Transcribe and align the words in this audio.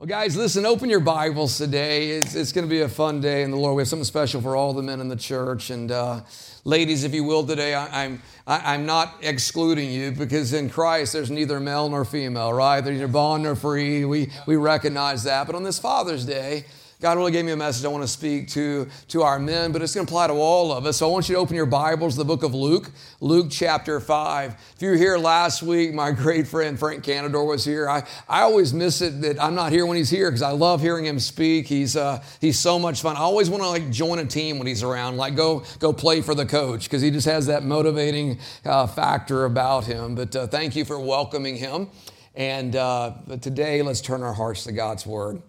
Well, 0.00 0.06
guys, 0.06 0.36
listen, 0.36 0.64
open 0.64 0.88
your 0.88 1.00
Bibles 1.00 1.58
today. 1.58 2.10
It's, 2.10 2.36
it's 2.36 2.52
going 2.52 2.64
to 2.64 2.70
be 2.70 2.82
a 2.82 2.88
fun 2.88 3.20
day 3.20 3.42
in 3.42 3.50
the 3.50 3.56
Lord. 3.56 3.74
We 3.74 3.80
have 3.80 3.88
something 3.88 4.04
special 4.04 4.40
for 4.40 4.54
all 4.54 4.72
the 4.72 4.80
men 4.80 5.00
in 5.00 5.08
the 5.08 5.16
church. 5.16 5.70
And 5.70 5.90
uh, 5.90 6.20
ladies, 6.62 7.02
if 7.02 7.12
you 7.12 7.24
will, 7.24 7.44
today, 7.44 7.74
I, 7.74 8.04
I'm, 8.04 8.22
I, 8.46 8.74
I'm 8.74 8.86
not 8.86 9.16
excluding 9.22 9.90
you 9.90 10.12
because 10.12 10.52
in 10.52 10.70
Christ 10.70 11.14
there's 11.14 11.32
neither 11.32 11.58
male 11.58 11.88
nor 11.88 12.04
female, 12.04 12.52
right? 12.52 12.80
There's 12.80 12.94
neither 12.94 13.08
bond 13.12 13.42
nor 13.42 13.56
free. 13.56 14.04
We, 14.04 14.30
we 14.46 14.54
recognize 14.54 15.24
that. 15.24 15.48
But 15.48 15.56
on 15.56 15.64
this 15.64 15.80
Father's 15.80 16.24
Day, 16.24 16.66
God 17.00 17.16
really 17.16 17.30
gave 17.30 17.44
me 17.44 17.52
a 17.52 17.56
message 17.56 17.84
I 17.84 17.88
want 17.88 18.02
to 18.02 18.08
speak 18.08 18.48
to, 18.48 18.88
to 19.08 19.22
our 19.22 19.38
men, 19.38 19.70
but 19.70 19.82
it's 19.82 19.94
going 19.94 20.04
to 20.04 20.10
apply 20.10 20.26
to 20.26 20.32
all 20.32 20.72
of 20.72 20.84
us. 20.84 20.96
So 20.96 21.08
I 21.08 21.12
want 21.12 21.28
you 21.28 21.36
to 21.36 21.40
open 21.40 21.54
your 21.54 21.64
Bibles, 21.64 22.16
the 22.16 22.24
book 22.24 22.42
of 22.42 22.54
Luke, 22.54 22.90
Luke 23.20 23.46
chapter 23.52 24.00
5. 24.00 24.56
If 24.74 24.82
you 24.82 24.90
were 24.90 24.96
here 24.96 25.16
last 25.16 25.62
week, 25.62 25.94
my 25.94 26.10
great 26.10 26.48
friend 26.48 26.76
Frank 26.76 27.04
Canador 27.04 27.44
was 27.44 27.64
here. 27.64 27.88
I, 27.88 28.04
I 28.28 28.40
always 28.40 28.74
miss 28.74 29.00
it 29.00 29.20
that 29.20 29.40
I'm 29.40 29.54
not 29.54 29.70
here 29.70 29.86
when 29.86 29.96
he's 29.96 30.10
here 30.10 30.28
because 30.28 30.42
I 30.42 30.50
love 30.50 30.80
hearing 30.80 31.06
him 31.06 31.20
speak. 31.20 31.68
He's, 31.68 31.94
uh, 31.94 32.20
he's 32.40 32.58
so 32.58 32.80
much 32.80 33.00
fun. 33.00 33.14
I 33.14 33.20
always 33.20 33.48
want 33.48 33.62
to 33.62 33.68
like 33.68 33.90
join 33.92 34.18
a 34.18 34.26
team 34.26 34.58
when 34.58 34.66
he's 34.66 34.82
around, 34.82 35.18
like 35.18 35.36
go, 35.36 35.62
go 35.78 35.92
play 35.92 36.20
for 36.20 36.34
the 36.34 36.46
coach 36.46 36.82
because 36.84 37.00
he 37.00 37.12
just 37.12 37.26
has 37.26 37.46
that 37.46 37.62
motivating 37.62 38.40
uh, 38.64 38.88
factor 38.88 39.44
about 39.44 39.84
him. 39.84 40.16
But 40.16 40.34
uh, 40.34 40.48
thank 40.48 40.74
you 40.74 40.84
for 40.84 40.98
welcoming 40.98 41.58
him. 41.58 41.90
And 42.34 42.74
uh, 42.74 43.12
today, 43.40 43.82
let's 43.82 44.00
turn 44.00 44.24
our 44.24 44.34
hearts 44.34 44.64
to 44.64 44.72
God's 44.72 45.06
word. 45.06 45.42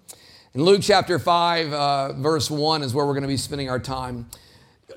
In 0.60 0.66
Luke 0.66 0.82
chapter 0.84 1.18
5, 1.20 1.72
uh, 1.72 2.14
verse 2.16 2.52
1 2.52 2.84
is 2.84 2.94
where 2.94 3.06
we're 3.06 3.14
going 3.14 3.22
to 3.22 3.30
be 3.30 3.38
spending 3.38 3.70
our 3.70 3.80
time. 3.80 4.30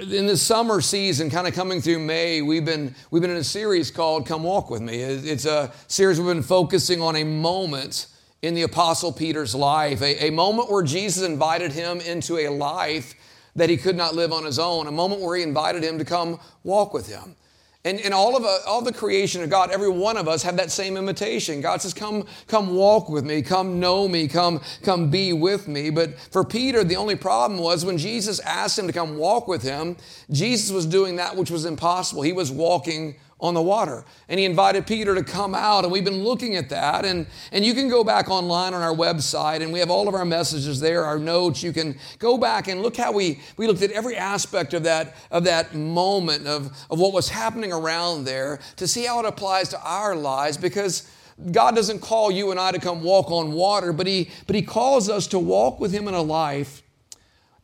In 0.00 0.26
the 0.26 0.36
summer 0.36 0.80
season, 0.80 1.30
kind 1.30 1.46
of 1.46 1.54
coming 1.54 1.80
through 1.80 2.00
May, 2.00 2.42
we've 2.42 2.64
been, 2.64 2.96
we've 3.12 3.22
been 3.22 3.30
in 3.30 3.36
a 3.36 3.44
series 3.44 3.88
called 3.88 4.26
Come 4.26 4.42
Walk 4.42 4.70
With 4.70 4.82
Me. 4.82 5.00
It's 5.02 5.44
a 5.44 5.72
series 5.86 6.18
we've 6.18 6.26
been 6.34 6.42
focusing 6.42 7.00
on 7.00 7.14
a 7.14 7.22
moment 7.22 8.08
in 8.42 8.54
the 8.54 8.62
Apostle 8.62 9.12
Peter's 9.12 9.54
life, 9.54 10.02
a, 10.02 10.26
a 10.26 10.30
moment 10.30 10.68
where 10.68 10.82
Jesus 10.82 11.22
invited 11.22 11.70
him 11.70 12.00
into 12.00 12.38
a 12.38 12.48
life 12.48 13.14
that 13.54 13.70
he 13.70 13.76
could 13.76 13.96
not 13.96 14.16
live 14.16 14.32
on 14.32 14.44
his 14.44 14.58
own, 14.58 14.88
a 14.88 14.90
moment 14.90 15.20
where 15.20 15.36
he 15.36 15.44
invited 15.44 15.84
him 15.84 15.96
to 15.96 16.04
come 16.04 16.40
walk 16.64 16.92
with 16.92 17.06
him. 17.06 17.36
And, 17.84 18.00
and 18.00 18.14
all 18.14 18.36
of 18.36 18.44
uh, 18.44 18.58
all 18.64 18.80
the 18.80 18.92
creation 18.92 19.42
of 19.42 19.50
God, 19.50 19.72
every 19.72 19.88
one 19.88 20.16
of 20.16 20.28
us 20.28 20.44
have 20.44 20.56
that 20.58 20.70
same 20.70 20.96
invitation. 20.96 21.60
God 21.60 21.82
says, 21.82 21.92
"Come, 21.92 22.26
come 22.46 22.76
walk 22.76 23.08
with 23.08 23.24
me. 23.24 23.42
Come 23.42 23.80
know 23.80 24.06
me. 24.06 24.28
Come, 24.28 24.60
come 24.82 25.10
be 25.10 25.32
with 25.32 25.66
me." 25.66 25.90
But 25.90 26.16
for 26.30 26.44
Peter, 26.44 26.84
the 26.84 26.94
only 26.94 27.16
problem 27.16 27.58
was 27.58 27.84
when 27.84 27.98
Jesus 27.98 28.38
asked 28.40 28.78
him 28.78 28.86
to 28.86 28.92
come 28.92 29.16
walk 29.16 29.48
with 29.48 29.62
him. 29.62 29.96
Jesus 30.30 30.70
was 30.70 30.86
doing 30.86 31.16
that 31.16 31.36
which 31.36 31.50
was 31.50 31.64
impossible. 31.64 32.22
He 32.22 32.32
was 32.32 32.52
walking 32.52 33.16
on 33.42 33.54
the 33.54 33.60
water. 33.60 34.04
And 34.28 34.38
he 34.38 34.46
invited 34.46 34.86
Peter 34.86 35.14
to 35.16 35.24
come 35.24 35.54
out, 35.54 35.82
and 35.82 35.92
we've 35.92 36.04
been 36.04 36.22
looking 36.22 36.54
at 36.54 36.68
that. 36.68 37.04
And, 37.04 37.26
and 37.50 37.64
you 37.64 37.74
can 37.74 37.88
go 37.88 38.04
back 38.04 38.30
online 38.30 38.72
on 38.72 38.80
our 38.80 38.94
website, 38.94 39.62
and 39.62 39.72
we 39.72 39.80
have 39.80 39.90
all 39.90 40.08
of 40.08 40.14
our 40.14 40.24
messages 40.24 40.78
there, 40.78 41.04
our 41.04 41.18
notes. 41.18 41.62
You 41.62 41.72
can 41.72 41.98
go 42.20 42.38
back 42.38 42.68
and 42.68 42.80
look 42.80 42.96
how 42.96 43.12
we, 43.12 43.40
we 43.56 43.66
looked 43.66 43.82
at 43.82 43.90
every 43.90 44.16
aspect 44.16 44.72
of 44.72 44.84
that, 44.84 45.16
of 45.32 45.44
that 45.44 45.74
moment 45.74 46.46
of, 46.46 46.66
of 46.88 47.00
what 47.00 47.12
was 47.12 47.28
happening 47.28 47.72
around 47.72 48.24
there 48.24 48.60
to 48.76 48.86
see 48.86 49.04
how 49.04 49.18
it 49.18 49.26
applies 49.26 49.68
to 49.70 49.82
our 49.82 50.14
lives 50.14 50.56
because 50.56 51.10
God 51.50 51.74
doesn't 51.74 51.98
call 51.98 52.30
you 52.30 52.52
and 52.52 52.60
I 52.60 52.70
to 52.70 52.78
come 52.78 53.02
walk 53.02 53.32
on 53.32 53.52
water, 53.52 53.92
but 53.92 54.06
he, 54.06 54.30
but 54.46 54.54
he 54.54 54.62
calls 54.62 55.08
us 55.08 55.26
to 55.28 55.38
walk 55.38 55.80
with 55.80 55.90
Him 55.90 56.06
in 56.06 56.14
a 56.14 56.22
life 56.22 56.82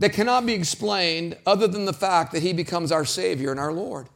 that 0.01 0.13
cannot 0.13 0.45
be 0.45 0.55
explained 0.55 1.37
other 1.47 1.69
than 1.69 1.85
the 1.85 1.92
fact 1.92 2.33
that 2.33 2.42
He 2.42 2.53
becomes 2.53 2.91
our 2.91 3.05
Savior 3.05 3.53
and 3.53 3.61
our 3.61 3.73
Lord 3.73 4.09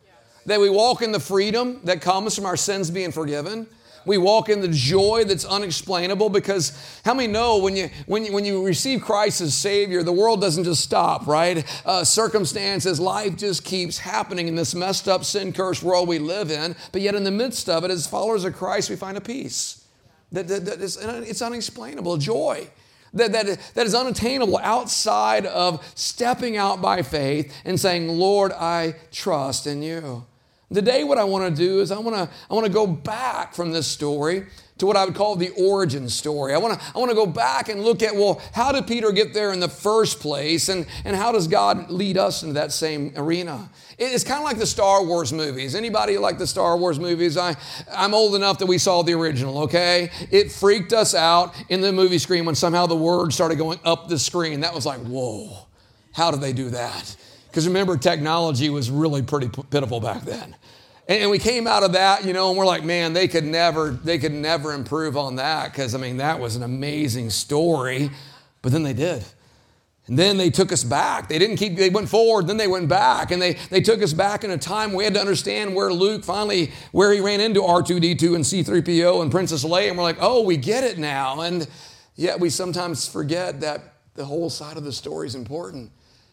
that 0.47 0.61
we 0.61 0.71
walk 0.71 1.03
in 1.03 1.13
the 1.13 1.21
freedom 1.21 1.81
that 1.85 2.01
comes 2.01 2.35
from 2.35 2.47
our 2.47 2.57
sins 2.57 2.91
being 2.91 3.13
forgiven. 3.13 3.67
We 4.05 4.19
walk 4.19 4.49
in 4.49 4.61
the 4.61 4.69
joy 4.69 5.25
that's 5.25 5.45
unexplainable 5.45 6.29
because 6.31 6.77
how 7.05 7.15
many 7.15 7.33
know 7.33 7.59
when 7.59 7.77
you 7.77 7.89
when 8.07 8.25
you, 8.25 8.33
when 8.33 8.45
you 8.45 8.67
receive 8.67 9.01
Christ 9.01 9.41
as 9.41 9.55
Savior, 9.55 10.03
the 10.03 10.13
world 10.13 10.41
doesn't 10.41 10.65
just 10.65 10.83
stop, 10.83 11.27
right? 11.29 11.65
Uh, 11.87 12.03
circumstances, 12.03 12.99
life 12.99 13.37
just 13.37 13.65
keeps 13.65 13.99
happening 13.99 14.49
in 14.49 14.57
this 14.57 14.75
messed 14.75 15.09
up, 15.09 15.25
sin 15.25 15.53
cursed 15.53 15.85
world 15.85 16.09
we 16.09 16.19
live 16.19 16.51
in. 16.51 16.75
But 16.91 17.03
yet, 17.03 17.15
in 17.15 17.23
the 17.23 17.31
midst 17.31 17.69
of 17.69 17.85
it, 17.85 17.93
as 17.93 18.07
followers 18.07 18.45
of 18.45 18.55
Christ, 18.55 18.91
we 18.91 18.97
find 18.97 19.17
a 19.17 19.21
peace 19.21 19.87
that, 20.33 20.49
that, 20.49 20.65
that 20.65 20.81
is, 20.81 20.97
it's 20.97 21.43
unexplainable, 21.43 22.17
joy 22.17 22.69
that, 23.15 23.33
that, 23.33 23.59
that 23.75 23.87
is 23.87 23.95
unattainable 23.95 24.59
outside 24.59 25.47
of 25.47 25.85
stepping 25.95 26.57
out 26.57 26.81
by 26.81 27.03
faith 27.03 27.55
and 27.65 27.79
saying, 27.79 28.09
Lord, 28.09 28.53
I 28.53 28.95
trust 29.11 29.67
in 29.67 29.83
you. 29.83 30.25
Today, 30.73 31.05
what 31.05 31.19
I 31.19 31.25
want 31.25 31.55
to 31.55 31.63
do 31.63 31.81
is 31.81 31.91
I 31.91 31.99
want 31.99 32.17
to, 32.17 32.35
I 32.51 32.55
want 32.55 32.67
to 32.67 32.73
go 32.73 32.87
back 32.87 33.55
from 33.55 33.73
this 33.73 33.87
story 33.87 34.47
to 34.79 34.87
what 34.87 34.97
I 34.97 35.05
would 35.05 35.15
call 35.15 35.37
the 35.37 35.51
origin 35.51 36.09
story. 36.09 36.55
I 36.55 36.59
want 36.59 36.79
to, 36.79 36.87
I 36.95 36.99
want 36.99 37.11
to 37.11 37.15
go 37.15 37.27
back 37.27 37.69
and 37.69 37.85
look 37.85 38.03
at, 38.03 38.17
well, 38.17 38.43
how 38.53 38.73
did 38.73 38.87
Peter 38.87 39.13
get 39.13 39.33
there 39.33 39.53
in 39.53 39.61
the 39.61 39.69
first 39.69 40.19
place? 40.19 40.69
And, 40.69 40.87
and 41.05 41.15
how 41.15 41.31
does 41.31 41.47
God 41.47 41.91
lead 41.91 42.17
us 42.17 42.43
into 42.43 42.55
that 42.55 42.73
same 42.73 43.13
arena? 43.17 43.71
It's 43.99 44.25
kind 44.25 44.39
of 44.39 44.45
like 44.45 44.59
the 44.59 44.67
Star 44.67 45.05
Wars 45.05 45.33
movies. 45.33 45.75
Anybody 45.75 46.19
like 46.19 46.39
the 46.39 46.47
Star 46.49 46.77
Wars 46.77 46.99
movies? 46.99 47.37
I, 47.37 47.55
I'm 47.95 48.15
old 48.15 48.35
enough 48.35 48.59
that 48.59 48.67
we 48.67 48.79
saw 48.79 49.03
the 49.03 49.13
original, 49.13 49.59
okay? 49.59 50.11
It 50.31 50.51
freaked 50.51 50.93
us 50.93 51.15
out 51.15 51.55
in 51.69 51.81
the 51.81 51.93
movie 51.93 52.19
screen 52.19 52.45
when 52.45 52.55
somehow 52.57 52.87
the 52.87 52.97
words 52.97 53.35
started 53.35 53.59
going 53.59 53.79
up 53.85 54.09
the 54.09 54.19
screen. 54.19 54.61
That 54.61 54.75
was 54.75 54.85
like, 54.85 55.01
whoa, 55.01 55.69
how 56.13 56.31
did 56.31 56.41
they 56.41 56.53
do 56.53 56.71
that? 56.71 57.15
Because 57.53 57.69
remember, 57.69 57.99
technology 57.99 58.71
was 58.71 58.91
really 58.91 59.21
pretty 59.21 59.51
pitiful 59.69 60.01
back 60.01 60.23
then. 60.23 60.57
And 61.07 61.31
we 61.31 61.39
came 61.39 61.67
out 61.67 61.83
of 61.83 61.93
that, 61.93 62.25
you 62.25 62.33
know, 62.33 62.49
and 62.49 62.57
we're 62.57 62.65
like, 62.65 62.83
man, 62.83 63.13
they 63.13 63.29
could 63.29 63.45
never, 63.45 63.91
they 63.91 64.19
could 64.19 64.33
never 64.33 64.73
improve 64.73 65.19
on 65.19 65.37
that 65.37 65.71
because 65.71 65.95
I 65.95 65.99
mean 65.99 66.17
that 66.17 66.41
was 66.41 66.57
an 66.57 66.63
amazing 66.63 67.29
story. 67.29 68.11
But 68.63 68.73
then 68.73 68.85
they 68.85 68.95
did. 68.95 69.23
And 70.07 70.19
then 70.19 70.39
they 70.39 70.49
took 70.49 70.73
us 70.73 70.83
back. 70.83 71.29
They 71.29 71.39
didn't 71.39 71.57
keep, 71.57 71.77
they 71.77 71.91
went 71.91 72.09
forward, 72.09 72.47
then 72.47 72.57
they 72.57 72.69
went 72.69 72.89
back. 72.89 73.31
And 73.31 73.43
they, 73.43 73.59
they 73.69 73.83
took 73.83 74.03
us 74.03 74.15
back 74.15 74.45
in 74.45 74.51
a 74.51 74.57
time 74.57 74.95
we 74.95 75.05
had 75.05 75.13
to 75.13 75.21
understand 75.21 75.75
where 75.75 75.93
Luke 75.93 76.25
finally, 76.25 76.73
where 76.93 77.13
he 77.13 77.21
ran 77.21 77.43
into 77.43 77.61
R2D2 77.61 78.35
and 78.35 78.45
C3PO 78.45 79.21
and 79.21 79.31
Princess 79.31 79.63
Leia. 79.63 79.89
And 79.89 79.99
we're 79.99 80.05
like, 80.05 80.19
oh, 80.21 80.41
we 80.41 80.57
get 80.57 80.85
it 80.85 80.97
now. 80.97 81.43
And 81.43 81.69
yet 82.17 82.41
we 82.41 82.49
sometimes 82.49 83.07
forget 83.07 83.61
that 83.61 83.93
the 84.15 84.25
whole 84.25 84.49
side 84.49 84.79
of 84.79 84.85
the 84.85 84.93
story 84.93 85.27
is 85.27 85.35
important. 85.35 85.93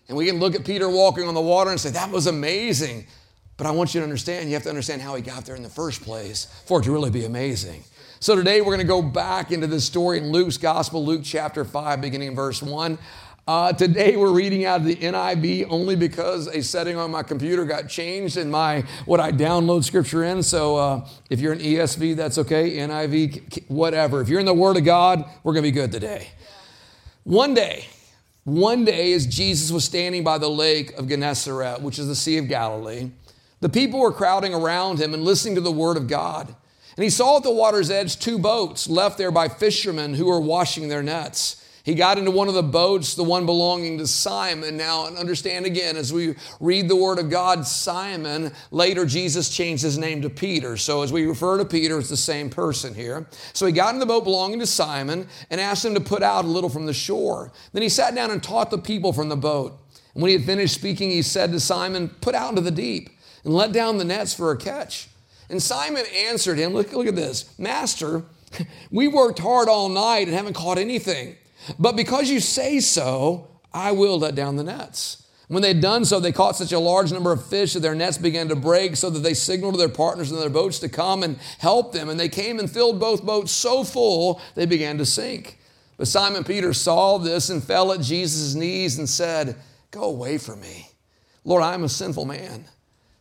And 0.09 0.17
we 0.17 0.25
can 0.25 0.39
look 0.39 0.55
at 0.55 0.65
Peter 0.65 0.89
walking 0.89 1.27
on 1.27 1.35
the 1.35 1.41
water 1.41 1.69
and 1.69 1.79
say, 1.79 1.91
that 1.91 2.09
was 2.09 2.25
amazing. 2.25 3.05
But 3.57 3.67
I 3.67 3.71
want 3.71 3.93
you 3.93 4.01
to 4.01 4.03
understand, 4.03 4.49
you 4.49 4.55
have 4.55 4.63
to 4.63 4.69
understand 4.69 5.03
how 5.03 5.13
he 5.13 5.21
got 5.21 5.45
there 5.45 5.55
in 5.55 5.61
the 5.61 5.69
first 5.69 6.01
place 6.01 6.45
for 6.65 6.79
it 6.79 6.83
to 6.85 6.91
really 6.91 7.11
be 7.11 7.25
amazing. 7.25 7.83
So 8.19 8.35
today 8.35 8.59
we're 8.61 8.75
going 8.75 8.79
to 8.79 8.83
go 8.85 9.03
back 9.03 9.51
into 9.51 9.67
this 9.67 9.85
story 9.85 10.17
in 10.17 10.31
Luke's 10.31 10.57
Gospel, 10.57 11.05
Luke 11.05 11.21
chapter 11.23 11.63
5, 11.63 12.01
beginning 12.01 12.29
in 12.29 12.35
verse 12.35 12.63
1. 12.63 12.97
Uh, 13.47 13.73
today 13.73 14.15
we're 14.15 14.31
reading 14.31 14.65
out 14.65 14.81
of 14.81 14.85
the 14.85 14.95
NIV 14.95 15.67
only 15.69 15.95
because 15.95 16.47
a 16.47 16.63
setting 16.63 16.97
on 16.97 17.11
my 17.11 17.21
computer 17.21 17.63
got 17.63 17.87
changed 17.87 18.35
in 18.37 18.49
my 18.49 18.83
what 19.05 19.19
I 19.19 19.31
download 19.31 19.83
scripture 19.83 20.23
in. 20.23 20.41
So 20.41 20.75
uh, 20.75 21.07
if 21.29 21.39
you're 21.39 21.53
an 21.53 21.59
ESV, 21.59 22.15
that's 22.15 22.39
okay. 22.39 22.77
NIV, 22.77 23.67
whatever. 23.67 24.21
If 24.21 24.29
you're 24.29 24.39
in 24.39 24.45
the 24.45 24.53
Word 24.53 24.77
of 24.77 24.85
God, 24.85 25.23
we're 25.43 25.53
going 25.53 25.63
to 25.63 25.67
be 25.67 25.71
good 25.71 25.91
today. 25.91 26.29
One 27.23 27.53
day, 27.53 27.85
one 28.43 28.85
day, 28.85 29.13
as 29.13 29.27
Jesus 29.27 29.71
was 29.71 29.83
standing 29.83 30.23
by 30.23 30.37
the 30.37 30.49
lake 30.49 30.93
of 30.93 31.07
Gennesaret, 31.07 31.81
which 31.81 31.99
is 31.99 32.07
the 32.07 32.15
Sea 32.15 32.37
of 32.37 32.47
Galilee, 32.47 33.11
the 33.61 33.69
people 33.69 33.99
were 33.99 34.13
crowding 34.13 34.53
around 34.53 34.99
him 34.99 35.13
and 35.13 35.23
listening 35.23 35.55
to 35.55 35.61
the 35.61 35.71
word 35.71 35.97
of 35.97 36.07
God. 36.07 36.55
And 36.95 37.03
he 37.03 37.09
saw 37.09 37.37
at 37.37 37.43
the 37.43 37.51
water's 37.51 37.89
edge 37.89 38.19
two 38.19 38.39
boats 38.39 38.89
left 38.89 39.17
there 39.17 39.31
by 39.31 39.47
fishermen 39.47 40.15
who 40.15 40.25
were 40.25 40.39
washing 40.39 40.87
their 40.87 41.03
nets. 41.03 41.63
He 41.83 41.95
got 41.95 42.17
into 42.17 42.31
one 42.31 42.47
of 42.47 42.53
the 42.53 42.63
boats, 42.63 43.15
the 43.15 43.23
one 43.23 43.45
belonging 43.45 43.97
to 43.99 44.07
Simon. 44.07 44.77
Now, 44.77 45.07
and 45.07 45.17
understand 45.17 45.65
again, 45.65 45.95
as 45.95 46.11
we 46.11 46.35
read 46.59 46.89
the 46.89 46.95
word 46.95 47.19
of 47.19 47.29
God, 47.29 47.65
Simon, 47.65 48.51
later 48.71 49.05
Jesus 49.05 49.49
changed 49.49 49.83
his 49.83 49.97
name 49.97 50.21
to 50.21 50.29
Peter. 50.29 50.77
So 50.77 51.01
as 51.03 51.13
we 51.13 51.25
refer 51.25 51.57
to 51.57 51.65
Peter, 51.65 51.97
it's 51.97 52.09
the 52.09 52.17
same 52.17 52.49
person 52.49 52.93
here. 52.93 53.27
So 53.53 53.65
he 53.65 53.71
got 53.71 53.93
in 53.93 53.99
the 53.99 54.05
boat 54.05 54.23
belonging 54.23 54.59
to 54.59 54.67
Simon 54.67 55.27
and 55.49 55.61
asked 55.61 55.85
him 55.85 55.93
to 55.93 56.01
put 56.01 56.21
out 56.21 56.45
a 56.45 56.49
little 56.49 56.69
from 56.69 56.85
the 56.85 56.93
shore. 56.93 57.51
Then 57.73 57.81
he 57.81 57.89
sat 57.89 58.13
down 58.13 58.31
and 58.31 58.43
taught 58.43 58.71
the 58.71 58.77
people 58.77 59.13
from 59.13 59.29
the 59.29 59.37
boat. 59.37 59.79
And 60.13 60.21
when 60.21 60.29
he 60.29 60.37
had 60.37 60.45
finished 60.45 60.73
speaking, 60.73 61.11
he 61.11 61.21
said 61.21 61.51
to 61.51 61.59
Simon, 61.59 62.09
Put 62.21 62.35
out 62.35 62.49
into 62.49 62.61
the 62.61 62.71
deep 62.71 63.09
and 63.43 63.53
let 63.53 63.71
down 63.71 63.97
the 63.97 64.05
nets 64.05 64.33
for 64.33 64.51
a 64.51 64.57
catch. 64.57 65.07
And 65.49 65.61
Simon 65.61 66.03
answered 66.27 66.57
him, 66.57 66.73
Look, 66.73 66.93
look 66.93 67.07
at 67.07 67.15
this, 67.15 67.57
Master, 67.57 68.23
we 68.91 69.07
worked 69.07 69.39
hard 69.39 69.69
all 69.69 69.89
night 69.89 70.27
and 70.27 70.35
haven't 70.35 70.53
caught 70.53 70.77
anything. 70.77 71.35
But 71.77 71.95
because 71.95 72.29
you 72.29 72.39
say 72.39 72.79
so, 72.79 73.47
I 73.73 73.91
will 73.91 74.19
let 74.19 74.35
down 74.35 74.55
the 74.55 74.63
nets. 74.63 75.27
When 75.47 75.63
they 75.63 75.69
had 75.69 75.81
done 75.81 76.05
so, 76.05 76.19
they 76.19 76.31
caught 76.31 76.55
such 76.55 76.71
a 76.71 76.79
large 76.79 77.11
number 77.11 77.31
of 77.31 77.43
fish 77.43 77.73
that 77.73 77.79
their 77.79 77.95
nets 77.95 78.19
began 78.19 78.49
to 78.49 78.55
break, 78.55 78.95
so 78.95 79.09
that 79.09 79.19
they 79.19 79.33
signaled 79.33 79.73
to 79.73 79.79
their 79.79 79.89
partners 79.89 80.31
in 80.31 80.39
their 80.39 80.49
boats 80.49 80.77
to 80.79 80.89
come 80.89 81.23
and 81.23 81.37
help 81.57 81.91
them. 81.91 82.07
And 82.07 82.19
they 82.19 82.29
came 82.29 82.59
and 82.59 82.69
filled 82.69 82.99
both 82.99 83.25
boats 83.25 83.51
so 83.51 83.83
full 83.83 84.39
they 84.53 84.67
began 84.67 84.99
to 84.99 85.05
sink. 85.07 85.57
But 85.97 86.07
Simon 86.07 86.43
Peter 86.43 86.71
saw 86.71 87.17
this 87.17 87.49
and 87.49 87.63
fell 87.63 87.91
at 87.91 88.01
Jesus' 88.01 88.53
knees 88.53 88.99
and 88.99 89.09
said, 89.09 89.55
Go 89.89 90.03
away 90.03 90.37
from 90.37 90.61
me. 90.61 90.89
Lord, 91.43 91.63
I 91.63 91.73
am 91.73 91.83
a 91.83 91.89
sinful 91.89 92.25
man. 92.25 92.65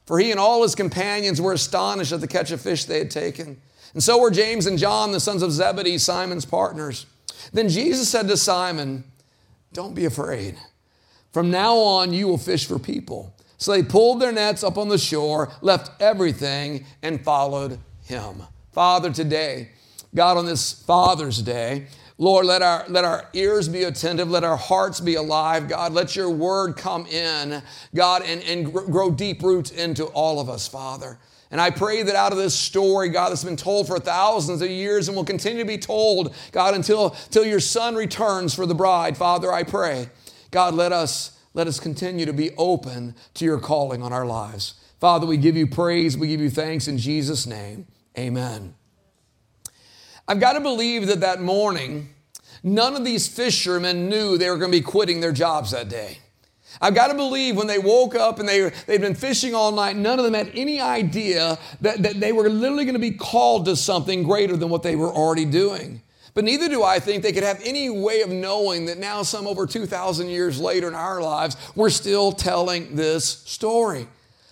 For 0.05 0.19
he 0.19 0.31
and 0.31 0.39
all 0.39 0.63
his 0.63 0.75
companions 0.75 1.41
were 1.41 1.55
astonished 1.55 2.13
at 2.13 2.21
the 2.21 2.29
catch 2.29 2.51
of 2.51 2.61
fish 2.61 2.85
they 2.85 2.99
had 2.99 3.11
taken. 3.11 3.61
And 3.95 4.03
so 4.03 4.21
were 4.21 4.31
James 4.31 4.67
and 4.67 4.79
John, 4.79 5.13
the 5.13 5.21
sons 5.21 5.43
of 5.43 5.51
Zebedee, 5.51 5.99
Simon's 5.99 6.45
partners. 6.45 7.07
Then 7.53 7.69
Jesus 7.69 8.09
said 8.09 8.29
to 8.29 8.37
Simon, 8.37 9.05
Don't 9.73 9.95
be 9.95 10.05
afraid. 10.05 10.57
From 11.33 11.51
now 11.51 11.77
on, 11.77 12.13
you 12.13 12.27
will 12.27 12.39
fish 12.39 12.67
for 12.67 12.79
people. 12.79 13.35
So 13.59 13.73
they 13.73 13.83
pulled 13.83 14.21
their 14.21 14.33
nets 14.33 14.63
up 14.63 14.79
on 14.79 14.89
the 14.89 14.99
shore, 14.99 15.53
left 15.61 15.91
everything, 16.01 16.87
and 17.03 17.23
followed 17.23 17.79
him. 18.05 18.43
Father, 18.73 19.13
today, 19.13 19.71
God, 20.15 20.37
on 20.37 20.47
this 20.47 20.73
Father's 20.73 21.43
Day, 21.43 21.87
Lord, 22.21 22.47
let 22.47 22.63
our, 22.63 22.85
let 22.89 23.05
our 23.05 23.29
ears 23.33 23.69
be 23.69 23.85
attentive. 23.85 24.29
Let 24.29 24.43
our 24.43 24.57
hearts 24.57 24.99
be 24.99 25.15
alive. 25.15 25.69
God, 25.69 25.93
let 25.93 26.17
your 26.17 26.31
word 26.31 26.77
come 26.77 27.07
in, 27.07 27.63
God, 27.95 28.23
and, 28.23 28.43
and 28.43 28.73
grow 28.73 29.11
deep 29.11 29.43
roots 29.43 29.71
into 29.71 30.05
all 30.07 30.41
of 30.41 30.49
us, 30.49 30.67
Father. 30.67 31.19
And 31.51 31.61
I 31.61 31.71
pray 31.71 32.03
that 32.03 32.15
out 32.15 32.33
of 32.33 32.39
this 32.39 32.55
story, 32.55 33.09
God, 33.09 33.31
that's 33.31 33.45
been 33.45 33.57
told 33.57 33.87
for 33.87 33.99
thousands 33.99 34.61
of 34.61 34.71
years 34.71 35.09
and 35.09 35.17
will 35.17 35.25
continue 35.25 35.63
to 35.63 35.69
be 35.69 35.79
told, 35.79 36.35
God, 36.53 36.75
until, 36.75 37.17
until 37.25 37.45
your 37.45 37.61
son 37.61 37.95
returns 37.95 38.55
for 38.55 38.67
the 38.67 38.75
bride, 38.75 39.17
Father, 39.17 39.51
I 39.51 39.63
pray. 39.63 40.11
God, 40.51 40.75
let 40.75 40.93
us, 40.93 41.39
let 41.55 41.67
us 41.67 41.81
continue 41.81 42.27
to 42.27 42.35
be 42.35 42.51
open 42.57 43.15
to 43.35 43.45
your 43.47 43.59
calling 43.59 44.03
on 44.03 44.13
our 44.13 44.27
lives. 44.27 44.75
Father, 45.01 45.27
we 45.27 45.37
give 45.37 45.57
you 45.57 45.67
praise, 45.67 46.19
we 46.19 46.29
give 46.29 46.41
you 46.41 46.51
thanks 46.51 46.87
in 46.87 46.99
Jesus' 46.99 47.47
name. 47.47 47.87
Amen. 48.19 48.75
I've 50.27 50.41
got 50.41 50.53
to 50.55 50.61
believe 50.61 51.07
that 51.07 51.21
that 51.21 51.41
morning, 51.41 52.11
none 52.63 52.95
of 52.95 53.05
these 53.05 53.27
fishermen 53.27 54.11
knew 54.11 54.37
they 54.37 54.51
were 54.51 54.59
going 54.59 54.71
to 54.71 54.79
be 54.79 54.85
quitting 54.85 55.21
their 55.21 55.33
jobs 55.33 55.71
that 55.71 55.89
day. 55.89 56.19
I've 56.81 56.95
got 56.95 57.09
to 57.09 57.15
believe 57.15 57.57
when 57.57 57.67
they 57.67 57.79
woke 57.79 58.15
up 58.15 58.39
and 58.39 58.49
they, 58.49 58.71
they'd 58.87 59.01
been 59.01 59.15
fishing 59.15 59.55
all 59.55 59.73
night, 59.73 59.97
none 59.97 60.19
of 60.19 60.25
them 60.25 60.35
had 60.35 60.51
any 60.55 60.81
idea 60.81 61.59
that, 61.81 62.03
that 62.03 62.21
they 62.21 62.33
were 62.33 62.49
literally 62.49 62.85
going 62.85 62.95
to 62.95 63.01
be 63.01 63.13
called 63.13 63.65
to 63.67 63.77
something 63.77 64.23
greater 64.23 64.57
than 64.57 64.69
what 64.69 64.83
they 64.83 64.97
were 64.97 65.11
already 65.11 65.45
doing. 65.45 66.03
But 66.35 66.45
neither 66.45 66.69
do 66.69 66.85
I 66.85 67.01
think 67.01 67.23
they 67.23 67.33
could 67.33 67.43
have 67.43 67.61
any 67.65 67.91
way 67.91 68.21
of 68.21 68.31
knowing 68.31 68.87
that 68.87 68.99
now, 68.99 69.23
some 69.23 69.47
over 69.47 69.67
2,000 69.67 70.29
years 70.29 70.61
later 70.61 70.87
in 70.87 70.95
our 70.95 71.21
lives, 71.21 71.57
we're 71.75 71.91
still 71.91 72.31
telling 72.31 72.95
this 72.95 73.25
story. 73.25 74.07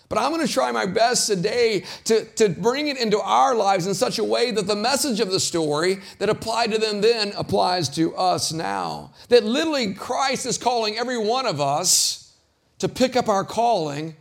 But 0.09 0.19
I'm 0.19 0.33
going 0.33 0.47
to 0.47 0.53
try 0.53 0.71
my 0.73 0.87
best 0.87 1.27
today 1.27 1.85
to, 2.05 2.25
to 2.37 2.49
bring 2.49 2.89
it 2.89 2.97
into 2.97 3.21
our 3.21 3.55
lives 3.55 3.87
in 3.87 3.95
such 3.95 4.19
a 4.19 4.25
way 4.25 4.51
that 4.53 4.67
the 4.67 4.77
message 4.77 5.21
of 5.21 5.31
the 5.31 5.41
story 5.41 5.99
that 6.19 6.29
applied 6.29 6.73
to 6.73 6.79
them 6.79 7.01
then 7.01 7.33
applies 7.37 7.89
to 7.91 8.15
us 8.15 8.53
now. 8.53 9.13
That 9.29 9.45
literally 9.45 9.95
Christ 9.95 10.47
is 10.47 10.59
calling 10.59 10.97
every 10.97 11.19
one 11.19 11.47
of 11.47 11.61
us 11.61 12.33
to 12.79 12.89
pick 12.89 13.17
up 13.17 13.29
our 13.29 13.45
calling 13.45 14.15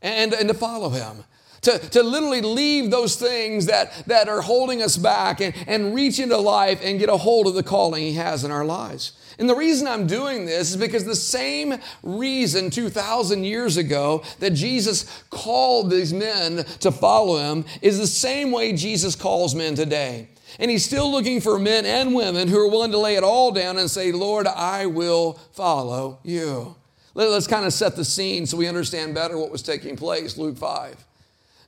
and, 0.00 0.32
and 0.32 0.48
to 0.48 0.54
follow 0.54 0.90
him 0.90 1.24
to, 1.62 1.78
to 1.78 2.02
literally 2.02 2.40
leave 2.40 2.90
those 2.90 3.16
things 3.16 3.66
that, 3.66 4.06
that 4.06 4.28
are 4.28 4.42
holding 4.42 4.82
us 4.82 4.96
back 4.96 5.40
and, 5.40 5.54
and 5.66 5.94
reach 5.94 6.18
into 6.18 6.36
life 6.36 6.80
and 6.82 6.98
get 6.98 7.08
a 7.08 7.16
hold 7.16 7.46
of 7.46 7.54
the 7.54 7.62
calling 7.62 8.02
He 8.02 8.14
has 8.14 8.44
in 8.44 8.50
our 8.50 8.64
lives. 8.64 9.12
And 9.38 9.48
the 9.48 9.56
reason 9.56 9.86
I'm 9.86 10.06
doing 10.06 10.46
this 10.46 10.70
is 10.70 10.76
because 10.76 11.04
the 11.04 11.14
same 11.14 11.74
reason 12.02 12.70
2,000 12.70 13.44
years 13.44 13.76
ago 13.76 14.22
that 14.40 14.50
Jesus 14.50 15.24
called 15.30 15.90
these 15.90 16.12
men 16.12 16.64
to 16.80 16.92
follow 16.92 17.38
Him 17.38 17.64
is 17.80 17.98
the 17.98 18.06
same 18.06 18.50
way 18.50 18.72
Jesus 18.72 19.16
calls 19.16 19.54
men 19.54 19.74
today. 19.74 20.28
And 20.58 20.70
He's 20.70 20.84
still 20.84 21.10
looking 21.10 21.40
for 21.40 21.58
men 21.58 21.86
and 21.86 22.14
women 22.14 22.48
who 22.48 22.58
are 22.58 22.68
willing 22.68 22.90
to 22.92 22.98
lay 22.98 23.16
it 23.16 23.24
all 23.24 23.52
down 23.52 23.78
and 23.78 23.90
say, 23.90 24.12
Lord, 24.12 24.46
I 24.46 24.86
will 24.86 25.34
follow 25.52 26.18
you. 26.22 26.76
Let's 27.14 27.46
kind 27.46 27.66
of 27.66 27.72
set 27.72 27.96
the 27.96 28.04
scene 28.04 28.46
so 28.46 28.56
we 28.56 28.68
understand 28.68 29.14
better 29.14 29.36
what 29.36 29.50
was 29.50 29.62
taking 29.62 29.96
place. 29.96 30.38
Luke 30.38 30.56
5. 30.56 30.96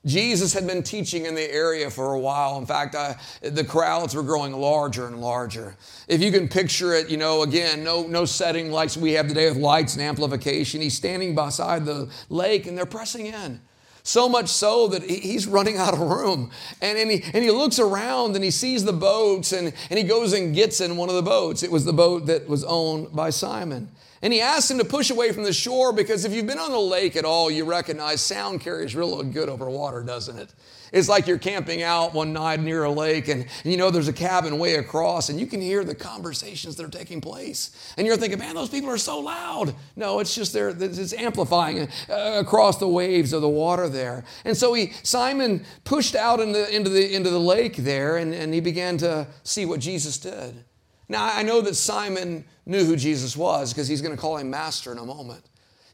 Jesus 0.06 0.52
had 0.52 0.66
been 0.66 0.82
teaching 0.82 1.24
in 1.24 1.34
the 1.34 1.50
area 1.50 1.88
for 1.90 2.12
a 2.12 2.20
while. 2.20 2.58
In 2.58 2.66
fact, 2.66 2.94
I, 2.94 3.16
the 3.40 3.64
crowds 3.64 4.14
were 4.14 4.22
growing 4.22 4.52
larger 4.52 5.06
and 5.06 5.20
larger. 5.20 5.76
If 6.08 6.22
you 6.22 6.30
can 6.30 6.46
picture 6.48 6.92
it, 6.92 7.08
you 7.08 7.16
know, 7.16 7.42
again, 7.42 7.82
no, 7.82 8.06
no 8.06 8.26
setting 8.26 8.70
like 8.70 8.94
we 8.96 9.12
have 9.12 9.28
today 9.28 9.48
with 9.48 9.56
lights 9.56 9.94
and 9.94 10.02
amplification. 10.02 10.82
He's 10.82 10.94
standing 10.94 11.34
beside 11.34 11.86
the 11.86 12.10
lake 12.28 12.66
and 12.66 12.76
they're 12.76 12.84
pressing 12.84 13.26
in. 13.26 13.60
So 14.06 14.28
much 14.28 14.48
so 14.48 14.88
that 14.88 15.02
he's 15.02 15.46
running 15.46 15.78
out 15.78 15.94
of 15.94 16.00
room. 16.00 16.50
And, 16.82 16.98
and, 16.98 17.10
he, 17.10 17.22
and 17.32 17.42
he 17.42 17.50
looks 17.50 17.78
around 17.78 18.34
and 18.34 18.44
he 18.44 18.50
sees 18.50 18.84
the 18.84 18.92
boats 18.92 19.52
and, 19.52 19.72
and 19.88 19.98
he 19.98 20.04
goes 20.04 20.34
and 20.34 20.54
gets 20.54 20.82
in 20.82 20.98
one 20.98 21.08
of 21.08 21.14
the 21.14 21.22
boats. 21.22 21.62
It 21.62 21.72
was 21.72 21.86
the 21.86 21.94
boat 21.94 22.26
that 22.26 22.46
was 22.46 22.62
owned 22.64 23.12
by 23.12 23.30
Simon. 23.30 23.88
And 24.24 24.32
he 24.32 24.40
asked 24.40 24.70
him 24.70 24.78
to 24.78 24.86
push 24.86 25.10
away 25.10 25.32
from 25.32 25.44
the 25.44 25.52
shore 25.52 25.92
because 25.92 26.24
if 26.24 26.32
you've 26.32 26.46
been 26.46 26.58
on 26.58 26.72
the 26.72 26.80
lake 26.80 27.14
at 27.14 27.26
all, 27.26 27.50
you 27.50 27.66
recognize 27.66 28.22
sound 28.22 28.62
carries 28.62 28.96
real 28.96 29.22
good 29.22 29.50
over 29.50 29.68
water, 29.68 30.02
doesn't 30.02 30.38
it? 30.38 30.54
It's 30.92 31.10
like 31.10 31.26
you're 31.26 31.36
camping 31.36 31.82
out 31.82 32.14
one 32.14 32.32
night 32.32 32.58
near 32.60 32.84
a 32.84 32.90
lake 32.90 33.28
and, 33.28 33.42
and, 33.42 33.70
you 33.70 33.76
know 33.76 33.90
there's 33.90 34.08
a 34.08 34.14
cabin 34.14 34.58
way 34.58 34.76
across 34.76 35.28
and 35.28 35.38
you 35.38 35.46
can 35.46 35.60
hear 35.60 35.84
the 35.84 35.94
conversations 35.94 36.74
that 36.76 36.86
are 36.86 36.88
taking 36.88 37.20
place. 37.20 37.92
And 37.98 38.06
you're 38.06 38.16
thinking, 38.16 38.38
man, 38.38 38.54
those 38.54 38.70
people 38.70 38.88
are 38.88 38.96
so 38.96 39.20
loud. 39.20 39.74
No, 39.94 40.20
it's 40.20 40.34
just 40.34 40.54
there, 40.54 40.70
it's 40.70 41.12
amplifying 41.12 41.90
uh, 42.08 42.38
across 42.40 42.78
the 42.78 42.88
waves 42.88 43.34
of 43.34 43.42
the 43.42 43.48
water 43.48 43.90
there. 43.90 44.24
And 44.46 44.56
so 44.56 44.72
he, 44.72 44.94
Simon 45.02 45.66
pushed 45.84 46.14
out 46.14 46.40
into, 46.40 46.74
into, 46.74 46.88
the, 46.88 47.14
into 47.14 47.28
the 47.28 47.40
lake 47.40 47.76
there 47.76 48.16
and, 48.16 48.32
and 48.32 48.54
he 48.54 48.60
began 48.60 48.96
to 48.98 49.26
see 49.42 49.66
what 49.66 49.80
Jesus 49.80 50.16
did. 50.16 50.64
Now, 51.08 51.24
I 51.24 51.42
know 51.42 51.60
that 51.60 51.74
Simon 51.74 52.44
knew 52.66 52.84
who 52.84 52.96
Jesus 52.96 53.36
was 53.36 53.72
because 53.72 53.88
he's 53.88 54.00
going 54.00 54.14
to 54.14 54.20
call 54.20 54.36
him 54.36 54.50
master 54.50 54.92
in 54.92 54.98
a 54.98 55.04
moment. 55.04 55.44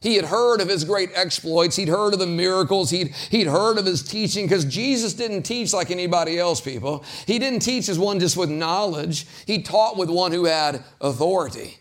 He 0.01 0.15
had 0.15 0.25
heard 0.25 0.61
of 0.61 0.67
his 0.67 0.83
great 0.83 1.11
exploits. 1.13 1.75
He'd 1.75 1.87
heard 1.87 2.13
of 2.13 2.19
the 2.19 2.25
miracles. 2.25 2.89
He'd, 2.89 3.09
he'd 3.29 3.45
heard 3.45 3.77
of 3.77 3.85
his 3.85 4.01
teaching 4.01 4.45
because 4.45 4.65
Jesus 4.65 5.13
didn't 5.13 5.43
teach 5.43 5.73
like 5.73 5.91
anybody 5.91 6.39
else, 6.39 6.59
people. 6.59 7.05
He 7.27 7.37
didn't 7.37 7.59
teach 7.59 7.87
as 7.87 7.99
one 7.99 8.19
just 8.19 8.35
with 8.35 8.49
knowledge. 8.49 9.27
He 9.45 9.61
taught 9.61 9.97
with 9.97 10.09
one 10.09 10.31
who 10.31 10.45
had 10.45 10.83
authority. 10.99 11.77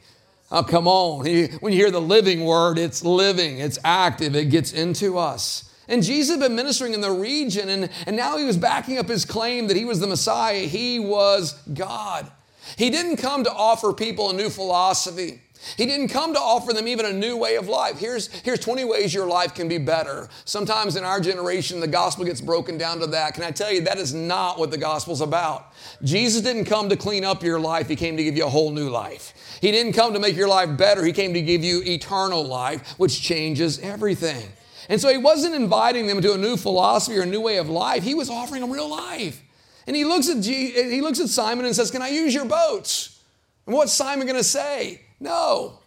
Oh, 0.51 0.63
come 0.63 0.87
on. 0.87 1.25
He, 1.25 1.47
when 1.61 1.73
you 1.73 1.79
hear 1.79 1.91
the 1.91 2.01
living 2.01 2.45
word, 2.45 2.77
it's 2.77 3.03
living, 3.03 3.59
it's 3.59 3.79
active, 3.85 4.37
it 4.37 4.47
gets 4.47 4.73
into 4.73 5.17
us. 5.17 5.73
And 5.89 6.03
Jesus 6.03 6.37
had 6.37 6.41
been 6.41 6.55
ministering 6.55 6.93
in 6.93 7.01
the 7.01 7.11
region, 7.11 7.69
and, 7.69 7.89
and 8.07 8.17
now 8.17 8.37
he 8.37 8.45
was 8.45 8.57
backing 8.57 8.99
up 8.99 9.09
his 9.09 9.25
claim 9.25 9.67
that 9.69 9.77
he 9.77 9.85
was 9.85 9.99
the 9.99 10.07
Messiah. 10.07 10.61
He 10.61 11.01
was 11.01 11.55
God. 11.73 12.31
He 12.77 12.91
didn't 12.91 13.17
come 13.17 13.45
to 13.45 13.53
offer 13.53 13.93
people 13.93 14.31
a 14.31 14.33
new 14.33 14.51
philosophy. 14.51 15.41
He 15.77 15.85
didn't 15.85 16.09
come 16.09 16.33
to 16.33 16.41
offer 16.41 16.73
them 16.73 16.89
even 16.89 17.05
a 17.05 17.13
new 17.13 17.37
way 17.37 17.57
of 17.57 17.69
life. 17.69 17.99
Here's, 17.99 18.29
here's 18.41 18.61
20 18.61 18.85
ways 18.85 19.13
your 19.13 19.27
life 19.27 19.55
can 19.55 19.69
be 19.69 19.77
better. 19.77 20.29
Sometimes 20.47 20.97
in 20.97 21.05
our 21.05 21.21
generation, 21.21 21.81
the 21.81 21.87
gospel 21.87 22.25
gets 22.25 22.41
broken 22.41 22.79
down 22.79 22.99
to 23.01 23.07
that. 23.09 23.35
Can 23.35 23.45
I 23.45 23.51
tell 23.51 23.71
you, 23.71 23.83
that 23.83 23.99
is 23.99 24.15
not 24.15 24.59
what 24.59 24.71
the 24.71 24.79
gospel's 24.79 25.21
about. 25.21 25.73
Jesus 26.03 26.43
didn't 26.43 26.65
come 26.65 26.89
to 26.89 26.97
clean 26.97 27.25
up 27.25 27.43
your 27.43 27.61
life, 27.61 27.89
He 27.89 27.97
came 27.97 28.17
to 28.17 28.25
give 28.25 28.37
you 28.37 28.47
a 28.47 28.51
whole 28.51 28.71
new 28.71 28.89
life. 28.89 29.35
He 29.61 29.71
didn't 29.71 29.93
come 29.93 30.15
to 30.15 30.19
make 30.19 30.37
your 30.37 30.49
life 30.49 30.79
better, 30.79 31.05
He 31.05 31.13
came 31.13 31.35
to 31.35 31.43
give 31.43 31.63
you 31.63 31.83
eternal 31.85 32.43
life, 32.43 32.99
which 32.99 33.21
changes 33.21 33.79
everything. 33.81 34.49
And 34.89 34.99
so 34.99 35.11
He 35.11 35.19
wasn't 35.19 35.55
inviting 35.55 36.07
them 36.07 36.23
to 36.23 36.33
a 36.33 36.39
new 36.39 36.57
philosophy 36.57 37.19
or 37.19 37.23
a 37.23 37.27
new 37.27 37.41
way 37.41 37.59
of 37.59 37.69
life, 37.69 38.03
He 38.03 38.15
was 38.15 38.31
offering 38.31 38.63
them 38.63 38.73
real 38.73 38.89
life. 38.89 39.43
And 39.91 39.97
he 39.97 40.05
looks 40.05 40.29
at, 40.29 40.41
G, 40.41 40.71
he 40.71 41.01
looks 41.01 41.19
at 41.19 41.29
Simon 41.29 41.67
and 41.67 41.75
says, 41.75 41.91
Can 41.91 42.01
I 42.01 42.11
use 42.11 42.33
your 42.33 42.45
boats? 42.45 43.19
And 43.67 43.75
what's 43.75 43.93
Simon 43.93 44.25
going 44.25 44.39
to 44.39 44.45
say? 44.45 45.01
No, 45.19 45.81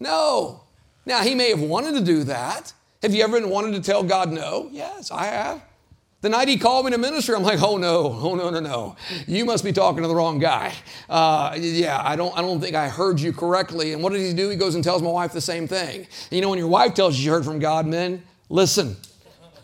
no. 0.00 0.64
Now, 1.04 1.20
he 1.20 1.36
may 1.36 1.50
have 1.50 1.60
wanted 1.60 1.94
to 1.94 2.00
do 2.00 2.24
that. 2.24 2.72
Have 3.02 3.14
you 3.14 3.22
ever 3.22 3.46
wanted 3.46 3.74
to 3.74 3.80
tell 3.80 4.02
God 4.02 4.32
no? 4.32 4.68
Yes, 4.72 5.12
I 5.12 5.26
have. 5.26 5.62
The 6.22 6.28
night 6.28 6.48
he 6.48 6.58
called 6.58 6.86
me 6.86 6.90
to 6.90 6.98
minister, 6.98 7.36
I'm 7.36 7.44
like, 7.44 7.62
oh 7.62 7.76
no, 7.76 8.18
oh 8.20 8.34
no, 8.34 8.50
no, 8.50 8.58
no. 8.58 8.96
You 9.28 9.44
must 9.44 9.62
be 9.62 9.72
talking 9.72 10.02
to 10.02 10.08
the 10.08 10.14
wrong 10.16 10.40
guy. 10.40 10.74
Uh, 11.08 11.56
yeah, 11.56 12.02
I 12.04 12.16
don't, 12.16 12.36
I 12.36 12.42
don't 12.42 12.60
think 12.60 12.74
I 12.74 12.88
heard 12.88 13.20
you 13.20 13.32
correctly. 13.32 13.92
And 13.92 14.02
what 14.02 14.12
did 14.12 14.22
he 14.22 14.34
do? 14.34 14.48
He 14.48 14.56
goes 14.56 14.74
and 14.74 14.82
tells 14.82 15.02
my 15.02 15.10
wife 15.10 15.32
the 15.32 15.40
same 15.40 15.68
thing. 15.68 15.98
And 16.00 16.32
you 16.32 16.40
know, 16.40 16.50
when 16.50 16.58
your 16.58 16.66
wife 16.66 16.94
tells 16.94 17.16
you 17.16 17.22
she 17.22 17.28
heard 17.28 17.44
from 17.44 17.60
God, 17.60 17.86
men, 17.86 18.24
listen, 18.48 18.96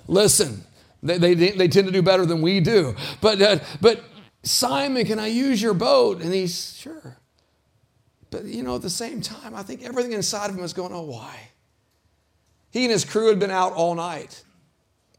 listen. 0.06 0.62
They, 1.02 1.18
they, 1.18 1.34
they 1.34 1.68
tend 1.68 1.86
to 1.86 1.92
do 1.92 2.02
better 2.02 2.24
than 2.24 2.42
we 2.42 2.60
do. 2.60 2.94
But, 3.20 3.42
uh, 3.42 3.58
but 3.80 4.04
Simon, 4.44 5.04
can 5.04 5.18
I 5.18 5.26
use 5.26 5.60
your 5.60 5.74
boat? 5.74 6.20
And 6.20 6.32
he's, 6.32 6.76
sure. 6.76 7.16
But, 8.30 8.44
you 8.44 8.62
know, 8.62 8.76
at 8.76 8.82
the 8.82 8.90
same 8.90 9.20
time, 9.20 9.54
I 9.54 9.62
think 9.62 9.82
everything 9.82 10.12
inside 10.12 10.48
of 10.50 10.56
him 10.56 10.64
is 10.64 10.72
going, 10.72 10.92
oh, 10.92 11.02
why? 11.02 11.36
He 12.70 12.84
and 12.84 12.92
his 12.92 13.04
crew 13.04 13.28
had 13.28 13.38
been 13.38 13.50
out 13.50 13.72
all 13.72 13.94
night. 13.94 14.42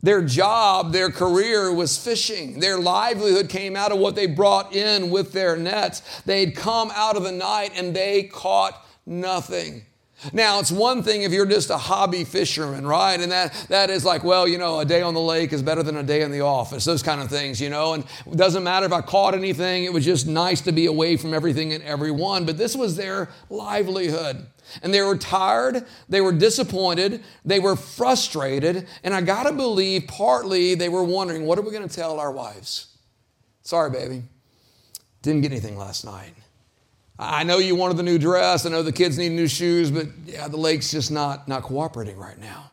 Their 0.02 0.22
job, 0.22 0.92
their 0.92 1.10
career 1.10 1.74
was 1.74 1.98
fishing. 1.98 2.60
Their 2.60 2.78
livelihood 2.78 3.50
came 3.50 3.78
out 3.78 3.92
of 3.92 4.00
what 4.00 4.16
they 4.16 4.26
brought 4.26 4.74
in 4.76 5.10
with 5.10 5.32
their 5.32 5.56
nets. 5.56 6.02
They'd 6.26 6.56
come 6.56 6.92
out 6.94 7.16
of 7.16 7.24
the 7.24 7.32
night 7.32 7.72
and 7.76 7.96
they 7.96 8.24
caught 8.24 8.86
nothing. 9.06 9.86
Now, 10.32 10.60
it's 10.60 10.72
one 10.72 11.04
thing 11.04 11.24
if 11.24 11.32
you're 11.32 11.46
just 11.46 11.70
a 11.70 11.78
hobby 11.78 12.24
fisherman, 12.24 12.88
right? 12.88 13.20
And 13.20 13.32
that, 13.32 13.54
that 13.70 13.90
is 13.90 14.06
like, 14.06 14.24
well, 14.24 14.48
you 14.48 14.58
know, 14.58 14.80
a 14.80 14.86
day 14.86 15.02
on 15.02 15.14
the 15.14 15.20
lake 15.20 15.52
is 15.52 15.62
better 15.62 15.84
than 15.84 15.98
a 15.98 16.04
day 16.04 16.22
in 16.22 16.32
the 16.32 16.42
office, 16.42 16.86
those 16.86 17.04
kind 17.04 17.22
of 17.22 17.30
things, 17.30 17.60
you 17.60 17.70
know. 17.70 17.94
And 17.94 18.06
it 18.26 18.38
doesn't 18.38 18.64
matter 18.64 18.86
if 18.86 18.94
I 18.94 19.02
caught 19.02 19.34
anything, 19.34 19.84
it 19.84 19.92
was 19.92 20.06
just 20.06 20.28
nice 20.28 20.62
to 20.62 20.72
be 20.72 20.86
away 20.86 21.18
from 21.18 21.34
everything 21.34 21.74
and 21.74 21.84
everyone. 21.84 22.46
But 22.46 22.58
this 22.58 22.76
was 22.76 22.96
their 22.96 23.30
livelihood. 23.50 24.46
And 24.82 24.94
they 24.94 25.02
were 25.02 25.18
tired, 25.18 25.86
they 26.08 26.22
were 26.22 26.32
disappointed, 26.32 27.24
they 27.44 27.60
were 27.60 27.76
frustrated. 27.76 28.88
And 29.04 29.14
I 29.14 29.22
got 29.22 29.44
to 29.44 29.54
believe 29.54 30.08
partly 30.08 30.76
they 30.76 30.90
were 30.90 31.04
wondering, 31.04 31.46
what 31.46 31.60
are 31.60 31.62
we 31.64 31.72
going 31.72 31.88
to 31.88 31.94
tell 31.94 32.20
our 32.20 32.32
wives? 32.32 32.88
Sorry, 33.62 33.90
baby. 33.90 34.24
Didn't 35.22 35.42
get 35.42 35.52
anything 35.52 35.78
last 35.78 36.06
night. 36.06 36.34
I 37.18 37.44
know 37.44 37.60
you 37.60 37.76
wanted 37.76 37.98
the 37.98 38.04
new 38.04 38.18
dress. 38.18 38.66
I 38.66 38.70
know 38.70 38.82
the 38.82 38.92
kids 38.92 39.18
need 39.18 39.34
new 39.34 39.48
shoes, 39.48 39.92
but 39.92 40.08
yeah, 40.26 40.48
the 40.48 40.58
lake's 40.58 40.92
just 40.92 41.12
not, 41.12 41.48
not 41.48 41.64
cooperating 41.64 42.18
right 42.18 42.40
now. 42.40 42.72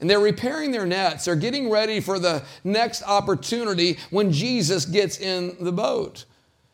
And 0.00 0.08
they're 0.08 0.18
repairing 0.18 0.72
their 0.72 0.86
nets. 0.86 1.26
They're 1.26 1.36
getting 1.36 1.70
ready 1.70 2.00
for 2.00 2.18
the 2.18 2.42
next 2.64 3.02
opportunity 3.02 3.98
when 4.10 4.32
Jesus 4.32 4.86
gets 4.86 5.18
in 5.20 5.56
the 5.60 5.72
boat. 5.72 6.24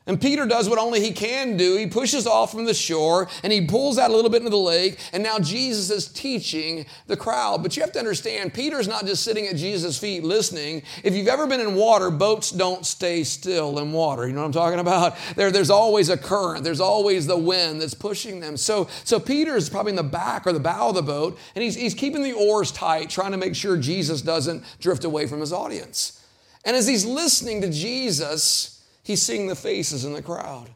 And 0.07 0.21
Peter 0.21 0.47
does 0.47 0.69
what 0.69 0.79
only 0.79 1.01
he 1.01 1.11
can 1.11 1.57
do. 1.57 1.77
He 1.77 1.89
pushes 1.89 2.29
off 2.29 2.53
from 2.53 2.65
the 2.65 2.75
shore 2.75 3.29
and 3.43 3.53
he 3.53 3.67
pulls 3.67 3.99
out 3.99 4.11
a 4.11 4.15
little 4.15 4.31
bit 4.31 4.39
into 4.39 4.51
the 4.51 4.57
lake. 4.57 5.01
And 5.13 5.21
now 5.21 5.41
Jesus 5.41 5.91
is 5.91 6.07
teaching 6.09 6.87
the 7.09 7.17
crowd. 7.17 7.63
But 7.63 7.77
you 7.77 7.83
have 7.83 7.91
to 7.93 7.99
understand, 7.99 8.55
Peter's 8.55 8.87
not 8.87 9.05
just 9.05 9.25
sitting 9.25 9.49
at 9.49 9.57
Jesus' 9.57 9.99
feet 9.99 10.23
listening. 10.23 10.83
If 11.03 11.15
you've 11.15 11.27
ever 11.27 11.49
been 11.49 11.61
in 11.61 11.75
water, 11.75 12.11
boats 12.11 12.53
don't 12.53 12.87
stay 12.87 13.25
still 13.25 13.81
in 13.81 13.93
water. 13.93 14.29
You 14.29 14.35
know 14.35 14.43
what 14.43 14.47
I'm 14.47 14.53
talking 14.53 14.79
about? 14.79 15.17
There, 15.35 15.51
there's 15.51 15.71
always 15.71 16.09
a 16.09 16.17
current, 16.17 16.63
there's 16.63 16.81
always 16.81 17.27
the 17.27 17.37
wind 17.37 17.83
that's 17.83 17.95
pushing 17.95 18.39
them. 18.39 18.57
So, 18.57 18.89
so 19.03 19.19
Peter's 19.19 19.69
probably 19.69 19.91
in 19.91 19.97
the 19.97 20.05
back 20.05 20.47
or 20.47 20.53
the 20.53 20.61
bow 20.61 20.91
of 20.91 20.95
the 20.95 21.03
boat 21.03 21.37
and 21.57 21.65
he's, 21.65 21.75
he's 21.75 21.95
keeping 21.95 22.23
the 22.23 22.33
oars 22.33 22.71
tight, 22.71 23.11
trying 23.11 23.33
to 23.33 23.39
make 23.39 23.57
sure 23.57 23.77
Jesus 23.77 24.23
doesn't 24.23 24.63
drift 24.79 25.05
away 25.05 25.27
from 25.27 25.41
his 25.41 25.53
audience. 25.53 26.23
And 26.65 26.77
as 26.77 26.87
he's 26.87 27.05
listening 27.05 27.61
to 27.63 27.71
Jesus, 27.71 28.76
He's 29.07 29.23
seeing 29.23 29.47
the 29.47 29.55
faces 29.55 30.05
in 30.05 30.15
the 30.15 30.21
crowd. 30.21 30.69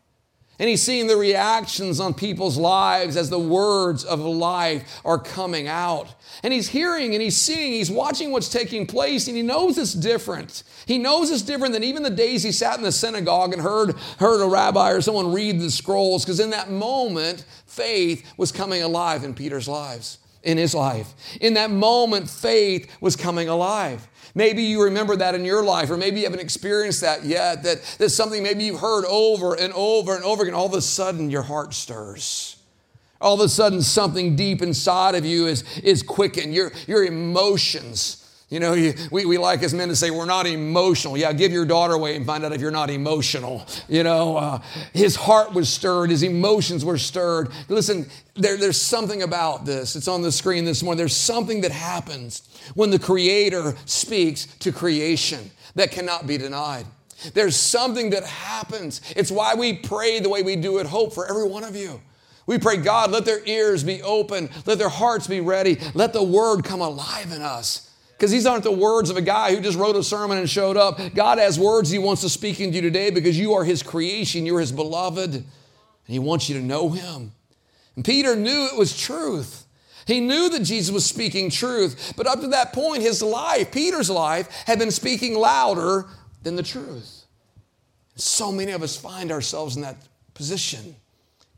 And 0.61 0.69
he's 0.69 0.83
seeing 0.83 1.09
the 1.09 1.17
reactions 1.17 1.99
on 1.99 2.15
people's 2.15 2.57
lives 2.57 3.17
as 3.17 3.29
the 3.29 3.41
words 3.41 4.05
of 4.05 4.21
life 4.21 5.01
are 5.05 5.19
coming 5.19 5.67
out. 5.67 6.15
And 6.45 6.53
he's 6.53 6.69
hearing 6.69 7.13
and 7.15 7.21
he's 7.21 7.37
seeing, 7.37 7.73
he's 7.73 7.91
watching 7.91 8.31
what's 8.31 8.49
taking 8.49 8.87
place, 8.87 9.27
and 9.27 9.37
he 9.37 9.43
knows 9.43 9.79
it's 9.79 9.95
different. 9.95 10.63
He 10.87 10.97
knows 10.97 11.29
it's 11.33 11.43
different 11.43 11.73
than 11.73 11.83
even 11.83 12.05
the 12.05 12.11
days 12.11 12.45
he 12.45 12.53
sat 12.53 12.79
in 12.79 12.85
the 12.85 12.93
synagogue 12.93 13.53
and 13.53 13.61
heard, 13.61 13.97
heard 14.21 14.45
a 14.45 14.49
rabbi 14.49 14.93
or 14.93 15.01
someone 15.01 15.33
read 15.33 15.59
the 15.59 15.71
scrolls, 15.71 16.25
because 16.25 16.39
in 16.39 16.51
that 16.51 16.71
moment, 16.71 17.45
faith 17.67 18.33
was 18.37 18.53
coming 18.53 18.81
alive 18.81 19.25
in 19.25 19.35
Peter's 19.35 19.67
lives, 19.67 20.19
in 20.43 20.59
his 20.59 20.75
life. 20.75 21.13
In 21.41 21.55
that 21.55 21.71
moment, 21.71 22.29
faith 22.29 22.91
was 23.01 23.17
coming 23.17 23.49
alive. 23.49 24.07
Maybe 24.35 24.63
you 24.63 24.85
remember 24.85 25.17
that 25.17 25.35
in 25.35 25.45
your 25.45 25.63
life, 25.63 25.91
or 25.91 25.97
maybe 25.97 26.21
you 26.21 26.25
haven't 26.25 26.41
experienced 26.41 27.01
that 27.01 27.25
yet. 27.25 27.63
That, 27.65 27.97
that's 27.99 28.15
something 28.15 28.43
maybe 28.43 28.65
you've 28.65 28.81
heard 28.81 29.05
over 29.07 29.55
and 29.55 29.73
over 29.73 30.15
and 30.15 30.25
over 30.25 30.43
again. 30.43 30.55
All 30.55 30.67
of 30.67 30.75
a 30.75 30.81
sudden, 30.81 31.31
your 31.31 31.43
heart 31.43 31.75
stirs. 31.75 32.57
All 33.21 33.35
of 33.35 33.41
a 33.41 33.49
sudden, 33.49 33.83
something 33.83 34.37
deep 34.37 34.63
inside 34.63 35.15
of 35.15 35.27
you 35.27 35.47
is, 35.47 35.65
is 35.81 36.03
quickened. 36.03 36.55
Your, 36.55 36.73
your 36.87 37.05
emotions 37.05 38.20
you 38.51 38.59
know, 38.59 38.73
you, 38.75 38.95
we, 39.13 39.25
we 39.25 39.39
like 39.39 39.63
as 39.63 39.73
men 39.73 39.89
to 39.89 39.97
say 39.97 40.11
we're 40.11 40.27
not 40.27 40.45
emotional. 40.45 41.17
Yeah, 41.17 41.33
give 41.33 41.53
your 41.53 41.65
daughter 41.65 41.95
away 41.95 42.17
and 42.17 42.27
find 42.27 42.45
out 42.45 42.53
if 42.53 42.61
you're 42.61 42.73
not 42.73 42.91
emotional. 42.91 43.65
You 43.89 44.03
know, 44.03 44.37
uh, 44.37 44.63
his 44.93 45.15
heart 45.15 45.53
was 45.55 45.69
stirred, 45.69 46.11
his 46.11 46.25
emotions 46.25 46.85
were 46.85 46.99
stirred. 46.99 47.51
Listen, 47.69 48.07
there, 48.35 48.57
there's 48.57 48.81
something 48.81 49.23
about 49.23 49.67
this. 49.67 49.95
It's 49.95 50.09
on 50.09 50.23
the 50.23 50.33
screen 50.33 50.65
this 50.65 50.83
morning. 50.83 50.99
There's 50.99 51.15
something 51.15 51.61
that 51.61 51.71
happens 51.71 52.43
when 52.75 52.91
the 52.91 52.99
Creator 52.99 53.77
speaks 53.85 54.47
to 54.59 54.73
creation 54.73 55.53
that 55.77 55.93
cannot 55.93 56.27
be 56.27 56.37
denied. 56.37 56.87
There's 57.35 57.55
something 57.55 58.11
that 58.11 58.25
happens. 58.25 59.01
It's 59.15 59.31
why 59.31 59.55
we 59.55 59.75
pray 59.75 60.19
the 60.19 60.29
way 60.29 60.43
we 60.43 60.57
do 60.57 60.81
at 60.81 60.87
Hope 60.87 61.15
for 61.15 61.29
every 61.29 61.47
one 61.47 61.63
of 61.63 61.77
you. 61.77 62.01
We 62.47 62.59
pray, 62.59 62.79
God, 62.79 63.13
let 63.13 63.27
their 63.27 63.47
ears 63.47 63.85
be 63.85 64.03
open, 64.03 64.51
let 64.67 64.79
their 64.79 64.89
hearts 64.89 65.29
be 65.29 65.41
ready, 65.41 65.79
let 65.95 66.13
the 66.13 66.23
word 66.23 66.65
come 66.65 66.81
alive 66.81 67.31
in 67.31 67.43
us. 67.43 67.90
Because 68.21 68.33
these 68.33 68.45
aren't 68.45 68.65
the 68.65 68.71
words 68.71 69.09
of 69.09 69.17
a 69.17 69.23
guy 69.23 69.55
who 69.55 69.63
just 69.63 69.79
wrote 69.79 69.97
a 69.97 70.03
sermon 70.03 70.37
and 70.37 70.49
showed 70.49 70.77
up. 70.77 71.01
God 71.15 71.39
has 71.39 71.59
words 71.59 71.89
He 71.89 71.99
wants 71.99 72.21
to 72.21 72.29
speak 72.29 72.61
into 72.61 72.77
you 72.77 72.83
today 72.83 73.09
because 73.09 73.39
you 73.39 73.55
are 73.55 73.65
His 73.65 73.83
creation, 73.83 74.45
you're 74.45 74.61
His 74.61 74.73
beloved, 74.73 75.33
and 75.33 75.47
He 76.05 76.19
wants 76.19 76.47
you 76.47 76.61
to 76.61 76.63
know 76.63 76.91
Him. 76.91 77.33
And 77.97 78.05
Peter 78.05 78.37
knew 78.37 78.69
it 78.71 78.77
was 78.77 78.95
truth. 78.95 79.65
He 80.07 80.21
knew 80.21 80.51
that 80.51 80.65
Jesus 80.65 80.93
was 80.93 81.07
speaking 81.07 81.49
truth, 81.49 82.13
but 82.15 82.27
up 82.27 82.43
to 82.43 82.49
that 82.49 82.75
point, 82.75 83.01
his 83.01 83.23
life, 83.23 83.73
Peter's 83.73 84.11
life, 84.11 84.51
had 84.67 84.79
been 84.79 84.91
speaking 84.91 85.35
louder 85.35 86.05
than 86.43 86.57
the 86.57 86.63
truth. 86.63 87.25
So 88.17 88.53
many 88.53 88.73
of 88.73 88.83
us 88.83 88.99
find 88.99 89.33
ourselves 89.33 89.77
in 89.77 89.83
that 89.83 89.97
position. 90.35 90.95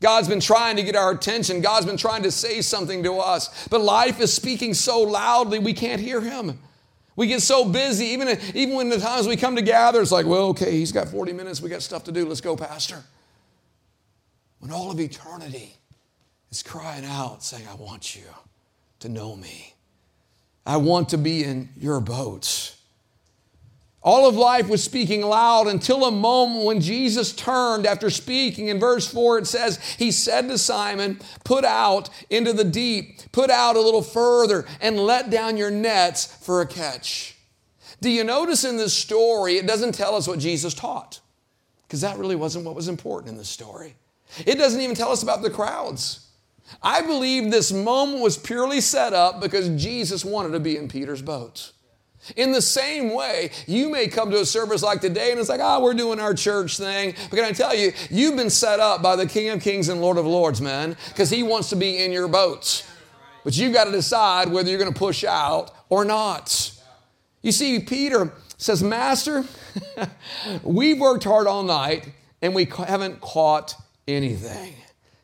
God's 0.03 0.27
been 0.27 0.41
trying 0.41 0.75
to 0.75 0.83
get 0.83 0.97
our 0.97 1.11
attention. 1.11 1.61
God's 1.61 1.85
been 1.85 1.97
trying 1.97 2.23
to 2.23 2.31
say 2.31 2.61
something 2.61 3.03
to 3.03 3.15
us. 3.15 3.67
But 3.69 3.79
life 3.81 4.19
is 4.19 4.33
speaking 4.33 4.73
so 4.73 4.99
loudly 4.99 5.59
we 5.59 5.73
can't 5.73 6.01
hear 6.01 6.19
Him. 6.19 6.59
We 7.15 7.27
get 7.27 7.41
so 7.41 7.63
busy, 7.63 8.07
even, 8.07 8.37
even 8.53 8.75
when 8.75 8.89
the 8.89 8.99
times 8.99 9.27
we 9.27 9.37
come 9.37 9.55
to 9.55 9.61
gather, 9.61 10.01
it's 10.01 10.11
like, 10.11 10.25
well, 10.25 10.47
okay, 10.49 10.71
he's 10.71 10.91
got 10.91 11.07
40 11.07 11.31
minutes, 11.33 11.61
we 11.61 11.69
got 11.69 11.81
stuff 11.81 12.03
to 12.05 12.11
do, 12.11 12.25
let's 12.25 12.41
go, 12.41 12.57
Pastor. 12.57 13.03
When 14.59 14.71
all 14.71 14.91
of 14.91 14.99
eternity 14.99 15.77
is 16.51 16.63
crying 16.63 17.05
out, 17.05 17.43
saying, 17.43 17.65
I 17.69 17.75
want 17.75 18.15
you 18.15 18.23
to 18.99 19.09
know 19.09 19.35
me. 19.35 19.73
I 20.65 20.77
want 20.77 21.09
to 21.09 21.17
be 21.17 21.43
in 21.43 21.69
your 21.77 21.99
boats. 21.99 22.77
All 24.03 24.27
of 24.27 24.35
life 24.35 24.67
was 24.67 24.83
speaking 24.83 25.21
loud 25.21 25.67
until 25.67 26.03
a 26.03 26.11
moment 26.11 26.65
when 26.65 26.81
Jesus 26.81 27.31
turned 27.31 27.85
after 27.85 28.09
speaking. 28.09 28.67
In 28.67 28.77
verse 28.77 29.07
4, 29.07 29.39
it 29.39 29.47
says, 29.47 29.79
He 29.97 30.11
said 30.11 30.49
to 30.49 30.57
Simon, 30.57 31.21
Put 31.45 31.63
out 31.63 32.09
into 32.29 32.51
the 32.51 32.65
deep, 32.65 33.31
put 33.31 33.49
out 33.49 33.77
a 33.77 33.81
little 33.81 34.01
further, 34.01 34.65
and 34.81 34.99
let 34.99 35.29
down 35.29 35.55
your 35.55 35.71
nets 35.71 36.25
for 36.25 36.59
a 36.59 36.67
catch. 36.67 37.37
Do 38.01 38.09
you 38.09 38.25
notice 38.25 38.65
in 38.65 38.75
this 38.75 38.93
story, 38.93 39.55
it 39.55 39.65
doesn't 39.65 39.95
tell 39.95 40.15
us 40.15 40.27
what 40.27 40.39
Jesus 40.39 40.73
taught? 40.73 41.21
Because 41.87 42.01
that 42.01 42.17
really 42.17 42.35
wasn't 42.35 42.65
what 42.65 42.75
was 42.75 42.89
important 42.89 43.31
in 43.31 43.37
the 43.37 43.45
story. 43.45 43.95
It 44.45 44.55
doesn't 44.55 44.81
even 44.81 44.95
tell 44.95 45.13
us 45.13 45.23
about 45.23 45.41
the 45.41 45.49
crowds. 45.49 46.27
I 46.81 47.01
believe 47.01 47.51
this 47.51 47.71
moment 47.71 48.21
was 48.21 48.37
purely 48.37 48.81
set 48.81 49.13
up 49.13 49.39
because 49.39 49.69
Jesus 49.81 50.25
wanted 50.25 50.51
to 50.51 50.59
be 50.59 50.75
in 50.75 50.89
Peter's 50.89 51.21
boat. 51.21 51.71
In 52.35 52.51
the 52.51 52.61
same 52.61 53.13
way, 53.13 53.51
you 53.67 53.89
may 53.89 54.07
come 54.07 54.31
to 54.31 54.39
a 54.39 54.45
service 54.45 54.81
like 54.81 55.01
today 55.01 55.31
and 55.31 55.39
it's 55.39 55.49
like, 55.49 55.59
oh, 55.61 55.81
we're 55.81 55.93
doing 55.93 56.19
our 56.19 56.33
church 56.33 56.77
thing. 56.77 57.15
But 57.29 57.35
can 57.35 57.45
I 57.45 57.51
tell 57.51 57.75
you, 57.75 57.91
you've 58.09 58.35
been 58.35 58.49
set 58.49 58.79
up 58.79 59.01
by 59.01 59.15
the 59.15 59.25
King 59.25 59.49
of 59.49 59.61
Kings 59.61 59.89
and 59.89 60.01
Lord 60.01 60.17
of 60.17 60.25
Lords, 60.25 60.61
man, 60.61 60.95
because 61.09 61.29
he 61.29 61.43
wants 61.43 61.69
to 61.69 61.75
be 61.75 62.03
in 62.03 62.11
your 62.11 62.27
boats. 62.27 62.87
But 63.43 63.57
you've 63.57 63.73
got 63.73 63.85
to 63.85 63.91
decide 63.91 64.49
whether 64.49 64.69
you're 64.69 64.79
going 64.79 64.93
to 64.93 64.97
push 64.97 65.23
out 65.23 65.71
or 65.89 66.05
not. 66.05 66.71
You 67.41 67.51
see, 67.51 67.79
Peter 67.79 68.31
says, 68.57 68.81
Master, 68.81 69.43
we've 70.63 70.99
worked 70.99 71.25
hard 71.25 71.45
all 71.45 71.63
night 71.63 72.09
and 72.41 72.55
we 72.55 72.65
haven't 72.65 73.19
caught 73.19 73.75
anything. 74.07 74.75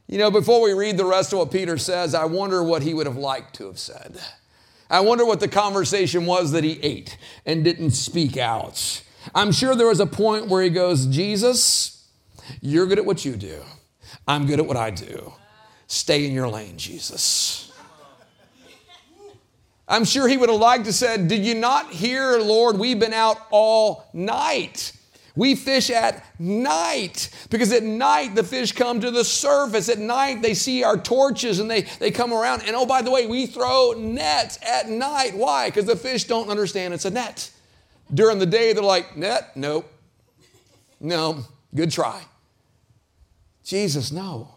You 0.07 0.17
know, 0.17 0.31
before 0.31 0.61
we 0.61 0.73
read 0.73 0.97
the 0.97 1.05
rest 1.05 1.31
of 1.33 1.39
what 1.39 1.51
Peter 1.51 1.77
says, 1.77 2.13
I 2.15 2.25
wonder 2.25 2.63
what 2.63 2.81
he 2.81 2.93
would 2.93 3.05
have 3.05 3.15
liked 3.15 3.55
to 3.55 3.67
have 3.67 3.79
said. 3.79 4.19
I 4.89 5.01
wonder 5.01 5.25
what 5.25 5.39
the 5.39 5.47
conversation 5.47 6.25
was 6.25 6.51
that 6.51 6.63
he 6.63 6.79
ate 6.81 7.17
and 7.45 7.63
didn't 7.63 7.91
speak 7.91 8.37
out. 8.37 9.03
I'm 9.35 9.51
sure 9.51 9.75
there 9.75 9.87
was 9.87 9.99
a 9.99 10.05
point 10.05 10.47
where 10.47 10.63
he 10.63 10.69
goes, 10.69 11.05
Jesus, 11.05 12.07
you're 12.61 12.87
good 12.87 12.97
at 12.97 13.05
what 13.05 13.23
you 13.23 13.35
do. 13.35 13.61
I'm 14.27 14.47
good 14.47 14.59
at 14.59 14.65
what 14.65 14.77
I 14.77 14.89
do. 14.89 15.33
Stay 15.87 16.25
in 16.25 16.33
your 16.33 16.47
lane, 16.47 16.77
Jesus. 16.77 17.71
I'm 19.87 20.05
sure 20.05 20.27
he 20.27 20.37
would 20.37 20.49
have 20.49 20.59
liked 20.59 20.85
to 20.85 20.93
said, 20.93 21.27
Did 21.27 21.43
you 21.43 21.55
not 21.55 21.89
hear, 21.91 22.37
Lord? 22.37 22.77
We've 22.77 22.99
been 22.99 23.13
out 23.13 23.37
all 23.49 24.07
night. 24.13 24.93
We 25.39 25.55
fish 25.55 25.89
at 25.89 26.21
night 26.37 27.29
because 27.49 27.71
at 27.71 27.81
night 27.81 28.35
the 28.35 28.43
fish 28.43 28.73
come 28.73 28.99
to 28.99 29.09
the 29.09 29.23
surface. 29.23 29.87
At 29.87 29.97
night 29.97 30.41
they 30.41 30.53
see 30.53 30.83
our 30.83 30.97
torches 30.97 31.61
and 31.61 31.71
they, 31.71 31.83
they 31.83 32.11
come 32.11 32.33
around. 32.33 32.63
And 32.65 32.75
oh, 32.75 32.85
by 32.85 33.01
the 33.01 33.09
way, 33.09 33.25
we 33.25 33.45
throw 33.45 33.93
nets 33.93 34.59
at 34.61 34.89
night. 34.89 35.37
Why? 35.37 35.69
Because 35.69 35.85
the 35.85 35.95
fish 35.95 36.25
don't 36.25 36.49
understand 36.49 36.93
it's 36.93 37.05
a 37.05 37.09
net. 37.09 37.51
During 38.13 38.37
the 38.37 38.45
day, 38.45 38.73
they're 38.73 38.83
like, 38.83 39.15
net? 39.15 39.55
Nope. 39.55 39.89
No. 40.99 41.45
Good 41.73 41.91
try. 41.91 42.21
Jesus, 43.63 44.11
no. 44.11 44.55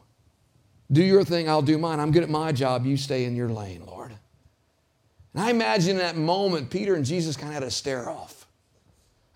Do 0.91 1.05
your 1.05 1.23
thing, 1.23 1.49
I'll 1.49 1.63
do 1.63 1.79
mine. 1.79 2.01
I'm 2.01 2.11
good 2.11 2.25
at 2.25 2.29
my 2.29 2.51
job. 2.51 2.87
You 2.87 2.97
stay 2.97 3.25
in 3.25 3.37
your 3.37 3.51
lane, 3.51 3.87
Lord. 3.87 4.17
And 5.33 5.45
I 5.45 5.51
imagine 5.51 5.91
in 5.91 5.99
that 5.99 6.17
moment, 6.17 6.71
Peter 6.71 6.97
and 6.97 7.05
Jesus 7.05 7.37
kind 7.37 7.51
of 7.51 7.55
had 7.55 7.63
a 7.63 7.71
stare 7.71 8.11
off. 8.11 8.42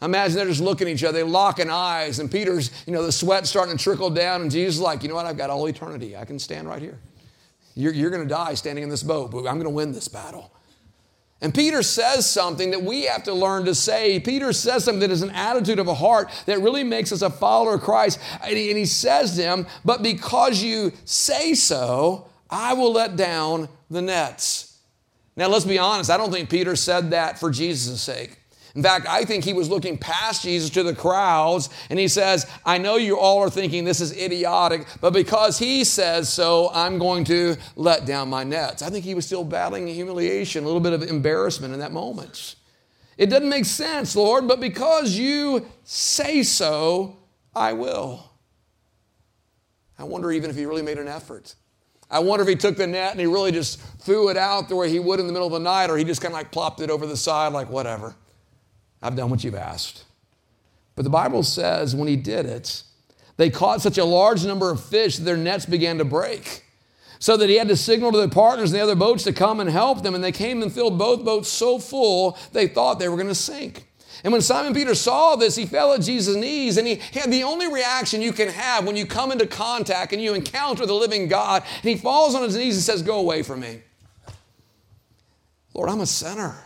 Imagine 0.02 0.36
they're 0.36 0.46
just 0.46 0.60
looking 0.60 0.88
at 0.88 0.94
each 0.94 1.04
other, 1.04 1.18
they 1.18 1.22
locking 1.22 1.70
eyes, 1.70 2.18
and 2.18 2.30
Peter's, 2.30 2.70
you 2.86 2.92
know, 2.92 3.02
the 3.02 3.12
sweat 3.12 3.46
starting 3.46 3.76
to 3.76 3.82
trickle 3.82 4.10
down, 4.10 4.42
and 4.42 4.50
Jesus 4.50 4.76
is 4.76 4.80
like, 4.80 5.02
you 5.02 5.08
know 5.08 5.14
what, 5.14 5.24
I've 5.24 5.38
got 5.38 5.48
all 5.48 5.66
eternity. 5.66 6.16
I 6.16 6.26
can 6.26 6.38
stand 6.38 6.68
right 6.68 6.82
here. 6.82 6.98
You're, 7.74 7.94
you're 7.94 8.10
going 8.10 8.22
to 8.22 8.28
die 8.28 8.54
standing 8.54 8.84
in 8.84 8.90
this 8.90 9.02
boat, 9.02 9.30
but 9.30 9.38
I'm 9.38 9.54
going 9.54 9.64
to 9.64 9.70
win 9.70 9.92
this 9.92 10.08
battle. 10.08 10.52
And 11.42 11.54
Peter 11.54 11.82
says 11.82 12.28
something 12.28 12.70
that 12.70 12.82
we 12.82 13.04
have 13.04 13.24
to 13.24 13.34
learn 13.34 13.66
to 13.66 13.74
say. 13.74 14.18
Peter 14.20 14.52
says 14.52 14.84
something 14.84 15.00
that 15.00 15.10
is 15.10 15.22
an 15.22 15.30
attitude 15.30 15.78
of 15.78 15.86
a 15.86 15.94
heart 15.94 16.30
that 16.46 16.60
really 16.60 16.82
makes 16.82 17.12
us 17.12 17.20
a 17.20 17.28
follower 17.28 17.74
of 17.74 17.82
Christ. 17.82 18.18
And 18.42 18.56
he, 18.56 18.70
and 18.70 18.78
he 18.78 18.86
says 18.86 19.36
to 19.36 19.42
him, 19.42 19.66
But 19.84 20.02
because 20.02 20.62
you 20.62 20.92
say 21.04 21.52
so, 21.52 22.28
I 22.48 22.72
will 22.72 22.92
let 22.92 23.16
down 23.16 23.68
the 23.90 24.00
nets. 24.00 24.78
Now, 25.36 25.48
let's 25.48 25.66
be 25.66 25.78
honest, 25.78 26.10
I 26.10 26.16
don't 26.16 26.32
think 26.32 26.48
Peter 26.48 26.74
said 26.74 27.10
that 27.10 27.38
for 27.38 27.50
Jesus' 27.50 28.00
sake. 28.00 28.38
In 28.76 28.82
fact, 28.82 29.06
I 29.08 29.24
think 29.24 29.42
he 29.42 29.54
was 29.54 29.70
looking 29.70 29.96
past 29.96 30.42
Jesus 30.42 30.68
to 30.70 30.82
the 30.82 30.94
crowds 30.94 31.70
and 31.88 31.98
he 31.98 32.08
says, 32.08 32.46
I 32.62 32.76
know 32.76 32.96
you 32.96 33.18
all 33.18 33.38
are 33.38 33.48
thinking 33.48 33.84
this 33.84 34.02
is 34.02 34.14
idiotic, 34.14 34.86
but 35.00 35.14
because 35.14 35.58
he 35.58 35.82
says 35.82 36.30
so, 36.30 36.70
I'm 36.74 36.98
going 36.98 37.24
to 37.24 37.56
let 37.74 38.04
down 38.04 38.28
my 38.28 38.44
nets. 38.44 38.82
I 38.82 38.90
think 38.90 39.06
he 39.06 39.14
was 39.14 39.24
still 39.24 39.44
battling 39.44 39.86
humiliation, 39.86 40.62
a 40.62 40.66
little 40.66 40.82
bit 40.82 40.92
of 40.92 41.02
embarrassment 41.02 41.72
in 41.72 41.80
that 41.80 41.90
moment. 41.90 42.56
It 43.16 43.30
doesn't 43.30 43.48
make 43.48 43.64
sense, 43.64 44.14
Lord, 44.14 44.46
but 44.46 44.60
because 44.60 45.16
you 45.16 45.66
say 45.84 46.42
so, 46.42 47.16
I 47.54 47.72
will. 47.72 48.30
I 49.98 50.04
wonder 50.04 50.30
even 50.30 50.50
if 50.50 50.56
he 50.56 50.66
really 50.66 50.82
made 50.82 50.98
an 50.98 51.08
effort. 51.08 51.54
I 52.10 52.18
wonder 52.18 52.42
if 52.42 52.48
he 52.50 52.56
took 52.56 52.76
the 52.76 52.86
net 52.86 53.12
and 53.12 53.20
he 53.20 53.26
really 53.26 53.52
just 53.52 53.80
threw 54.00 54.28
it 54.28 54.36
out 54.36 54.68
the 54.68 54.76
way 54.76 54.90
he 54.90 54.98
would 54.98 55.18
in 55.18 55.26
the 55.26 55.32
middle 55.32 55.46
of 55.46 55.54
the 55.54 55.60
night, 55.60 55.88
or 55.88 55.96
he 55.96 56.04
just 56.04 56.20
kind 56.20 56.34
of 56.34 56.38
like 56.38 56.52
plopped 56.52 56.82
it 56.82 56.90
over 56.90 57.06
the 57.06 57.16
side, 57.16 57.54
like, 57.54 57.70
whatever. 57.70 58.14
I've 59.02 59.16
done 59.16 59.30
what 59.30 59.44
you've 59.44 59.54
asked. 59.54 60.04
But 60.94 61.02
the 61.02 61.10
Bible 61.10 61.42
says 61.42 61.94
when 61.94 62.08
he 62.08 62.16
did 62.16 62.46
it, 62.46 62.82
they 63.36 63.50
caught 63.50 63.82
such 63.82 63.98
a 63.98 64.04
large 64.04 64.44
number 64.44 64.70
of 64.70 64.82
fish 64.82 65.16
that 65.16 65.24
their 65.24 65.36
nets 65.36 65.66
began 65.66 65.98
to 65.98 66.04
break. 66.04 66.64
So 67.18 67.36
that 67.36 67.48
he 67.48 67.56
had 67.56 67.68
to 67.68 67.76
signal 67.76 68.12
to 68.12 68.18
their 68.18 68.28
partners 68.28 68.72
in 68.72 68.78
the 68.78 68.82
other 68.82 68.94
boats 68.94 69.24
to 69.24 69.32
come 69.32 69.60
and 69.60 69.70
help 69.70 70.02
them. 70.02 70.14
And 70.14 70.22
they 70.22 70.32
came 70.32 70.62
and 70.62 70.72
filled 70.72 70.98
both 70.98 71.24
boats 71.24 71.48
so 71.48 71.78
full 71.78 72.36
they 72.52 72.66
thought 72.66 72.98
they 72.98 73.08
were 73.08 73.16
going 73.16 73.28
to 73.28 73.34
sink. 73.34 73.86
And 74.24 74.32
when 74.32 74.42
Simon 74.42 74.74
Peter 74.74 74.94
saw 74.94 75.36
this, 75.36 75.56
he 75.56 75.66
fell 75.66 75.92
at 75.92 76.00
Jesus' 76.00 76.36
knees 76.36 76.78
and 76.78 76.86
he 76.86 76.96
had 76.96 77.30
the 77.30 77.44
only 77.44 77.72
reaction 77.72 78.22
you 78.22 78.32
can 78.32 78.48
have 78.48 78.86
when 78.86 78.96
you 78.96 79.06
come 79.06 79.30
into 79.30 79.46
contact 79.46 80.12
and 80.12 80.22
you 80.22 80.34
encounter 80.34 80.86
the 80.86 80.94
living 80.94 81.28
God. 81.28 81.62
And 81.82 81.90
he 81.90 81.96
falls 81.96 82.34
on 82.34 82.42
his 82.42 82.56
knees 82.56 82.76
and 82.76 82.82
says, 82.82 83.02
Go 83.02 83.18
away 83.18 83.42
from 83.42 83.60
me. 83.60 83.82
Lord, 85.74 85.90
I'm 85.90 86.00
a 86.00 86.06
sinner. 86.06 86.56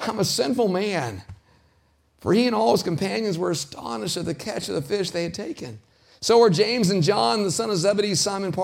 I'm 0.00 0.18
a 0.18 0.24
sinful 0.24 0.68
man. 0.68 1.22
For 2.20 2.32
he 2.32 2.46
and 2.46 2.54
all 2.54 2.72
his 2.72 2.82
companions 2.82 3.36
were 3.36 3.50
astonished 3.50 4.16
at 4.16 4.24
the 4.24 4.34
catch 4.34 4.68
of 4.68 4.74
the 4.74 4.82
fish 4.82 5.10
they 5.10 5.24
had 5.24 5.34
taken. 5.34 5.78
So 6.20 6.38
were 6.38 6.48
James 6.48 6.88
and 6.88 7.02
John, 7.02 7.42
the 7.42 7.50
son 7.50 7.68
of 7.68 7.76
Zebedee, 7.76 8.14
Simon's 8.14 8.56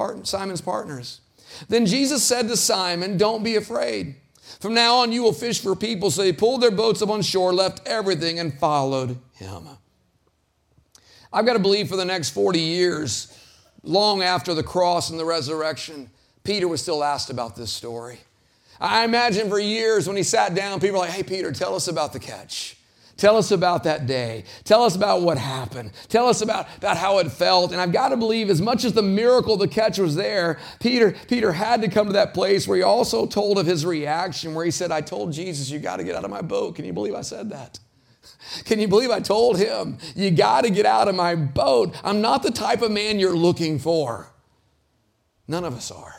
partners. 0.62 1.20
Then 1.68 1.84
Jesus 1.84 2.22
said 2.22 2.48
to 2.48 2.56
Simon, 2.56 3.18
Don't 3.18 3.44
be 3.44 3.56
afraid. 3.56 4.16
From 4.60 4.74
now 4.74 4.96
on, 4.96 5.12
you 5.12 5.22
will 5.22 5.34
fish 5.34 5.60
for 5.60 5.76
people. 5.76 6.10
So 6.10 6.22
they 6.22 6.32
pulled 6.32 6.62
their 6.62 6.70
boats 6.70 7.02
up 7.02 7.10
on 7.10 7.22
shore, 7.22 7.52
left 7.52 7.86
everything, 7.86 8.38
and 8.38 8.58
followed 8.58 9.18
him. 9.34 9.68
I've 11.32 11.46
got 11.46 11.52
to 11.52 11.58
believe 11.58 11.88
for 11.88 11.96
the 11.96 12.04
next 12.04 12.30
40 12.30 12.58
years, 12.58 13.38
long 13.82 14.22
after 14.22 14.54
the 14.54 14.62
cross 14.62 15.10
and 15.10 15.20
the 15.20 15.24
resurrection, 15.24 16.10
Peter 16.44 16.66
was 16.66 16.80
still 16.80 17.04
asked 17.04 17.30
about 17.30 17.56
this 17.56 17.70
story. 17.70 18.20
I 18.80 19.04
imagine 19.04 19.48
for 19.48 19.58
years 19.58 20.06
when 20.06 20.16
he 20.16 20.22
sat 20.22 20.54
down, 20.54 20.80
people 20.80 20.98
were 20.98 21.06
like, 21.06 21.10
hey, 21.10 21.22
Peter, 21.22 21.52
tell 21.52 21.74
us 21.74 21.88
about 21.88 22.12
the 22.12 22.18
catch. 22.18 22.76
Tell 23.20 23.36
us 23.36 23.50
about 23.50 23.84
that 23.84 24.06
day. 24.06 24.44
Tell 24.64 24.82
us 24.82 24.96
about 24.96 25.20
what 25.20 25.36
happened. 25.36 25.92
Tell 26.08 26.26
us 26.26 26.40
about, 26.40 26.66
about 26.78 26.96
how 26.96 27.18
it 27.18 27.30
felt. 27.30 27.70
And 27.70 27.78
I've 27.78 27.92
got 27.92 28.08
to 28.08 28.16
believe, 28.16 28.48
as 28.48 28.62
much 28.62 28.82
as 28.82 28.94
the 28.94 29.02
miracle 29.02 29.58
the 29.58 29.68
catch 29.68 29.98
was 29.98 30.14
there, 30.14 30.58
Peter, 30.80 31.14
Peter 31.28 31.52
had 31.52 31.82
to 31.82 31.88
come 31.88 32.06
to 32.06 32.14
that 32.14 32.32
place 32.32 32.66
where 32.66 32.78
he 32.78 32.82
also 32.82 33.26
told 33.26 33.58
of 33.58 33.66
his 33.66 33.84
reaction, 33.84 34.54
where 34.54 34.64
he 34.64 34.70
said, 34.70 34.90
I 34.90 35.02
told 35.02 35.34
Jesus, 35.34 35.68
you 35.68 35.78
got 35.78 35.98
to 35.98 36.04
get 36.04 36.16
out 36.16 36.24
of 36.24 36.30
my 36.30 36.40
boat. 36.40 36.76
Can 36.76 36.86
you 36.86 36.94
believe 36.94 37.14
I 37.14 37.20
said 37.20 37.50
that? 37.50 37.78
Can 38.64 38.80
you 38.80 38.88
believe 38.88 39.10
I 39.10 39.20
told 39.20 39.58
him, 39.58 39.98
you 40.16 40.30
got 40.30 40.64
to 40.64 40.70
get 40.70 40.86
out 40.86 41.06
of 41.06 41.14
my 41.14 41.34
boat? 41.34 41.94
I'm 42.02 42.22
not 42.22 42.42
the 42.42 42.50
type 42.50 42.80
of 42.80 42.90
man 42.90 43.18
you're 43.18 43.36
looking 43.36 43.78
for. 43.78 44.32
None 45.46 45.64
of 45.64 45.74
us 45.74 45.90
are. 45.90 46.14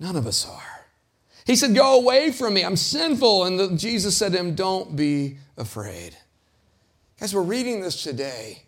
None 0.00 0.16
of 0.16 0.26
us 0.26 0.44
are. 0.48 0.77
He 1.48 1.56
said, 1.56 1.74
Go 1.74 1.98
away 1.98 2.30
from 2.30 2.54
me. 2.54 2.62
I'm 2.62 2.76
sinful. 2.76 3.44
And 3.44 3.58
the, 3.58 3.68
Jesus 3.74 4.16
said 4.16 4.32
to 4.32 4.38
him, 4.38 4.54
Don't 4.54 4.94
be 4.94 5.38
afraid. 5.56 6.14
Guys, 7.18 7.34
we're 7.34 7.40
reading 7.40 7.80
this 7.80 8.02
today. 8.02 8.62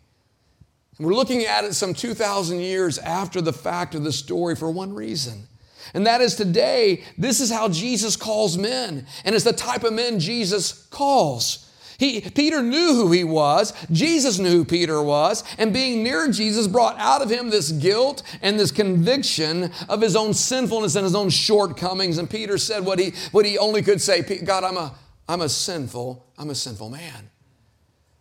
And 0.97 1.07
we're 1.07 1.15
looking 1.15 1.45
at 1.45 1.65
it 1.65 1.75
some 1.75 1.93
2,000 1.93 2.59
years 2.59 2.99
after 2.99 3.43
the 3.43 3.53
fact 3.53 3.95
of 3.95 4.03
the 4.03 4.12
story 4.12 4.57
for 4.57 4.71
one 4.71 4.95
reason. 4.95 5.47
And 5.93 6.07
that 6.07 6.23
is 6.23 6.37
today, 6.37 7.05
this 7.19 7.40
is 7.40 7.53
how 7.53 7.69
Jesus 7.69 8.16
calls 8.16 8.57
men. 8.57 9.07
And 9.27 9.35
it's 9.35 9.45
the 9.45 9.53
type 9.53 9.85
of 9.85 9.93
men 9.93 10.19
Jesus 10.19 10.87
calls. 10.87 11.69
He, 12.01 12.23
Peter 12.23 12.63
knew 12.63 12.95
who 12.95 13.13
he 13.13 13.25
was. 13.25 13.75
Jesus 13.93 14.39
knew 14.39 14.49
who 14.49 14.65
Peter 14.65 15.03
was. 15.03 15.45
And 15.59 15.71
being 15.71 16.03
near 16.03 16.31
Jesus 16.31 16.67
brought 16.67 16.99
out 16.99 17.21
of 17.21 17.29
him 17.29 17.51
this 17.51 17.71
guilt 17.71 18.23
and 18.41 18.59
this 18.59 18.73
conviction 18.73 19.71
of 19.87 20.01
his 20.01 20.17
own 20.17 20.33
sinfulness 20.33 20.97
and 20.97 21.05
his 21.05 21.15
own 21.15 21.29
shortcomings. 21.29 22.17
And 22.17 22.29
Peter 22.29 22.57
said 22.57 22.87
what 22.87 22.99
he, 22.99 23.13
what 23.33 23.45
he 23.45 23.59
only 23.59 23.83
could 23.83 24.01
say 24.01 24.23
God, 24.23 24.65
I'm 24.65 24.79
a, 24.79 24.95
I'm 25.29 25.43
a 25.43 25.49
sinful, 25.51 26.27
I'm 26.39 26.49
a 26.49 26.55
sinful 26.55 26.89
man. 26.89 27.29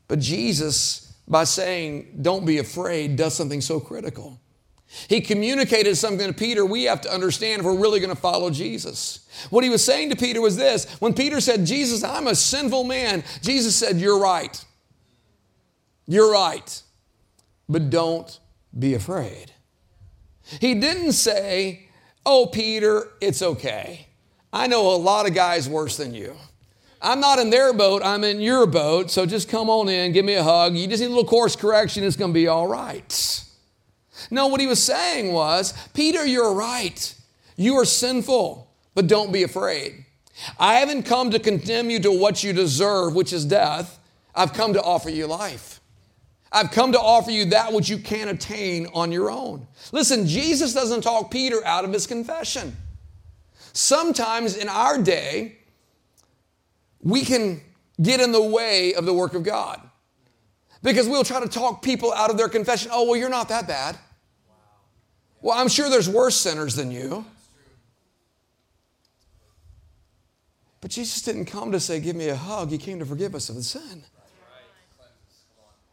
But 0.09 0.19
Jesus, 0.19 1.13
by 1.25 1.45
saying, 1.45 2.19
don't 2.21 2.45
be 2.45 2.57
afraid, 2.57 3.15
does 3.15 3.33
something 3.33 3.61
so 3.61 3.79
critical. 3.79 4.41
He 5.07 5.21
communicated 5.21 5.95
something 5.97 6.27
to 6.27 6.33
Peter 6.33 6.65
we 6.65 6.85
have 6.85 7.01
to 7.01 7.13
understand 7.13 7.59
if 7.59 7.65
we're 7.65 7.77
really 7.77 7.99
going 7.99 8.13
to 8.13 8.19
follow 8.19 8.49
Jesus. 8.49 9.27
What 9.51 9.63
he 9.63 9.69
was 9.69 9.83
saying 9.83 10.09
to 10.09 10.15
Peter 10.15 10.41
was 10.41 10.57
this 10.57 10.91
when 10.99 11.13
Peter 11.13 11.39
said, 11.39 11.65
Jesus, 11.65 12.03
I'm 12.03 12.27
a 12.27 12.35
sinful 12.35 12.85
man, 12.85 13.23
Jesus 13.41 13.75
said, 13.75 13.97
You're 13.97 14.19
right. 14.19 14.65
You're 16.07 16.31
right. 16.31 16.81
But 17.67 17.91
don't 17.91 18.39
be 18.77 18.95
afraid. 18.95 19.51
He 20.59 20.73
didn't 20.73 21.11
say, 21.11 21.89
Oh, 22.25 22.47
Peter, 22.47 23.11
it's 23.21 23.43
okay. 23.43 24.07
I 24.51 24.65
know 24.65 24.95
a 24.95 24.97
lot 24.97 25.27
of 25.27 25.35
guys 25.35 25.69
worse 25.69 25.97
than 25.97 26.15
you. 26.15 26.35
I'm 26.99 27.19
not 27.19 27.37
in 27.37 27.51
their 27.51 27.73
boat, 27.73 28.01
I'm 28.03 28.23
in 28.23 28.41
your 28.41 28.65
boat, 28.65 29.11
so 29.11 29.25
just 29.25 29.47
come 29.47 29.69
on 29.69 29.87
in, 29.87 30.11
give 30.11 30.25
me 30.25 30.33
a 30.33 30.43
hug. 30.43 30.75
You 30.75 30.87
just 30.87 30.99
need 30.99 31.07
a 31.07 31.09
little 31.09 31.23
course 31.23 31.55
correction, 31.55 32.03
it's 32.03 32.15
going 32.15 32.31
to 32.31 32.33
be 32.33 32.47
all 32.47 32.67
right. 32.67 33.45
No, 34.29 34.47
what 34.47 34.61
he 34.61 34.67
was 34.67 34.83
saying 34.83 35.33
was, 35.33 35.73
Peter, 35.93 36.25
you're 36.25 36.53
right. 36.53 37.13
You 37.55 37.75
are 37.77 37.85
sinful, 37.85 38.71
but 38.95 39.07
don't 39.07 39.31
be 39.31 39.43
afraid. 39.43 40.05
I 40.57 40.75
haven't 40.75 41.03
come 41.03 41.31
to 41.31 41.39
condemn 41.39 41.89
you 41.89 41.99
to 42.01 42.11
what 42.11 42.43
you 42.43 42.53
deserve, 42.53 43.15
which 43.15 43.33
is 43.33 43.45
death. 43.45 43.99
I've 44.33 44.53
come 44.53 44.73
to 44.73 44.81
offer 44.81 45.09
you 45.09 45.27
life. 45.27 45.81
I've 46.51 46.71
come 46.71 46.93
to 46.93 46.99
offer 46.99 47.31
you 47.31 47.45
that 47.45 47.73
which 47.73 47.89
you 47.89 47.97
can't 47.97 48.29
attain 48.29 48.87
on 48.93 49.11
your 49.11 49.29
own. 49.29 49.67
Listen, 49.91 50.25
Jesus 50.25 50.73
doesn't 50.73 51.01
talk 51.01 51.29
Peter 51.29 51.63
out 51.65 51.85
of 51.85 51.93
his 51.93 52.07
confession. 52.07 52.75
Sometimes 53.73 54.57
in 54.57 54.67
our 54.67 54.97
day, 54.97 55.57
we 57.01 57.23
can 57.23 57.61
get 58.01 58.19
in 58.19 58.31
the 58.31 58.41
way 58.41 58.93
of 58.93 59.05
the 59.05 59.13
work 59.13 59.33
of 59.33 59.43
God 59.43 59.81
because 60.81 61.07
we'll 61.07 61.23
try 61.23 61.39
to 61.39 61.47
talk 61.49 61.81
people 61.81 62.13
out 62.13 62.31
of 62.31 62.37
their 62.37 62.49
confession. 62.49 62.89
Oh, 62.93 63.05
well, 63.05 63.15
you're 63.15 63.29
not 63.29 63.49
that 63.49 63.67
bad. 63.67 63.97
Well, 65.41 65.57
I'm 65.57 65.69
sure 65.69 65.89
there's 65.89 66.09
worse 66.09 66.35
sinners 66.35 66.75
than 66.75 66.91
you. 66.91 67.25
But 70.81 70.91
Jesus 70.91 71.21
didn't 71.21 71.45
come 71.45 71.71
to 71.71 71.79
say, 71.79 71.99
Give 71.99 72.15
me 72.15 72.29
a 72.29 72.35
hug. 72.35 72.69
He 72.69 72.77
came 72.77 72.99
to 72.99 73.05
forgive 73.05 73.35
us 73.35 73.49
of 73.49 73.55
the 73.55 73.63
sin. 73.63 74.03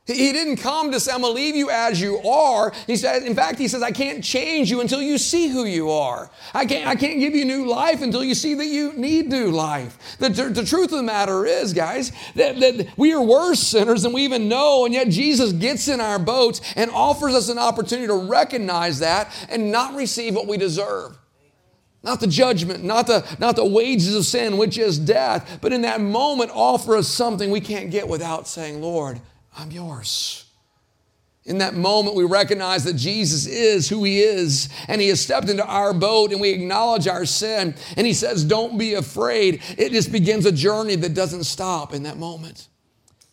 He 0.06 0.32
didn't 0.32 0.58
come 0.58 0.92
to 0.92 1.00
say, 1.00 1.12
I'm 1.12 1.22
going 1.22 1.34
to 1.34 1.40
leave 1.40 1.56
you 1.56 1.68
as 1.68 2.00
you 2.00 2.18
are. 2.20 2.72
He 2.86 2.94
said, 2.94 3.24
in 3.24 3.34
fact, 3.34 3.58
he 3.58 3.66
says, 3.66 3.82
I 3.82 3.90
can't 3.90 4.22
change 4.22 4.70
you 4.70 4.80
until 4.80 5.02
you 5.02 5.18
see 5.18 5.48
who 5.48 5.64
you 5.64 5.90
are. 5.90 6.30
I 6.54 6.64
can't, 6.64 6.86
I 6.86 6.94
can't 6.94 7.18
give 7.18 7.34
you 7.34 7.44
new 7.44 7.66
life 7.66 8.02
until 8.02 8.22
you 8.22 8.36
see 8.36 8.54
that 8.54 8.66
you 8.66 8.92
need 8.92 9.28
new 9.28 9.50
life. 9.50 10.16
The, 10.18 10.28
the 10.28 10.64
truth 10.64 10.92
of 10.92 10.98
the 10.98 11.02
matter 11.02 11.44
is, 11.44 11.72
guys, 11.72 12.12
that, 12.36 12.60
that 12.60 12.88
we 12.96 13.12
are 13.14 13.20
worse 13.20 13.58
sinners 13.58 14.04
than 14.04 14.12
we 14.12 14.22
even 14.22 14.48
know, 14.48 14.84
and 14.84 14.94
yet 14.94 15.08
Jesus 15.08 15.50
gets 15.50 15.88
in 15.88 16.00
our 16.00 16.20
boats 16.20 16.60
and 16.76 16.88
offers 16.92 17.34
us 17.34 17.48
an 17.48 17.58
opportunity 17.58 18.06
to 18.06 18.14
recognize 18.14 19.00
that 19.00 19.32
and 19.50 19.72
not 19.72 19.96
receive 19.96 20.36
what 20.36 20.46
we 20.46 20.56
deserve 20.56 21.18
not 22.02 22.20
the 22.20 22.26
judgment, 22.28 22.84
not 22.84 23.08
the, 23.08 23.26
not 23.40 23.56
the 23.56 23.64
wages 23.64 24.14
of 24.14 24.24
sin, 24.24 24.56
which 24.58 24.78
is 24.78 24.96
death, 24.96 25.58
but 25.60 25.72
in 25.72 25.82
that 25.82 26.00
moment 26.00 26.52
offer 26.54 26.96
us 26.96 27.08
something 27.08 27.50
we 27.50 27.60
can't 27.60 27.90
get 27.90 28.06
without 28.06 28.46
saying, 28.46 28.80
Lord, 28.80 29.20
I'm 29.56 29.70
yours. 29.70 30.44
In 31.44 31.58
that 31.58 31.74
moment, 31.74 32.16
we 32.16 32.24
recognize 32.24 32.82
that 32.84 32.96
Jesus 32.96 33.46
is 33.46 33.88
who 33.88 34.02
He 34.02 34.20
is, 34.20 34.68
and 34.88 35.00
He 35.00 35.08
has 35.08 35.20
stepped 35.20 35.48
into 35.48 35.64
our 35.64 35.94
boat, 35.94 36.32
and 36.32 36.40
we 36.40 36.50
acknowledge 36.50 37.06
our 37.06 37.24
sin. 37.24 37.74
And 37.96 38.06
He 38.06 38.12
says, 38.12 38.44
Don't 38.44 38.76
be 38.76 38.94
afraid. 38.94 39.62
It 39.78 39.92
just 39.92 40.10
begins 40.10 40.44
a 40.44 40.52
journey 40.52 40.96
that 40.96 41.14
doesn't 41.14 41.44
stop 41.44 41.94
in 41.94 42.02
that 42.02 42.16
moment. 42.16 42.66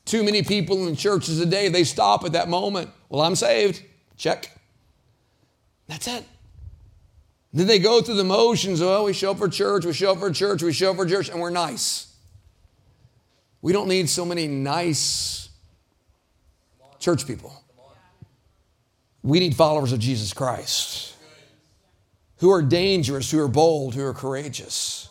Too 0.06 0.24
many 0.24 0.44
people 0.44 0.88
in 0.88 0.96
churches 0.96 1.40
today, 1.40 1.70
they 1.70 1.84
stop 1.84 2.24
at 2.24 2.34
that 2.34 2.50
moment. 2.50 2.92
Well, 3.10 3.22
I'm 3.22 3.36
saved. 3.36 3.82
Check. 4.16 4.52
That's 5.88 6.08
it. 6.08 6.24
Then 7.52 7.68
they 7.68 7.80
go 7.80 8.02
through 8.02 8.16
the 8.16 8.24
motions. 8.24 8.80
Well, 8.80 9.02
oh, 9.02 9.04
we 9.06 9.14
show 9.14 9.32
up 9.32 9.38
for 9.38 9.50
church, 9.50 9.86
we 9.86 9.94
show 9.94 10.12
up 10.12 10.20
for 10.20 10.32
church, 10.32 10.62
we 10.62 10.74
show 10.74 10.92
up 10.92 10.98
for 10.98 11.06
church, 11.06 11.30
and 11.30 11.40
we're 11.40 11.50
nice. 11.50 12.14
We 13.62 13.74
don't 13.74 13.88
need 13.88 14.10
so 14.10 14.26
many 14.26 14.48
nice 14.48 15.43
Church 17.04 17.28
people. 17.28 17.54
We 19.24 19.42
need 19.42 19.58
followers 19.58 19.92
of 19.92 20.00
Jesus 20.00 20.32
Christ 20.32 21.14
who 22.38 22.50
are 22.50 22.62
dangerous, 22.62 23.30
who 23.30 23.42
are 23.42 23.50
bold, 23.50 23.94
who 23.94 24.06
are 24.06 24.14
courageous. 24.14 25.10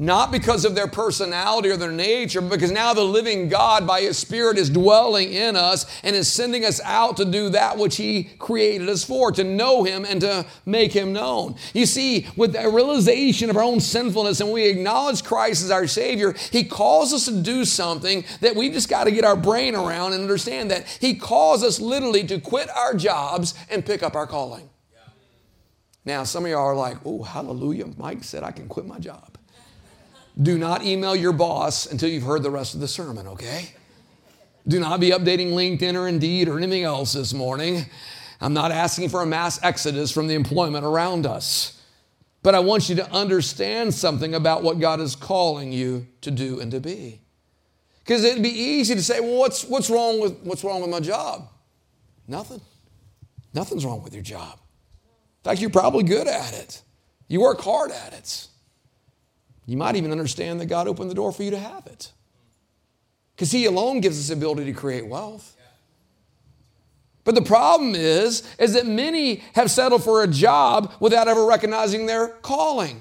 Not 0.00 0.32
because 0.32 0.64
of 0.64 0.74
their 0.74 0.86
personality 0.86 1.68
or 1.68 1.76
their 1.76 1.92
nature, 1.92 2.40
but 2.40 2.52
because 2.52 2.72
now 2.72 2.94
the 2.94 3.04
living 3.04 3.50
God 3.50 3.86
by 3.86 4.00
His 4.00 4.16
Spirit 4.16 4.56
is 4.56 4.70
dwelling 4.70 5.30
in 5.30 5.56
us 5.56 5.84
and 6.02 6.16
is 6.16 6.32
sending 6.32 6.64
us 6.64 6.80
out 6.84 7.18
to 7.18 7.26
do 7.26 7.50
that 7.50 7.76
which 7.76 7.96
He 7.96 8.24
created 8.38 8.88
us 8.88 9.04
for, 9.04 9.30
to 9.32 9.44
know 9.44 9.84
Him 9.84 10.06
and 10.06 10.22
to 10.22 10.46
make 10.64 10.92
Him 10.92 11.12
known. 11.12 11.54
You 11.74 11.84
see, 11.84 12.26
with 12.34 12.54
the 12.54 12.66
realization 12.70 13.50
of 13.50 13.58
our 13.58 13.62
own 13.62 13.78
sinfulness 13.78 14.40
and 14.40 14.50
we 14.50 14.64
acknowledge 14.64 15.22
Christ 15.22 15.62
as 15.62 15.70
our 15.70 15.86
Savior, 15.86 16.34
He 16.50 16.64
calls 16.64 17.12
us 17.12 17.26
to 17.26 17.42
do 17.42 17.66
something 17.66 18.24
that 18.40 18.56
we 18.56 18.70
just 18.70 18.88
got 18.88 19.04
to 19.04 19.10
get 19.10 19.26
our 19.26 19.36
brain 19.36 19.74
around 19.74 20.14
and 20.14 20.22
understand 20.22 20.70
that 20.70 20.86
He 20.98 21.14
calls 21.14 21.62
us 21.62 21.78
literally 21.78 22.26
to 22.28 22.40
quit 22.40 22.70
our 22.70 22.94
jobs 22.94 23.52
and 23.68 23.84
pick 23.84 24.02
up 24.02 24.14
our 24.14 24.26
calling. 24.26 24.70
Now, 26.06 26.24
some 26.24 26.46
of 26.46 26.50
y'all 26.50 26.60
are 26.60 26.74
like, 26.74 26.96
oh, 27.04 27.22
hallelujah. 27.22 27.88
Mike 27.98 28.24
said 28.24 28.42
I 28.42 28.50
can 28.50 28.66
quit 28.66 28.86
my 28.86 28.98
job. 28.98 29.29
Do 30.40 30.56
not 30.56 30.84
email 30.84 31.14
your 31.14 31.32
boss 31.32 31.86
until 31.86 32.08
you've 32.08 32.22
heard 32.22 32.42
the 32.42 32.50
rest 32.50 32.74
of 32.74 32.80
the 32.80 32.88
sermon, 32.88 33.26
okay? 33.28 33.74
Do 34.66 34.80
not 34.80 35.00
be 35.00 35.10
updating 35.10 35.52
LinkedIn 35.52 35.94
or 35.94 36.08
Indeed 36.08 36.48
or 36.48 36.56
anything 36.56 36.82
else 36.82 37.12
this 37.12 37.34
morning. 37.34 37.86
I'm 38.40 38.54
not 38.54 38.72
asking 38.72 39.10
for 39.10 39.22
a 39.22 39.26
mass 39.26 39.62
exodus 39.62 40.10
from 40.10 40.28
the 40.28 40.34
employment 40.34 40.84
around 40.84 41.26
us. 41.26 41.82
But 42.42 42.54
I 42.54 42.60
want 42.60 42.88
you 42.88 42.94
to 42.96 43.12
understand 43.12 43.92
something 43.92 44.34
about 44.34 44.62
what 44.62 44.80
God 44.80 45.00
is 45.00 45.14
calling 45.14 45.72
you 45.72 46.06
to 46.22 46.30
do 46.30 46.58
and 46.60 46.70
to 46.70 46.80
be. 46.80 47.20
Because 47.98 48.24
it'd 48.24 48.42
be 48.42 48.48
easy 48.48 48.94
to 48.94 49.02
say, 49.02 49.20
well, 49.20 49.38
what's, 49.38 49.64
what's, 49.64 49.90
wrong 49.90 50.20
with, 50.20 50.38
what's 50.38 50.64
wrong 50.64 50.80
with 50.80 50.90
my 50.90 51.00
job? 51.00 51.48
Nothing. 52.26 52.62
Nothing's 53.52 53.84
wrong 53.84 54.02
with 54.02 54.14
your 54.14 54.22
job. 54.22 54.54
In 54.54 55.50
fact, 55.50 55.60
you're 55.60 55.70
probably 55.70 56.04
good 56.04 56.26
at 56.26 56.54
it. 56.54 56.82
You 57.28 57.42
work 57.42 57.60
hard 57.60 57.90
at 57.90 58.14
it. 58.14 58.46
You 59.70 59.76
might 59.76 59.94
even 59.94 60.10
understand 60.10 60.60
that 60.60 60.66
God 60.66 60.88
opened 60.88 61.12
the 61.12 61.14
door 61.14 61.30
for 61.30 61.44
you 61.44 61.52
to 61.52 61.58
have 61.58 61.86
it. 61.86 62.10
Because 63.36 63.52
He 63.52 63.66
alone 63.66 64.00
gives 64.00 64.18
us 64.18 64.26
the 64.26 64.34
ability 64.34 64.64
to 64.64 64.72
create 64.72 65.06
wealth. 65.06 65.56
But 67.22 67.36
the 67.36 67.42
problem 67.42 67.94
is, 67.94 68.42
is 68.58 68.72
that 68.72 68.86
many 68.86 69.44
have 69.54 69.70
settled 69.70 70.02
for 70.02 70.24
a 70.24 70.26
job 70.26 70.92
without 70.98 71.28
ever 71.28 71.46
recognizing 71.46 72.06
their 72.06 72.30
calling. 72.42 73.00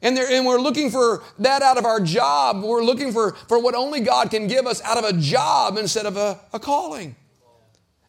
And, 0.00 0.16
and 0.16 0.46
we're 0.46 0.60
looking 0.60 0.92
for 0.92 1.24
that 1.40 1.60
out 1.62 1.76
of 1.76 1.84
our 1.84 1.98
job. 1.98 2.62
We're 2.62 2.84
looking 2.84 3.10
for, 3.12 3.32
for 3.48 3.60
what 3.60 3.74
only 3.74 3.98
God 3.98 4.30
can 4.30 4.46
give 4.46 4.64
us 4.64 4.80
out 4.82 4.98
of 4.98 5.04
a 5.04 5.12
job 5.12 5.76
instead 5.76 6.06
of 6.06 6.16
a, 6.16 6.38
a 6.52 6.60
calling. 6.60 7.16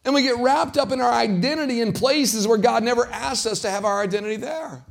And 0.06 0.14
we 0.14 0.22
get 0.22 0.38
wrapped 0.38 0.78
up 0.78 0.92
in 0.92 1.02
our 1.02 1.12
identity 1.12 1.82
in 1.82 1.94
places 1.94 2.48
where 2.48 2.60
God 2.60 2.84
never 2.84 3.08
asked 3.08 3.48
us 3.48 3.62
to 3.62 3.72
have 3.72 3.86
our 3.86 4.04
identity 4.04 4.36
there. 4.36 4.86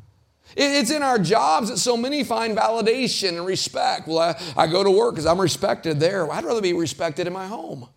It's 0.57 0.91
in 0.91 1.03
our 1.03 1.19
jobs 1.19 1.69
that 1.69 1.77
so 1.77 1.99
many 1.99 2.25
find 2.25 2.57
validation 2.57 3.37
and 3.37 3.45
respect. 3.45 4.09
Well, 4.09 4.19
I, 4.19 4.41
I 4.57 4.67
go 4.67 4.83
to 4.83 4.91
work 4.91 5.15
because 5.15 5.27
I'm 5.27 5.41
respected 5.41 6.01
there. 6.01 6.33
I'd 6.33 6.45
rather 6.45 6.63
be 6.63 6.73
respected 6.73 7.27
in 7.27 7.35
my 7.35 7.47
home. 7.47 7.89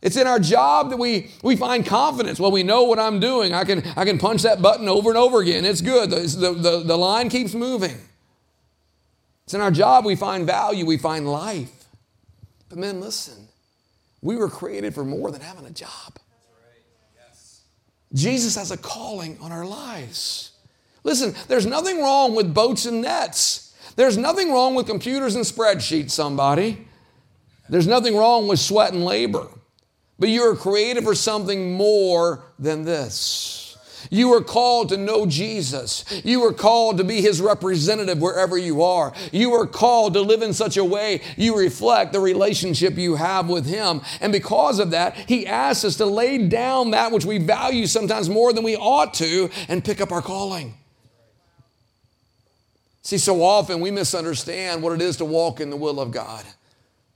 It's 0.00 0.16
in 0.16 0.28
our 0.28 0.38
job 0.38 0.90
that 0.90 0.98
we, 0.98 1.32
we 1.42 1.56
find 1.56 1.84
confidence. 1.84 2.38
Well, 2.38 2.52
we 2.52 2.62
know 2.62 2.84
what 2.84 3.00
I'm 3.00 3.18
doing. 3.18 3.52
I 3.52 3.64
can, 3.64 3.82
I 3.96 4.04
can 4.04 4.18
punch 4.18 4.42
that 4.42 4.62
button 4.62 4.88
over 4.88 5.08
and 5.08 5.18
over 5.18 5.40
again. 5.40 5.64
It's 5.64 5.80
good. 5.80 6.10
The, 6.10 6.52
the, 6.52 6.82
the 6.84 6.96
line 6.96 7.28
keeps 7.30 7.54
moving. 7.54 7.98
It's 9.44 9.54
in 9.54 9.60
our 9.60 9.72
job 9.72 10.04
we 10.04 10.14
find 10.14 10.46
value, 10.46 10.86
we 10.86 10.98
find 10.98 11.26
life. 11.26 11.86
But 12.68 12.78
men, 12.78 13.00
listen. 13.00 13.48
We 14.22 14.36
were 14.36 14.48
created 14.48 14.94
for 14.94 15.04
more 15.04 15.32
than 15.32 15.40
having 15.40 15.66
a 15.66 15.70
job. 15.70 16.18
Jesus 18.12 18.54
has 18.54 18.70
a 18.70 18.76
calling 18.76 19.36
on 19.40 19.50
our 19.50 19.66
lives. 19.66 20.52
Listen, 21.06 21.36
there's 21.46 21.66
nothing 21.66 22.02
wrong 22.02 22.34
with 22.34 22.52
boats 22.52 22.84
and 22.84 23.00
nets. 23.00 23.72
There's 23.94 24.18
nothing 24.18 24.52
wrong 24.52 24.74
with 24.74 24.88
computers 24.88 25.36
and 25.36 25.44
spreadsheets, 25.44 26.10
somebody. 26.10 26.88
There's 27.68 27.86
nothing 27.86 28.16
wrong 28.16 28.48
with 28.48 28.58
sweat 28.58 28.92
and 28.92 29.04
labor. 29.04 29.46
But 30.18 30.30
you 30.30 30.42
are 30.42 30.56
created 30.56 31.04
for 31.04 31.14
something 31.14 31.74
more 31.74 32.42
than 32.58 32.82
this. 32.82 33.78
You 34.10 34.32
are 34.34 34.42
called 34.42 34.88
to 34.88 34.96
know 34.96 35.26
Jesus. 35.26 36.04
You 36.24 36.44
are 36.44 36.52
called 36.52 36.98
to 36.98 37.04
be 37.04 37.20
his 37.20 37.40
representative 37.40 38.20
wherever 38.20 38.58
you 38.58 38.82
are. 38.82 39.12
You 39.30 39.54
are 39.54 39.66
called 39.66 40.14
to 40.14 40.20
live 40.22 40.42
in 40.42 40.52
such 40.52 40.76
a 40.76 40.84
way 40.84 41.22
you 41.36 41.56
reflect 41.56 42.12
the 42.12 42.20
relationship 42.20 42.96
you 42.96 43.14
have 43.14 43.48
with 43.48 43.66
him. 43.66 44.00
And 44.20 44.32
because 44.32 44.80
of 44.80 44.90
that, 44.90 45.14
he 45.14 45.46
asks 45.46 45.84
us 45.84 45.96
to 45.98 46.06
lay 46.06 46.38
down 46.48 46.90
that 46.90 47.12
which 47.12 47.24
we 47.24 47.38
value 47.38 47.86
sometimes 47.86 48.28
more 48.28 48.52
than 48.52 48.64
we 48.64 48.74
ought 48.74 49.14
to 49.14 49.50
and 49.68 49.84
pick 49.84 50.00
up 50.00 50.10
our 50.10 50.22
calling. 50.22 50.74
See, 53.06 53.18
so 53.18 53.40
often 53.40 53.78
we 53.78 53.92
misunderstand 53.92 54.82
what 54.82 54.92
it 54.92 55.00
is 55.00 55.18
to 55.18 55.24
walk 55.24 55.60
in 55.60 55.70
the 55.70 55.76
will 55.76 56.00
of 56.00 56.10
God. 56.10 56.44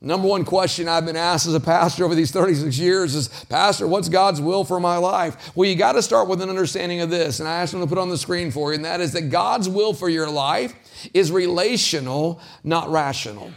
Number 0.00 0.28
one 0.28 0.44
question 0.44 0.86
I've 0.86 1.04
been 1.04 1.16
asked 1.16 1.48
as 1.48 1.54
a 1.54 1.58
pastor 1.58 2.04
over 2.04 2.14
these 2.14 2.30
36 2.30 2.78
years 2.78 3.16
is, 3.16 3.26
Pastor, 3.46 3.88
what's 3.88 4.08
God's 4.08 4.40
will 4.40 4.62
for 4.62 4.78
my 4.78 4.98
life? 4.98 5.50
Well, 5.56 5.68
you 5.68 5.74
got 5.74 5.94
to 5.94 6.02
start 6.02 6.28
with 6.28 6.42
an 6.42 6.48
understanding 6.48 7.00
of 7.00 7.10
this, 7.10 7.40
and 7.40 7.48
I 7.48 7.60
asked 7.60 7.72
them 7.72 7.80
to 7.80 7.88
put 7.88 7.98
on 7.98 8.08
the 8.08 8.16
screen 8.16 8.52
for 8.52 8.70
you, 8.70 8.76
and 8.76 8.84
that 8.84 9.00
is 9.00 9.12
that 9.14 9.30
God's 9.30 9.68
will 9.68 9.92
for 9.92 10.08
your 10.08 10.30
life 10.30 10.76
is 11.12 11.32
relational, 11.32 12.40
not 12.62 12.88
rational. 12.88 13.50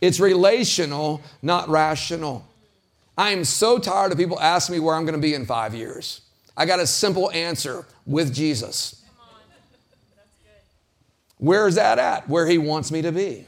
It's 0.00 0.18
relational, 0.18 1.20
not 1.42 1.68
rational. 1.68 2.48
I 3.18 3.32
am 3.32 3.44
so 3.44 3.78
tired 3.78 4.12
of 4.12 4.16
people 4.16 4.40
asking 4.40 4.76
me 4.76 4.80
where 4.80 4.94
I'm 4.94 5.04
going 5.04 5.12
to 5.12 5.20
be 5.20 5.34
in 5.34 5.44
five 5.44 5.74
years. 5.74 6.22
I 6.56 6.64
got 6.64 6.80
a 6.80 6.86
simple 6.86 7.30
answer 7.32 7.84
with 8.06 8.34
Jesus. 8.34 8.99
Where 11.40 11.66
is 11.66 11.74
that 11.74 11.98
at? 11.98 12.28
Where 12.28 12.46
He 12.46 12.58
wants 12.58 12.92
me 12.92 13.02
to 13.02 13.10
be. 13.10 13.46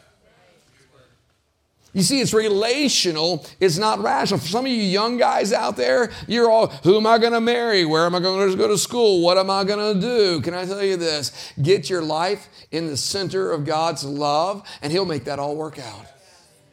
You 1.94 2.02
see, 2.02 2.22
it's 2.22 2.32
relational, 2.32 3.44
it's 3.60 3.76
not 3.76 3.98
rational. 3.98 4.40
For 4.40 4.46
some 4.46 4.64
of 4.64 4.70
you 4.70 4.78
young 4.78 5.18
guys 5.18 5.52
out 5.52 5.76
there, 5.76 6.10
you're 6.26 6.50
all, 6.50 6.68
who 6.68 6.96
am 6.96 7.06
I 7.06 7.18
going 7.18 7.34
to 7.34 7.40
marry? 7.40 7.84
Where 7.84 8.06
am 8.06 8.14
I 8.14 8.20
going 8.20 8.50
to 8.50 8.56
go 8.56 8.66
to 8.66 8.78
school? 8.78 9.20
What 9.20 9.36
am 9.36 9.50
I 9.50 9.62
going 9.64 9.94
to 9.94 10.00
do? 10.00 10.40
Can 10.40 10.54
I 10.54 10.64
tell 10.64 10.82
you 10.82 10.96
this? 10.96 11.52
Get 11.60 11.90
your 11.90 12.00
life 12.00 12.48
in 12.70 12.86
the 12.86 12.96
center 12.96 13.52
of 13.52 13.66
God's 13.66 14.04
love, 14.04 14.66
and 14.80 14.90
He'll 14.90 15.04
make 15.04 15.24
that 15.24 15.38
all 15.38 15.54
work 15.54 15.78
out. 15.78 16.06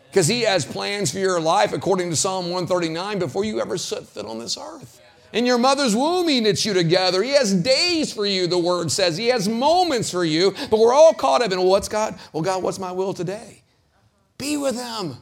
Because 0.09 0.27
He 0.27 0.43
has 0.43 0.63
plans 0.63 1.11
for 1.11 1.19
your 1.19 1.41
life, 1.41 1.73
according 1.73 2.09
to 2.11 2.15
Psalm 2.15 2.45
139, 2.45 3.19
before 3.19 3.43
you 3.43 3.59
ever 3.59 3.77
set 3.77 4.03
foot 4.07 4.25
on 4.25 4.39
this 4.39 4.57
earth. 4.57 5.01
In 5.31 5.45
your 5.45 5.57
mother's 5.57 5.95
womb, 5.95 6.27
He 6.27 6.39
knits 6.39 6.65
you 6.65 6.73
together. 6.73 7.21
He 7.21 7.31
has 7.31 7.53
days 7.53 8.11
for 8.11 8.25
you, 8.25 8.47
the 8.47 8.57
Word 8.57 8.91
says. 8.91 9.17
He 9.17 9.27
has 9.27 9.47
moments 9.47 10.09
for 10.09 10.25
you, 10.25 10.55
but 10.69 10.79
we're 10.79 10.93
all 10.93 11.13
caught 11.13 11.41
up 11.41 11.51
in 11.51 11.61
what's 11.61 11.87
God? 11.87 12.17
Well, 12.33 12.43
God, 12.43 12.63
what's 12.63 12.79
my 12.79 12.91
will 12.91 13.13
today? 13.13 13.61
Be 14.37 14.57
with 14.57 14.75
Him. 14.75 15.17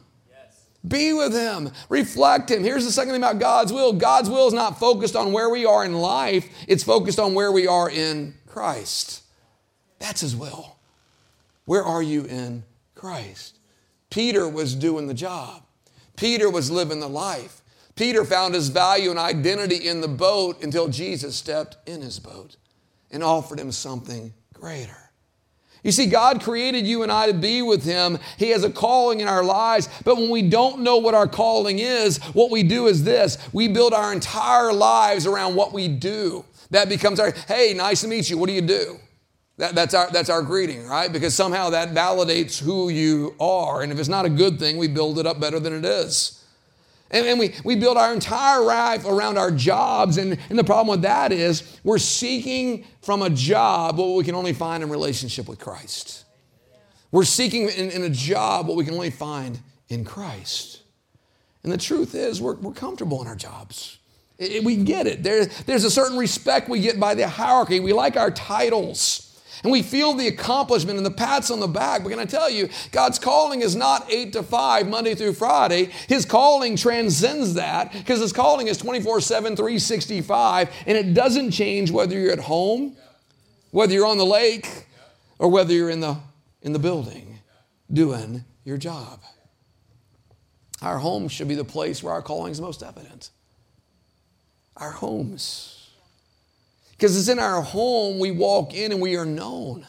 Be 0.86 1.12
with 1.12 1.34
Him. 1.34 1.70
Reflect 1.88 2.50
Him. 2.50 2.62
Here's 2.62 2.84
the 2.84 2.92
second 2.92 3.12
thing 3.12 3.22
about 3.22 3.38
God's 3.38 3.72
will 3.72 3.92
God's 3.92 4.30
will 4.30 4.46
is 4.46 4.54
not 4.54 4.78
focused 4.78 5.16
on 5.16 5.32
where 5.32 5.50
we 5.50 5.66
are 5.66 5.84
in 5.84 5.94
life, 5.94 6.48
it's 6.66 6.84
focused 6.84 7.18
on 7.18 7.34
where 7.34 7.52
we 7.52 7.66
are 7.66 7.90
in 7.90 8.34
Christ. 8.46 9.22
That's 9.98 10.20
His 10.20 10.34
will. 10.34 10.76
Where 11.64 11.84
are 11.84 12.02
you 12.02 12.24
in 12.24 12.64
Christ? 12.94 13.58
Peter 14.08 14.48
was 14.48 14.74
doing 14.74 15.06
the 15.06 15.14
job, 15.14 15.64
Peter 16.16 16.48
was 16.48 16.70
living 16.70 17.00
the 17.00 17.08
life. 17.08 17.62
Peter 17.98 18.24
found 18.24 18.54
his 18.54 18.68
value 18.68 19.10
and 19.10 19.18
identity 19.18 19.88
in 19.88 20.00
the 20.00 20.08
boat 20.08 20.62
until 20.62 20.86
Jesus 20.88 21.34
stepped 21.34 21.76
in 21.86 22.00
his 22.00 22.20
boat 22.20 22.56
and 23.10 23.24
offered 23.24 23.58
him 23.58 23.72
something 23.72 24.32
greater. 24.54 25.08
You 25.82 25.92
see, 25.92 26.06
God 26.06 26.42
created 26.42 26.86
you 26.86 27.02
and 27.02 27.10
I 27.10 27.26
to 27.26 27.34
be 27.34 27.62
with 27.62 27.84
Him. 27.84 28.18
He 28.36 28.50
has 28.50 28.64
a 28.64 28.70
calling 28.70 29.20
in 29.20 29.28
our 29.28 29.44
lives. 29.44 29.88
But 30.04 30.16
when 30.16 30.28
we 30.28 30.42
don't 30.42 30.80
know 30.80 30.96
what 30.96 31.14
our 31.14 31.28
calling 31.28 31.78
is, 31.78 32.18
what 32.34 32.50
we 32.50 32.64
do 32.64 32.88
is 32.88 33.04
this 33.04 33.38
we 33.52 33.68
build 33.68 33.94
our 33.94 34.12
entire 34.12 34.72
lives 34.72 35.24
around 35.24 35.54
what 35.54 35.72
we 35.72 35.86
do. 35.86 36.44
That 36.70 36.88
becomes 36.88 37.20
our, 37.20 37.30
hey, 37.46 37.74
nice 37.74 38.00
to 38.00 38.08
meet 38.08 38.28
you. 38.28 38.36
What 38.36 38.48
do 38.48 38.54
you 38.54 38.60
do? 38.60 38.98
That, 39.56 39.74
that's, 39.74 39.94
our, 39.94 40.10
that's 40.10 40.30
our 40.30 40.42
greeting, 40.42 40.86
right? 40.86 41.12
Because 41.12 41.34
somehow 41.34 41.70
that 41.70 41.90
validates 41.94 42.60
who 42.60 42.88
you 42.90 43.34
are. 43.40 43.82
And 43.82 43.90
if 43.92 43.98
it's 43.98 44.08
not 44.08 44.24
a 44.24 44.30
good 44.30 44.58
thing, 44.58 44.76
we 44.76 44.88
build 44.88 45.18
it 45.18 45.26
up 45.26 45.40
better 45.40 45.58
than 45.58 45.72
it 45.72 45.84
is. 45.84 46.37
And, 47.10 47.26
and, 47.26 47.38
we, 47.38 47.54
we 47.64 47.74
build 47.74 47.96
our 47.96 48.12
entire 48.12 48.60
life 48.60 49.06
around 49.06 49.38
our 49.38 49.50
jobs. 49.50 50.18
And, 50.18 50.38
and 50.50 50.58
the 50.58 50.64
problem 50.64 50.88
with 50.88 51.02
that 51.02 51.32
is 51.32 51.78
we're 51.82 51.98
seeking 51.98 52.84
from 53.00 53.22
a 53.22 53.30
job 53.30 53.96
what 53.96 54.14
we 54.14 54.24
can 54.24 54.34
only 54.34 54.52
find 54.52 54.82
in 54.82 54.90
relationship 54.90 55.48
with 55.48 55.58
Christ. 55.58 56.24
We're 57.10 57.24
seeking 57.24 57.68
in, 57.70 57.90
in 57.90 58.02
a 58.02 58.10
job 58.10 58.66
what 58.66 58.76
we 58.76 58.84
can 58.84 58.94
only 58.94 59.10
find 59.10 59.58
in 59.88 60.04
Christ. 60.04 60.82
And 61.62 61.72
the 61.72 61.78
truth 61.78 62.14
is, 62.14 62.40
we're, 62.40 62.56
we're 62.56 62.72
comfortable 62.72 63.20
in 63.22 63.26
our 63.26 63.36
jobs. 63.36 63.98
It, 64.38 64.52
it, 64.52 64.64
we 64.64 64.76
get 64.76 65.06
it. 65.06 65.22
There, 65.22 65.46
there's 65.46 65.84
a 65.84 65.90
certain 65.90 66.18
respect 66.18 66.68
we 66.68 66.80
get 66.80 67.00
by 67.00 67.14
the 67.14 67.26
hierarchy. 67.26 67.80
We 67.80 67.92
like 67.92 68.16
our 68.16 68.30
titles. 68.30 69.27
And 69.62 69.72
we 69.72 69.82
feel 69.82 70.14
the 70.14 70.28
accomplishment 70.28 70.96
and 70.96 71.06
the 71.06 71.10
pats 71.10 71.50
on 71.50 71.60
the 71.60 71.66
back. 71.66 72.02
But 72.02 72.10
can 72.10 72.18
I 72.18 72.24
tell 72.24 72.50
you, 72.50 72.68
God's 72.92 73.18
calling 73.18 73.60
is 73.60 73.74
not 73.74 74.10
8 74.10 74.32
to 74.34 74.42
5, 74.42 74.88
Monday 74.88 75.14
through 75.14 75.34
Friday. 75.34 75.90
His 76.06 76.24
calling 76.24 76.76
transcends 76.76 77.54
that 77.54 77.92
because 77.92 78.20
His 78.20 78.32
calling 78.32 78.68
is 78.68 78.78
24 78.78 79.20
7, 79.20 79.56
365. 79.56 80.70
And 80.86 80.96
it 80.96 81.14
doesn't 81.14 81.50
change 81.50 81.90
whether 81.90 82.18
you're 82.18 82.32
at 82.32 82.38
home, 82.38 82.96
whether 83.70 83.92
you're 83.92 84.06
on 84.06 84.18
the 84.18 84.26
lake, 84.26 84.86
or 85.38 85.48
whether 85.50 85.72
you're 85.72 85.90
in 85.90 86.00
the 86.00 86.18
in 86.62 86.72
the 86.72 86.78
building 86.78 87.38
doing 87.92 88.44
your 88.64 88.76
job. 88.76 89.20
Our 90.82 90.98
home 90.98 91.28
should 91.28 91.48
be 91.48 91.54
the 91.54 91.64
place 91.64 92.02
where 92.02 92.12
our 92.12 92.22
calling 92.22 92.52
is 92.52 92.60
most 92.60 92.82
evident. 92.82 93.30
Our 94.76 94.92
homes. 94.92 95.77
Because 96.98 97.16
it's 97.16 97.28
in 97.28 97.38
our 97.38 97.62
home 97.62 98.18
we 98.18 98.32
walk 98.32 98.74
in 98.74 98.90
and 98.90 99.00
we 99.00 99.16
are 99.16 99.24
known. 99.24 99.86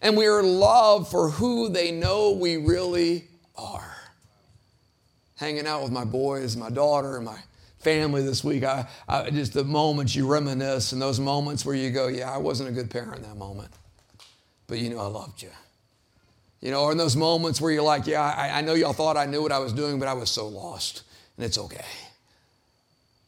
And 0.00 0.16
we 0.16 0.26
are 0.26 0.44
loved 0.44 1.10
for 1.10 1.28
who 1.28 1.68
they 1.68 1.90
know 1.90 2.30
we 2.30 2.56
really 2.56 3.24
are. 3.56 3.96
Hanging 5.36 5.66
out 5.66 5.82
with 5.82 5.90
my 5.90 6.04
boys, 6.04 6.56
my 6.56 6.70
daughter, 6.70 7.16
and 7.16 7.24
my 7.24 7.38
family 7.80 8.22
this 8.22 8.44
week, 8.44 8.62
I, 8.62 8.86
I, 9.08 9.30
just 9.30 9.54
the 9.54 9.64
moments 9.64 10.14
you 10.14 10.26
reminisce 10.26 10.92
and 10.92 11.02
those 11.02 11.18
moments 11.18 11.66
where 11.66 11.74
you 11.74 11.90
go, 11.90 12.06
yeah, 12.06 12.30
I 12.30 12.36
wasn't 12.36 12.68
a 12.68 12.72
good 12.72 12.90
parent 12.90 13.16
in 13.16 13.22
that 13.22 13.36
moment, 13.36 13.70
but 14.68 14.78
you 14.78 14.90
know 14.90 15.00
I 15.00 15.06
loved 15.06 15.42
you. 15.42 15.50
You 16.60 16.70
know, 16.70 16.82
or 16.82 16.92
in 16.92 16.98
those 16.98 17.16
moments 17.16 17.60
where 17.60 17.72
you're 17.72 17.82
like, 17.82 18.06
yeah, 18.06 18.22
I, 18.22 18.58
I 18.58 18.60
know 18.60 18.74
y'all 18.74 18.92
thought 18.92 19.16
I 19.16 19.24
knew 19.24 19.42
what 19.42 19.50
I 19.50 19.58
was 19.58 19.72
doing, 19.72 19.98
but 19.98 20.06
I 20.08 20.12
was 20.12 20.30
so 20.30 20.46
lost, 20.46 21.02
and 21.36 21.44
it's 21.44 21.58
okay. 21.58 21.86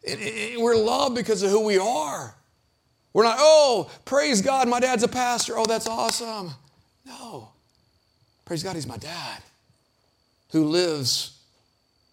It, 0.03 0.19
it, 0.21 0.61
we're 0.61 0.77
loved 0.77 1.17
because 1.17 1.43
of 1.43 1.51
who 1.51 1.65
we 1.65 1.79
are. 1.79 2.37
We're 3.13 3.25
not, 3.25 3.37
oh, 3.39 3.91
praise 4.05 4.41
God, 4.41 4.69
my 4.69 4.81
dad's 4.81 5.03
a 5.03 5.09
pastor. 5.09 5.59
Oh, 5.59 5.67
that's 5.67 5.87
awesome. 5.87 6.53
No. 7.05 7.51
Praise 8.45 8.63
God, 8.63 8.75
he's 8.75 8.87
my 8.87 8.97
dad 8.97 9.43
who 10.51 10.65
lives 10.65 11.39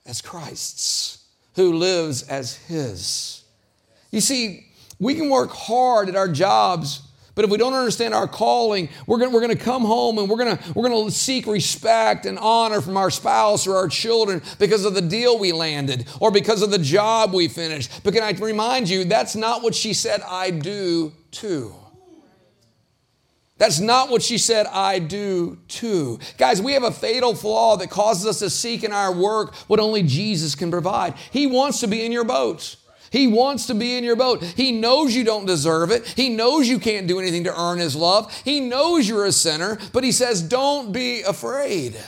as 0.05 0.21
Christ's 0.21 1.19
who 1.59 1.73
lives 1.73 2.23
as 2.23 2.55
His. 2.55 3.43
You 4.11 4.21
see, 4.21 4.67
we 4.97 5.13
can 5.13 5.29
work 5.29 5.51
hard 5.51 6.07
at 6.07 6.15
our 6.15 6.29
jobs, 6.29 7.01
but 7.39 7.45
if 7.45 7.51
we 7.51 7.57
don't 7.57 7.73
understand 7.73 8.13
our 8.13 8.27
calling, 8.27 8.89
we're 9.07 9.17
going 9.17 9.31
we're 9.31 9.47
to 9.47 9.55
come 9.55 9.85
home 9.85 10.17
and 10.17 10.29
we're 10.29 10.35
going 10.35 10.59
we're 10.75 10.89
gonna 10.89 11.09
seek 11.09 11.47
respect 11.47 12.25
and 12.25 12.37
honor 12.37 12.81
from 12.81 12.97
our 12.97 13.09
spouse 13.09 13.65
or 13.65 13.77
our 13.77 13.87
children 13.87 14.41
because 14.59 14.83
of 14.83 14.93
the 14.93 15.01
deal 15.01 15.39
we 15.39 15.53
landed 15.53 16.05
or 16.19 16.31
because 16.31 16.61
of 16.61 16.69
the 16.69 16.77
job 16.77 17.33
we 17.33 17.47
finished. 17.47 18.03
But 18.03 18.13
can 18.13 18.23
I 18.23 18.31
remind 18.31 18.89
you, 18.89 19.05
that's 19.05 19.37
not 19.37 19.63
what 19.63 19.73
she 19.73 19.93
said 19.93 20.19
I 20.27 20.49
do 20.49 21.13
too. 21.31 21.73
That's 23.57 23.79
not 23.79 24.09
what 24.09 24.21
she 24.21 24.37
said, 24.37 24.65
I 24.65 24.99
do 24.99 25.59
too. 25.69 26.19
Guys, 26.37 26.61
we 26.61 26.73
have 26.73 26.83
a 26.83 26.91
fatal 26.91 27.35
flaw 27.35 27.77
that 27.77 27.89
causes 27.89 28.25
us 28.25 28.39
to 28.39 28.49
seek 28.49 28.83
in 28.83 28.91
our 28.91 29.13
work 29.13 29.55
what 29.69 29.79
only 29.79 30.03
Jesus 30.03 30.55
can 30.55 30.71
provide. 30.71 31.13
He 31.31 31.47
wants 31.47 31.79
to 31.79 31.87
be 31.87 32.05
in 32.05 32.11
your 32.11 32.25
boat. 32.25 32.75
He 33.11 33.27
wants 33.27 33.67
to 33.67 33.73
be 33.73 33.97
in 33.97 34.03
your 34.03 34.15
boat. 34.15 34.43
He 34.43 34.71
knows 34.71 35.15
you 35.15 35.23
don't 35.23 35.45
deserve 35.45 35.91
it. 35.91 36.05
He 36.05 36.29
knows 36.29 36.67
you 36.67 36.79
can't 36.79 37.07
do 37.07 37.19
anything 37.19 37.43
to 37.45 37.59
earn 37.59 37.79
His 37.79 37.95
love. 37.95 38.33
He 38.43 38.59
knows 38.59 39.07
you're 39.07 39.25
a 39.25 39.31
sinner, 39.31 39.79
but 39.93 40.03
He 40.03 40.11
says, 40.11 40.41
don't 40.41 40.91
be 40.91 41.21
afraid. 41.21 41.99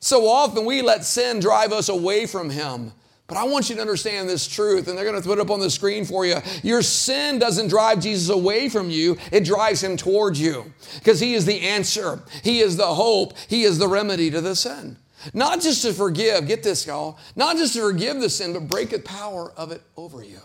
So 0.00 0.28
often 0.28 0.64
we 0.64 0.82
let 0.82 1.04
sin 1.04 1.40
drive 1.40 1.72
us 1.72 1.88
away 1.88 2.26
from 2.26 2.50
Him. 2.50 2.92
But 3.26 3.38
I 3.38 3.44
want 3.44 3.70
you 3.70 3.76
to 3.76 3.80
understand 3.80 4.28
this 4.28 4.46
truth, 4.46 4.86
and 4.86 4.98
they're 4.98 5.04
going 5.06 5.20
to 5.20 5.26
put 5.26 5.38
it 5.38 5.40
up 5.40 5.50
on 5.50 5.60
the 5.60 5.70
screen 5.70 6.04
for 6.04 6.26
you. 6.26 6.36
Your 6.62 6.82
sin 6.82 7.38
doesn't 7.38 7.68
drive 7.68 8.00
Jesus 8.00 8.28
away 8.28 8.68
from 8.68 8.90
you, 8.90 9.16
it 9.32 9.44
drives 9.44 9.82
him 9.82 9.96
towards 9.96 10.38
you 10.38 10.72
because 10.96 11.20
he 11.20 11.34
is 11.34 11.46
the 11.46 11.62
answer, 11.62 12.22
he 12.42 12.60
is 12.60 12.76
the 12.76 12.94
hope, 12.94 13.32
he 13.48 13.62
is 13.62 13.78
the 13.78 13.88
remedy 13.88 14.30
to 14.30 14.42
the 14.42 14.54
sin. 14.54 14.98
Not 15.32 15.60
just 15.60 15.82
to 15.82 15.92
forgive, 15.92 16.46
get 16.46 16.62
this, 16.62 16.86
y'all, 16.86 17.18
not 17.36 17.56
just 17.56 17.74
to 17.74 17.80
forgive 17.80 18.20
the 18.20 18.28
sin, 18.28 18.52
but 18.52 18.68
break 18.68 18.90
the 18.90 18.98
power 18.98 19.52
of 19.56 19.72
it 19.72 19.82
over 19.96 20.22
you. 20.22 20.40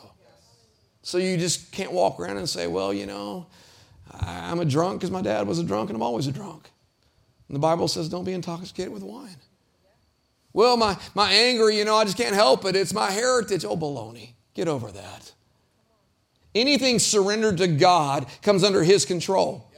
So 1.01 1.17
you 1.17 1.37
just 1.37 1.71
can't 1.71 1.91
walk 1.91 2.19
around 2.19 2.37
and 2.37 2.47
say, 2.47 2.67
well, 2.67 2.93
you 2.93 3.05
know, 3.05 3.47
I'm 4.11 4.59
a 4.59 4.65
drunk 4.65 4.99
because 4.99 5.11
my 5.11 5.21
dad 5.21 5.47
was 5.47 5.59
a 5.59 5.63
drunk 5.63 5.89
and 5.89 5.95
I'm 5.95 6.03
always 6.03 6.27
a 6.27 6.31
drunk. 6.31 6.69
And 7.47 7.55
the 7.55 7.59
Bible 7.59 7.87
says, 7.87 8.09
don't 8.09 8.25
be 8.25 8.33
intoxicated 8.33 8.93
with 8.93 9.03
wine. 9.03 9.35
Well, 10.53 10.77
my, 10.77 10.97
my 11.15 11.31
anger, 11.31 11.69
you 11.69 11.85
know, 11.85 11.95
I 11.95 12.03
just 12.05 12.17
can't 12.17 12.35
help 12.35 12.65
it. 12.65 12.75
It's 12.75 12.93
my 12.93 13.11
heritage. 13.11 13.65
Oh, 13.65 13.77
baloney. 13.77 14.33
Get 14.53 14.67
over 14.67 14.91
that. 14.91 15.31
Anything 16.55 16.99
surrendered 16.99 17.57
to 17.57 17.67
God 17.67 18.25
comes 18.41 18.63
under 18.63 18.83
His 18.83 19.05
control. 19.05 19.68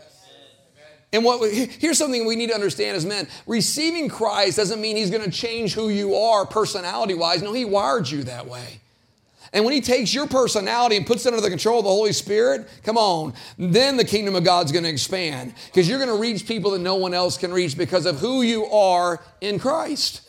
And 1.14 1.26
what 1.26 1.52
here's 1.52 1.98
something 1.98 2.26
we 2.26 2.36
need 2.38 2.50
to 2.50 2.56
understand 2.56 2.96
as 2.96 3.06
men. 3.06 3.28
Receiving 3.46 4.08
Christ 4.08 4.58
doesn't 4.58 4.80
mean 4.80 4.96
he's 4.96 5.12
going 5.12 5.24
to 5.24 5.32
change 5.32 5.74
who 5.74 5.90
you 5.90 6.16
are 6.16 6.46
personality 6.46 7.14
wise. 7.14 7.42
No, 7.42 7.52
he 7.52 7.66
wired 7.66 8.10
you 8.10 8.24
that 8.24 8.48
way. 8.48 8.80
And 9.54 9.66
when 9.66 9.74
he 9.74 9.82
takes 9.82 10.14
your 10.14 10.28
personality 10.28 10.96
and 10.96 11.06
puts 11.06 11.26
it 11.26 11.34
under 11.34 11.42
the 11.42 11.50
control 11.50 11.80
of 11.80 11.84
the 11.84 11.92
Holy 11.92 12.14
Spirit, 12.14 12.70
come 12.84 12.98
on, 12.98 13.34
then 13.58 13.98
the 13.98 14.06
kingdom 14.06 14.36
of 14.36 14.46
God's 14.46 14.72
going 14.72 14.86
to 14.86 14.90
expand 14.90 15.54
because 15.66 15.90
you're 15.90 15.98
going 15.98 16.10
to 16.10 16.16
reach 16.16 16.48
people 16.48 16.72
that 16.72 16.80
no 16.80 16.96
one 16.96 17.14
else 17.14 17.38
can 17.38 17.52
reach 17.52 17.78
because 17.78 18.06
of 18.06 18.20
who 18.20 18.44
you 18.44 18.66
are 18.68 19.22
in 19.42 19.60
Christ. 19.60 20.22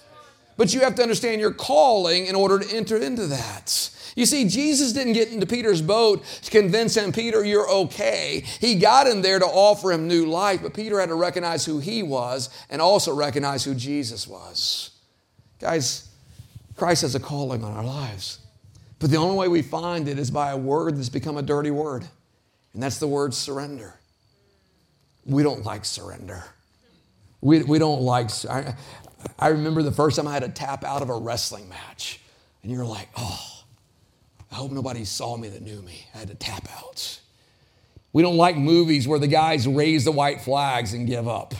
But 0.56 0.74
you 0.74 0.80
have 0.80 0.96
to 0.96 1.02
understand 1.02 1.40
your 1.40 1.52
calling 1.52 2.26
in 2.26 2.34
order 2.34 2.58
to 2.58 2.76
enter 2.76 2.96
into 2.96 3.28
that. 3.28 3.90
You 4.14 4.26
see, 4.26 4.46
Jesus 4.46 4.92
didn't 4.92 5.14
get 5.14 5.30
into 5.30 5.46
Peter's 5.46 5.80
boat 5.80 6.24
to 6.42 6.50
convince 6.50 6.96
him, 6.96 7.12
Peter, 7.12 7.44
you're 7.44 7.68
okay. 7.70 8.44
He 8.60 8.74
got 8.74 9.06
in 9.06 9.22
there 9.22 9.38
to 9.38 9.46
offer 9.46 9.90
him 9.92 10.06
new 10.06 10.26
life, 10.26 10.60
but 10.62 10.74
Peter 10.74 11.00
had 11.00 11.08
to 11.08 11.14
recognize 11.14 11.64
who 11.64 11.78
he 11.78 12.02
was 12.02 12.50
and 12.68 12.82
also 12.82 13.14
recognize 13.14 13.64
who 13.64 13.74
Jesus 13.74 14.28
was. 14.28 14.90
Guys, 15.60 16.08
Christ 16.76 17.02
has 17.02 17.14
a 17.14 17.20
calling 17.20 17.64
on 17.64 17.72
our 17.72 17.84
lives. 17.84 18.38
But 18.98 19.10
the 19.10 19.16
only 19.16 19.36
way 19.36 19.48
we 19.48 19.62
find 19.62 20.06
it 20.08 20.18
is 20.18 20.30
by 20.30 20.50
a 20.50 20.56
word 20.56 20.96
that's 20.96 21.08
become 21.08 21.36
a 21.36 21.42
dirty 21.42 21.70
word, 21.70 22.06
and 22.72 22.82
that's 22.82 22.98
the 22.98 23.08
word 23.08 23.34
surrender. 23.34 23.94
We 25.24 25.42
don't 25.42 25.64
like 25.64 25.84
surrender. 25.84 26.44
We, 27.40 27.62
we 27.62 27.78
don't 27.78 28.02
like, 28.02 28.30
I, 28.48 28.76
I 29.38 29.48
remember 29.48 29.82
the 29.82 29.92
first 29.92 30.16
time 30.16 30.28
I 30.28 30.32
had 30.32 30.42
to 30.42 30.48
tap 30.48 30.84
out 30.84 31.02
of 31.02 31.10
a 31.10 31.16
wrestling 31.16 31.68
match, 31.68 32.20
and 32.62 32.70
you're 32.70 32.84
like, 32.84 33.08
oh, 33.16 33.51
I 34.52 34.56
hope 34.56 34.70
nobody 34.70 35.06
saw 35.06 35.38
me 35.38 35.48
that 35.48 35.62
knew 35.62 35.80
me. 35.80 36.06
I 36.14 36.18
had 36.18 36.28
to 36.28 36.34
tap 36.34 36.68
out. 36.76 37.18
We 38.12 38.22
don't 38.22 38.36
like 38.36 38.56
movies 38.56 39.08
where 39.08 39.18
the 39.18 39.26
guys 39.26 39.66
raise 39.66 40.04
the 40.04 40.12
white 40.12 40.42
flags 40.42 40.92
and 40.92 41.06
give 41.06 41.26
up. 41.26 41.54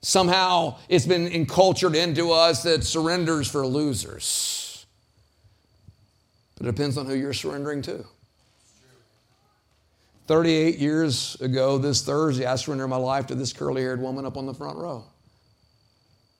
Somehow 0.00 0.78
it's 0.88 1.04
been 1.04 1.28
encultured 1.28 1.94
into 1.94 2.32
us 2.32 2.62
that 2.62 2.84
surrenders 2.84 3.48
for 3.48 3.66
losers. 3.66 4.86
But 6.56 6.66
it 6.66 6.74
depends 6.74 6.96
on 6.96 7.04
who 7.04 7.14
you're 7.14 7.34
surrendering 7.34 7.82
to. 7.82 8.06
38 10.28 10.78
years 10.78 11.38
ago, 11.42 11.76
this 11.76 12.02
Thursday, 12.02 12.46
I 12.46 12.56
surrendered 12.56 12.88
my 12.88 12.96
life 12.96 13.26
to 13.26 13.34
this 13.34 13.52
curly 13.52 13.82
haired 13.82 14.00
woman 14.00 14.24
up 14.24 14.38
on 14.38 14.46
the 14.46 14.54
front 14.54 14.78
row. 14.78 15.04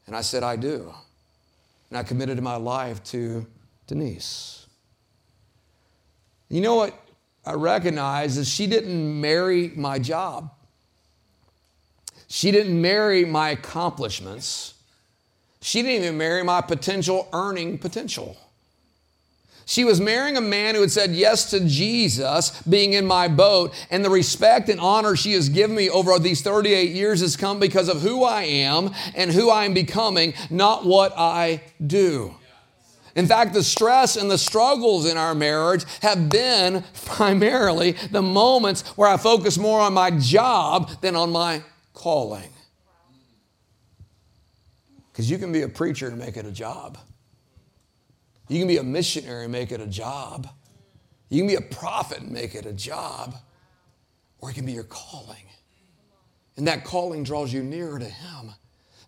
And 0.06 0.16
I 0.16 0.22
said, 0.22 0.42
I 0.42 0.56
do. 0.56 0.94
And 1.90 1.98
I 1.98 2.02
committed 2.04 2.40
my 2.40 2.56
life 2.56 3.04
to 3.04 3.46
Denise. 3.86 4.61
You 6.52 6.60
know 6.60 6.74
what 6.74 6.94
I 7.46 7.54
recognize 7.54 8.36
is 8.36 8.46
she 8.46 8.66
didn't 8.66 9.20
marry 9.22 9.72
my 9.74 9.98
job. 9.98 10.50
She 12.28 12.50
didn't 12.50 12.78
marry 12.78 13.24
my 13.24 13.50
accomplishments. 13.50 14.74
She 15.62 15.80
didn't 15.80 16.04
even 16.04 16.18
marry 16.18 16.44
my 16.44 16.60
potential 16.60 17.26
earning 17.32 17.78
potential. 17.78 18.36
She 19.64 19.84
was 19.84 19.98
marrying 19.98 20.36
a 20.36 20.42
man 20.42 20.74
who 20.74 20.82
had 20.82 20.90
said 20.90 21.12
yes 21.12 21.48
to 21.52 21.66
Jesus 21.66 22.50
being 22.64 22.92
in 22.92 23.06
my 23.06 23.28
boat, 23.28 23.72
and 23.90 24.04
the 24.04 24.10
respect 24.10 24.68
and 24.68 24.78
honor 24.78 25.16
she 25.16 25.32
has 25.32 25.48
given 25.48 25.74
me 25.74 25.88
over 25.88 26.18
these 26.18 26.42
38 26.42 26.90
years 26.90 27.22
has 27.22 27.34
come 27.34 27.60
because 27.60 27.88
of 27.88 28.02
who 28.02 28.24
I 28.24 28.42
am 28.42 28.90
and 29.14 29.30
who 29.30 29.48
I 29.48 29.64
am 29.64 29.72
becoming, 29.72 30.34
not 30.50 30.84
what 30.84 31.14
I 31.16 31.62
do. 31.86 32.34
In 33.14 33.26
fact, 33.26 33.52
the 33.52 33.62
stress 33.62 34.16
and 34.16 34.30
the 34.30 34.38
struggles 34.38 35.06
in 35.06 35.16
our 35.16 35.34
marriage 35.34 35.84
have 36.00 36.28
been 36.28 36.84
primarily 37.04 37.92
the 37.92 38.22
moments 38.22 38.82
where 38.96 39.08
I 39.08 39.16
focus 39.16 39.58
more 39.58 39.80
on 39.80 39.92
my 39.92 40.10
job 40.10 40.90
than 41.00 41.16
on 41.16 41.30
my 41.30 41.62
calling. 41.92 42.48
Because 45.12 45.30
you 45.30 45.36
can 45.36 45.52
be 45.52 45.62
a 45.62 45.68
preacher 45.68 46.08
and 46.08 46.18
make 46.18 46.36
it 46.36 46.46
a 46.46 46.52
job. 46.52 46.96
You 48.48 48.58
can 48.58 48.68
be 48.68 48.78
a 48.78 48.82
missionary 48.82 49.44
and 49.44 49.52
make 49.52 49.72
it 49.72 49.80
a 49.80 49.86
job. 49.86 50.48
You 51.28 51.40
can 51.40 51.48
be 51.48 51.54
a 51.54 51.60
prophet 51.60 52.20
and 52.20 52.30
make 52.30 52.54
it 52.54 52.66
a 52.66 52.72
job. 52.72 53.34
Or 54.38 54.50
it 54.50 54.54
can 54.54 54.66
be 54.66 54.72
your 54.72 54.84
calling. 54.84 55.44
And 56.56 56.66
that 56.66 56.84
calling 56.84 57.24
draws 57.24 57.52
you 57.52 57.62
nearer 57.62 57.98
to 57.98 58.04
Him. 58.04 58.54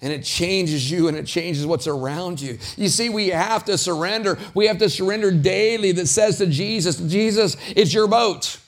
And 0.05 0.13
it 0.13 0.23
changes 0.23 0.91
you 0.91 1.09
and 1.09 1.17
it 1.17 1.27
changes 1.27 1.67
what's 1.67 1.87
around 1.87 2.39
you. 2.39 2.59
You 2.77 2.91
see, 2.91 3.09
we 3.09 3.29
have 3.29 3.65
to 3.65 3.79
surrender. 3.79 4.39
We 4.53 4.67
have 4.67 4.77
to 4.79 4.91
surrender 4.91 5.31
daily 5.31 5.93
that 5.93 6.09
says 6.09 6.37
to 6.39 6.47
Jesus, 6.47 6.99
Jesus, 6.99 7.57
it's 7.75 7.95
your 7.95 8.07
boat, 8.07 8.61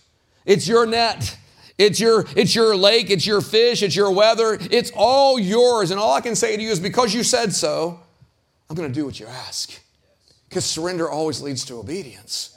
it's 0.46 0.66
your 0.66 0.86
net. 0.86 1.36
It's 1.78 2.00
your, 2.00 2.24
it's 2.34 2.54
your 2.54 2.74
lake, 2.74 3.10
it's 3.10 3.26
your 3.26 3.42
fish, 3.42 3.82
it's 3.82 3.94
your 3.94 4.10
weather, 4.10 4.56
it's 4.70 4.90
all 4.96 5.38
yours. 5.38 5.90
And 5.90 6.00
all 6.00 6.14
I 6.14 6.22
can 6.22 6.34
say 6.34 6.56
to 6.56 6.62
you 6.62 6.70
is 6.70 6.80
because 6.80 7.12
you 7.12 7.22
said 7.22 7.52
so, 7.52 8.00
I'm 8.70 8.76
going 8.76 8.88
to 8.88 8.94
do 8.94 9.04
what 9.04 9.20
you 9.20 9.26
ask. 9.26 9.78
Because 10.48 10.64
surrender 10.64 11.10
always 11.10 11.42
leads 11.42 11.66
to 11.66 11.74
obedience. 11.74 12.55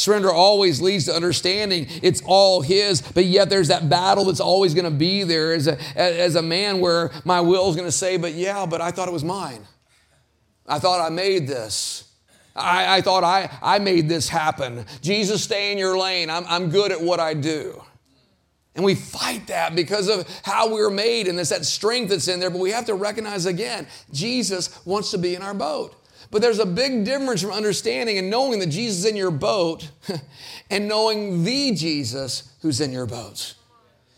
Surrender 0.00 0.32
always 0.32 0.80
leads 0.80 1.04
to 1.04 1.14
understanding 1.14 1.86
it's 2.02 2.22
all 2.24 2.62
His, 2.62 3.02
but 3.02 3.26
yet 3.26 3.50
there's 3.50 3.68
that 3.68 3.90
battle 3.90 4.24
that's 4.24 4.40
always 4.40 4.72
going 4.72 4.86
to 4.86 4.90
be 4.90 5.24
there 5.24 5.52
as 5.52 5.66
a, 5.66 5.78
as 5.94 6.36
a 6.36 6.42
man 6.42 6.80
where 6.80 7.10
my 7.26 7.42
will 7.42 7.68
is 7.68 7.76
going 7.76 7.86
to 7.86 7.92
say, 7.92 8.16
but 8.16 8.32
yeah, 8.32 8.64
but 8.64 8.80
I 8.80 8.92
thought 8.92 9.08
it 9.08 9.12
was 9.12 9.24
mine. 9.24 9.66
I 10.66 10.78
thought 10.78 11.04
I 11.04 11.10
made 11.10 11.46
this. 11.46 12.10
I, 12.56 12.96
I 12.96 13.00
thought 13.02 13.24
I, 13.24 13.50
I 13.60 13.78
made 13.78 14.08
this 14.08 14.30
happen. 14.30 14.86
Jesus, 15.02 15.44
stay 15.44 15.70
in 15.70 15.76
your 15.76 15.98
lane. 15.98 16.30
I'm, 16.30 16.44
I'm 16.46 16.70
good 16.70 16.92
at 16.92 17.02
what 17.02 17.20
I 17.20 17.34
do. 17.34 17.82
And 18.74 18.82
we 18.82 18.94
fight 18.94 19.48
that 19.48 19.76
because 19.76 20.08
of 20.08 20.26
how 20.44 20.72
we 20.72 20.80
are 20.80 20.88
made 20.88 21.28
and 21.28 21.36
there's 21.36 21.50
that 21.50 21.66
strength 21.66 22.08
that's 22.08 22.26
in 22.26 22.40
there. 22.40 22.48
But 22.48 22.60
we 22.60 22.70
have 22.70 22.86
to 22.86 22.94
recognize 22.94 23.44
again, 23.44 23.86
Jesus 24.12 24.82
wants 24.86 25.10
to 25.10 25.18
be 25.18 25.34
in 25.34 25.42
our 25.42 25.52
boat. 25.52 25.94
But 26.30 26.42
there's 26.42 26.60
a 26.60 26.66
big 26.66 27.04
difference 27.04 27.42
from 27.42 27.50
understanding 27.50 28.18
and 28.18 28.30
knowing 28.30 28.60
that 28.60 28.68
Jesus 28.68 28.98
is 28.98 29.04
in 29.04 29.16
your 29.16 29.32
boat 29.32 29.90
and 30.70 30.86
knowing 30.86 31.42
the 31.44 31.74
Jesus 31.74 32.52
who's 32.62 32.80
in 32.80 32.92
your 32.92 33.06
boat. 33.06 33.54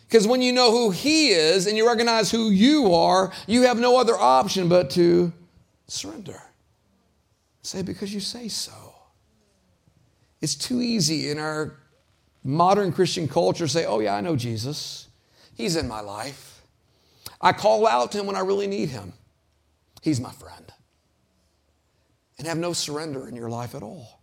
Because 0.06 0.26
when 0.26 0.42
you 0.42 0.52
know 0.52 0.70
who 0.70 0.90
He 0.90 1.30
is 1.30 1.66
and 1.66 1.76
you 1.76 1.86
recognize 1.86 2.30
who 2.30 2.50
you 2.50 2.92
are, 2.92 3.32
you 3.46 3.62
have 3.62 3.78
no 3.78 3.98
other 3.98 4.14
option 4.14 4.68
but 4.68 4.90
to 4.90 5.32
surrender. 5.86 6.42
Say, 7.62 7.80
because 7.80 8.12
you 8.12 8.20
say 8.20 8.48
so. 8.48 8.94
It's 10.42 10.54
too 10.54 10.82
easy 10.82 11.30
in 11.30 11.38
our 11.38 11.78
modern 12.44 12.92
Christian 12.92 13.28
culture 13.28 13.68
say, 13.68 13.86
oh, 13.86 14.00
yeah, 14.00 14.14
I 14.14 14.20
know 14.20 14.36
Jesus. 14.36 15.08
He's 15.54 15.76
in 15.76 15.88
my 15.88 16.00
life. 16.00 16.62
I 17.40 17.52
call 17.52 17.86
out 17.86 18.12
to 18.12 18.18
him 18.18 18.26
when 18.26 18.36
I 18.36 18.40
really 18.40 18.66
need 18.66 18.88
him. 18.88 19.12
He's 20.02 20.20
my 20.20 20.32
friend. 20.32 20.72
And 22.42 22.48
have 22.48 22.58
no 22.58 22.72
surrender 22.72 23.28
in 23.28 23.36
your 23.36 23.48
life 23.48 23.72
at 23.76 23.84
all. 23.84 24.20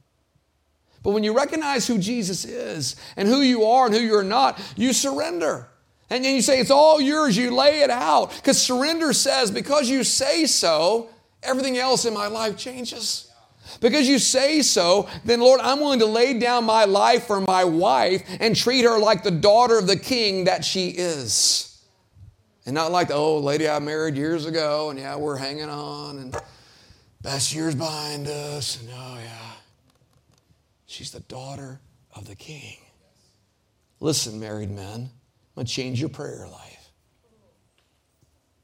But 1.03 1.11
when 1.11 1.23
you 1.23 1.33
recognize 1.33 1.87
who 1.87 1.97
Jesus 1.97 2.43
is 2.43 2.97
and 3.15 3.29
who 3.29 3.39
you 3.39 3.63
are 3.63 3.85
and 3.85 3.95
who 3.95 4.01
you're 4.01 4.25
not, 4.25 4.59
you 4.75 4.91
surrender. 4.91 5.69
And 6.09 6.25
then 6.25 6.35
you 6.35 6.41
say, 6.41 6.59
It's 6.59 6.69
all 6.69 6.99
yours. 6.99 7.37
You 7.37 7.55
lay 7.55 7.79
it 7.79 7.89
out. 7.89 8.35
Because 8.35 8.61
surrender 8.61 9.13
says, 9.13 9.51
Because 9.51 9.89
you 9.89 10.03
say 10.03 10.47
so, 10.47 11.07
everything 11.41 11.77
else 11.77 12.03
in 12.03 12.13
my 12.13 12.27
life 12.27 12.57
changes. 12.57 13.31
Because 13.79 14.09
you 14.09 14.19
say 14.19 14.63
so, 14.63 15.07
then 15.23 15.39
Lord, 15.39 15.61
I'm 15.61 15.79
willing 15.79 15.99
to 15.99 16.05
lay 16.05 16.37
down 16.37 16.65
my 16.65 16.83
life 16.83 17.25
for 17.25 17.39
my 17.39 17.63
wife 17.63 18.23
and 18.41 18.53
treat 18.53 18.83
her 18.83 18.99
like 18.99 19.23
the 19.23 19.31
daughter 19.31 19.77
of 19.77 19.87
the 19.87 19.97
king 19.97 20.43
that 20.43 20.65
she 20.65 20.89
is. 20.89 21.81
And 22.65 22.75
not 22.75 22.91
like 22.91 23.07
the 23.07 23.13
old 23.13 23.45
lady 23.45 23.69
I 23.69 23.79
married 23.79 24.17
years 24.17 24.45
ago, 24.45 24.89
and 24.89 24.99
yeah, 24.99 25.15
we're 25.15 25.37
hanging 25.37 25.69
on, 25.69 26.17
and 26.17 26.35
best 27.21 27.53
years 27.53 27.75
behind 27.75 28.27
us, 28.27 28.79
and 28.79 28.89
oh 28.93 29.17
yeah. 29.21 29.51
She's 30.85 31.11
the 31.11 31.19
daughter 31.21 31.79
of 32.15 32.27
the 32.27 32.35
king. 32.35 32.77
Listen, 33.99 34.39
married 34.39 34.71
men, 34.71 35.01
I'm 35.01 35.11
gonna 35.55 35.67
change 35.67 35.99
your 35.99 36.09
prayer 36.09 36.47
life. 36.51 36.91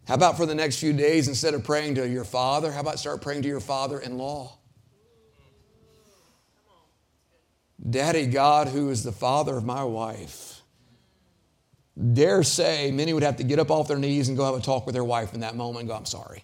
How 0.07 0.13
about 0.13 0.37
for 0.37 0.45
the 0.45 0.55
next 0.55 0.79
few 0.79 0.93
days, 0.93 1.27
instead 1.27 1.53
of 1.53 1.63
praying 1.63 1.95
to 1.95 2.07
your 2.07 2.23
father, 2.23 2.71
how 2.71 2.79
about 2.79 2.99
start 2.99 3.21
praying 3.21 3.41
to 3.41 3.47
your 3.47 3.59
father 3.59 3.99
in 3.99 4.17
law? 4.17 4.57
Daddy 7.87 8.25
God, 8.25 8.67
who 8.67 8.89
is 8.89 9.03
the 9.03 9.11
father 9.11 9.57
of 9.57 9.65
my 9.65 9.83
wife, 9.83 10.61
dare 12.13 12.43
say 12.43 12.91
many 12.91 13.13
would 13.13 13.23
have 13.23 13.37
to 13.37 13.43
get 13.43 13.59
up 13.59 13.69
off 13.69 13.87
their 13.87 13.97
knees 13.97 14.27
and 14.27 14.37
go 14.37 14.45
have 14.45 14.55
a 14.55 14.61
talk 14.61 14.85
with 14.85 14.93
their 14.93 15.03
wife 15.03 15.33
in 15.33 15.41
that 15.41 15.55
moment 15.55 15.87
go, 15.87 15.95
I'm 15.95 16.05
sorry. 16.05 16.43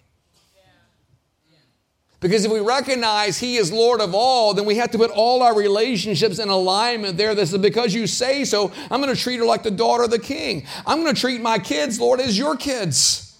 Because 2.22 2.44
if 2.44 2.52
we 2.52 2.60
recognize 2.60 3.40
He 3.40 3.56
is 3.56 3.72
Lord 3.72 4.00
of 4.00 4.14
all, 4.14 4.54
then 4.54 4.64
we 4.64 4.76
have 4.76 4.92
to 4.92 4.98
put 4.98 5.10
all 5.10 5.42
our 5.42 5.54
relationships 5.56 6.38
in 6.38 6.48
alignment 6.48 7.18
there. 7.18 7.34
This 7.34 7.52
is 7.52 7.58
because 7.58 7.92
you 7.92 8.06
say 8.06 8.44
so, 8.44 8.70
I'm 8.92 9.02
going 9.02 9.12
to 9.14 9.20
treat 9.20 9.38
her 9.40 9.44
like 9.44 9.64
the 9.64 9.72
daughter 9.72 10.04
of 10.04 10.10
the 10.12 10.20
king. 10.20 10.64
I'm 10.86 11.02
going 11.02 11.12
to 11.12 11.20
treat 11.20 11.40
my 11.40 11.58
kids, 11.58 11.98
Lord, 11.98 12.20
as 12.20 12.38
your 12.38 12.56
kids. 12.56 13.36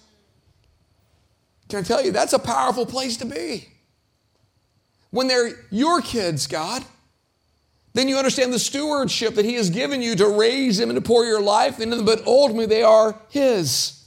Can 1.69 1.79
I 1.79 1.83
tell 1.83 2.03
you, 2.03 2.11
that's 2.11 2.33
a 2.33 2.39
powerful 2.39 2.85
place 2.85 3.15
to 3.17 3.25
be. 3.25 3.69
When 5.11 5.27
they're 5.27 5.51
your 5.71 6.01
kids, 6.01 6.45
God. 6.45 6.83
Then 7.93 8.09
you 8.09 8.17
understand 8.17 8.51
the 8.51 8.59
stewardship 8.59 9.35
that 9.35 9.45
He 9.45 9.53
has 9.53 9.69
given 9.69 10.01
you 10.01 10.13
to 10.17 10.27
raise 10.27 10.77
them 10.77 10.89
and 10.89 10.97
to 10.97 11.01
pour 11.01 11.23
your 11.23 11.41
life 11.41 11.79
into 11.79 11.95
them, 11.95 12.05
but 12.05 12.27
ultimately 12.27 12.65
they 12.65 12.83
are 12.83 13.17
His. 13.29 14.02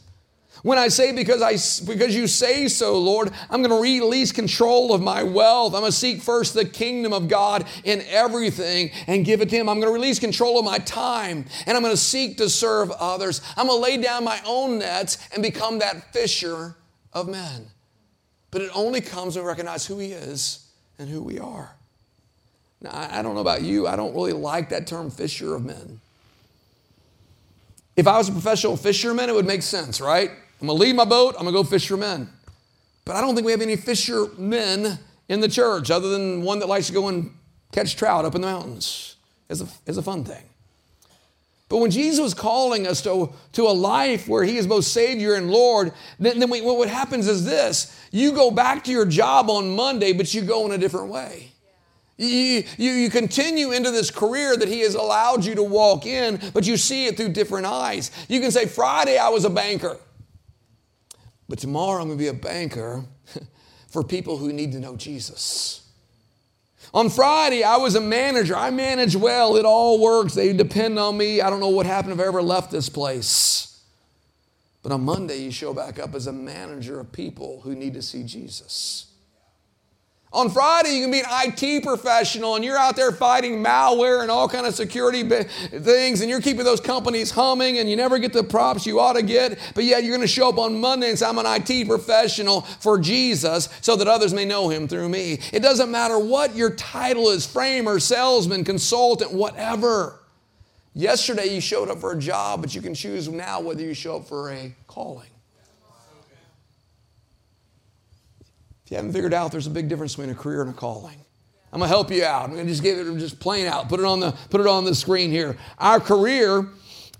When 0.66 0.78
I 0.78 0.88
say 0.88 1.12
because 1.12 1.42
I 1.42 1.52
because 1.86 2.12
you 2.12 2.26
say 2.26 2.66
so, 2.66 2.98
Lord, 2.98 3.30
I'm 3.50 3.62
going 3.62 3.70
to 3.70 3.80
release 3.80 4.32
control 4.32 4.92
of 4.92 5.00
my 5.00 5.22
wealth. 5.22 5.74
I'm 5.74 5.82
going 5.82 5.92
to 5.92 5.96
seek 5.96 6.20
first 6.20 6.54
the 6.54 6.64
kingdom 6.64 7.12
of 7.12 7.28
God 7.28 7.68
in 7.84 8.02
everything 8.08 8.90
and 9.06 9.24
give 9.24 9.40
it 9.40 9.48
to 9.50 9.56
Him. 9.56 9.68
I'm 9.68 9.78
going 9.78 9.86
to 9.86 9.94
release 9.94 10.18
control 10.18 10.58
of 10.58 10.64
my 10.64 10.78
time 10.78 11.44
and 11.66 11.76
I'm 11.76 11.84
going 11.84 11.94
to 11.94 11.96
seek 11.96 12.38
to 12.38 12.50
serve 12.50 12.90
others. 12.90 13.42
I'm 13.56 13.68
going 13.68 13.78
to 13.78 13.82
lay 13.84 13.96
down 14.02 14.24
my 14.24 14.40
own 14.44 14.80
nets 14.80 15.18
and 15.32 15.40
become 15.40 15.78
that 15.78 16.12
fisher 16.12 16.74
of 17.12 17.28
men. 17.28 17.68
But 18.50 18.62
it 18.62 18.72
only 18.74 19.00
comes 19.00 19.36
when 19.36 19.44
we 19.44 19.48
recognize 19.48 19.86
who 19.86 20.00
He 20.00 20.10
is 20.10 20.68
and 20.98 21.08
who 21.08 21.22
we 21.22 21.38
are. 21.38 21.76
Now, 22.80 22.90
I 22.92 23.22
don't 23.22 23.36
know 23.36 23.40
about 23.40 23.62
you, 23.62 23.86
I 23.86 23.94
don't 23.94 24.16
really 24.16 24.32
like 24.32 24.70
that 24.70 24.88
term 24.88 25.12
fisher 25.12 25.54
of 25.54 25.64
men. 25.64 26.00
If 27.94 28.08
I 28.08 28.18
was 28.18 28.28
a 28.28 28.32
professional 28.32 28.76
fisherman, 28.76 29.28
it 29.30 29.32
would 29.32 29.46
make 29.46 29.62
sense, 29.62 30.00
right? 30.00 30.32
I'm 30.60 30.66
gonna 30.66 30.78
leave 30.78 30.94
my 30.94 31.04
boat, 31.04 31.34
I'm 31.38 31.44
gonna 31.44 31.52
go 31.52 31.64
fish 31.64 31.88
for 31.88 31.96
men. 31.96 32.30
But 33.04 33.16
I 33.16 33.20
don't 33.20 33.34
think 33.34 33.44
we 33.44 33.52
have 33.52 33.60
any 33.60 33.76
fishermen 33.76 34.98
in 35.28 35.40
the 35.40 35.48
church 35.48 35.90
other 35.90 36.08
than 36.08 36.42
one 36.42 36.58
that 36.58 36.68
likes 36.68 36.88
to 36.88 36.92
go 36.92 37.08
and 37.08 37.30
catch 37.72 37.96
trout 37.96 38.24
up 38.24 38.34
in 38.34 38.40
the 38.40 38.46
mountains. 38.46 39.16
It's 39.48 39.60
a, 39.60 39.68
it's 39.86 39.98
a 39.98 40.02
fun 40.02 40.24
thing. 40.24 40.42
But 41.68 41.78
when 41.78 41.90
Jesus 41.90 42.20
was 42.20 42.34
calling 42.34 42.86
us 42.86 43.02
to, 43.02 43.32
to 43.52 43.62
a 43.62 43.72
life 43.72 44.28
where 44.28 44.44
He 44.44 44.56
is 44.56 44.66
both 44.66 44.84
Savior 44.84 45.34
and 45.34 45.50
Lord, 45.50 45.92
then, 46.18 46.38
then 46.38 46.48
we, 46.48 46.60
what 46.60 46.88
happens 46.88 47.26
is 47.26 47.44
this 47.44 47.96
you 48.12 48.32
go 48.32 48.50
back 48.50 48.84
to 48.84 48.92
your 48.92 49.06
job 49.06 49.50
on 49.50 49.74
Monday, 49.74 50.12
but 50.12 50.32
you 50.32 50.42
go 50.42 50.64
in 50.66 50.72
a 50.72 50.78
different 50.78 51.08
way. 51.08 51.52
You, 52.18 52.64
you, 52.78 52.92
you, 52.92 53.10
continue 53.10 53.72
into 53.72 53.90
this 53.90 54.10
career 54.10 54.56
that 54.56 54.68
He 54.68 54.80
has 54.80 54.94
allowed 54.94 55.44
you 55.44 55.54
to 55.56 55.62
walk 55.62 56.06
in, 56.06 56.40
but 56.54 56.66
you 56.66 56.76
see 56.76 57.06
it 57.06 57.16
through 57.16 57.30
different 57.30 57.66
eyes. 57.66 58.10
You 58.28 58.40
can 58.40 58.50
say, 58.50 58.66
Friday 58.66 59.18
I 59.18 59.28
was 59.28 59.44
a 59.44 59.50
banker, 59.50 59.98
but 61.48 61.58
tomorrow 61.58 62.00
I'm 62.00 62.08
going 62.08 62.18
to 62.18 62.22
be 62.22 62.28
a 62.28 62.34
banker 62.34 63.04
for 63.88 64.02
people 64.02 64.36
who 64.36 64.52
need 64.52 64.72
to 64.72 64.80
know 64.80 64.96
Jesus. 64.96 65.82
On 66.94 67.10
Friday, 67.10 67.62
I 67.62 67.76
was 67.76 67.94
a 67.94 68.00
manager. 68.00 68.56
I 68.56 68.70
manage 68.70 69.16
well. 69.16 69.56
It 69.56 69.64
all 69.64 70.00
works. 70.00 70.34
They 70.34 70.52
depend 70.52 70.98
on 70.98 71.16
me. 71.16 71.40
I 71.40 71.50
don't 71.50 71.60
know 71.60 71.68
what 71.68 71.86
happened 71.86 72.14
if 72.14 72.20
I 72.20 72.26
ever 72.26 72.42
left 72.42 72.70
this 72.70 72.88
place. 72.88 73.82
But 74.82 74.92
on 74.92 75.04
Monday, 75.04 75.38
you 75.38 75.50
show 75.50 75.74
back 75.74 75.98
up 75.98 76.14
as 76.14 76.28
a 76.28 76.32
manager 76.32 77.00
of 77.00 77.10
people 77.10 77.60
who 77.62 77.74
need 77.74 77.94
to 77.94 78.02
see 78.02 78.22
Jesus. 78.22 79.05
On 80.32 80.50
Friday, 80.50 80.90
you 80.90 81.02
can 81.02 81.12
be 81.12 81.20
an 81.20 81.26
IT 81.28 81.84
professional 81.84 82.56
and 82.56 82.64
you're 82.64 82.76
out 82.76 82.96
there 82.96 83.12
fighting 83.12 83.62
malware 83.64 84.22
and 84.22 84.30
all 84.30 84.48
kind 84.48 84.66
of 84.66 84.74
security 84.74 85.22
things 85.22 86.20
and 86.20 86.28
you're 86.28 86.40
keeping 86.40 86.64
those 86.64 86.80
companies 86.80 87.30
humming 87.30 87.78
and 87.78 87.88
you 87.88 87.96
never 87.96 88.18
get 88.18 88.32
the 88.32 88.42
props 88.42 88.84
you 88.84 88.98
ought 88.98 89.14
to 89.14 89.22
get. 89.22 89.58
But 89.74 89.84
yet 89.84 90.02
you're 90.02 90.14
going 90.14 90.26
to 90.26 90.32
show 90.32 90.48
up 90.48 90.58
on 90.58 90.80
Monday 90.80 91.08
and 91.10 91.18
say, 91.18 91.26
I'm 91.26 91.38
an 91.38 91.46
IT 91.46 91.88
professional 91.88 92.62
for 92.62 92.98
Jesus 92.98 93.68
so 93.80 93.94
that 93.96 94.08
others 94.08 94.34
may 94.34 94.44
know 94.44 94.68
him 94.68 94.88
through 94.88 95.08
me. 95.08 95.38
It 95.52 95.60
doesn't 95.60 95.90
matter 95.90 96.18
what 96.18 96.56
your 96.56 96.70
title 96.70 97.30
is 97.30 97.46
framer, 97.46 98.00
salesman, 98.00 98.64
consultant, 98.64 99.32
whatever. 99.32 100.20
Yesterday 100.92 101.54
you 101.54 101.60
showed 101.60 101.88
up 101.88 102.00
for 102.00 102.12
a 102.12 102.18
job, 102.18 102.62
but 102.62 102.74
you 102.74 102.82
can 102.82 102.94
choose 102.94 103.28
now 103.28 103.60
whether 103.60 103.82
you 103.82 103.94
show 103.94 104.16
up 104.16 104.26
for 104.26 104.50
a 104.50 104.74
calling. 104.86 105.28
If 108.86 108.92
you 108.92 108.98
haven't 108.98 109.12
figured 109.12 109.34
out, 109.34 109.50
there's 109.50 109.66
a 109.66 109.70
big 109.70 109.88
difference 109.88 110.14
between 110.14 110.30
a 110.30 110.34
career 110.38 110.62
and 110.62 110.70
a 110.70 110.72
calling. 110.72 111.18
I'm 111.72 111.80
gonna 111.80 111.88
help 111.88 112.08
you 112.12 112.24
out. 112.24 112.44
I'm 112.44 112.52
gonna 112.52 112.66
just 112.66 112.84
give 112.84 113.04
it 113.04 113.18
just 113.18 113.40
plain 113.40 113.66
out. 113.66 113.88
Put 113.88 113.98
it 113.98 114.06
on 114.06 114.20
the 114.20 114.30
put 114.48 114.60
it 114.60 114.68
on 114.68 114.84
the 114.84 114.94
screen 114.94 115.32
here. 115.32 115.56
Our 115.78 115.98
career 115.98 116.68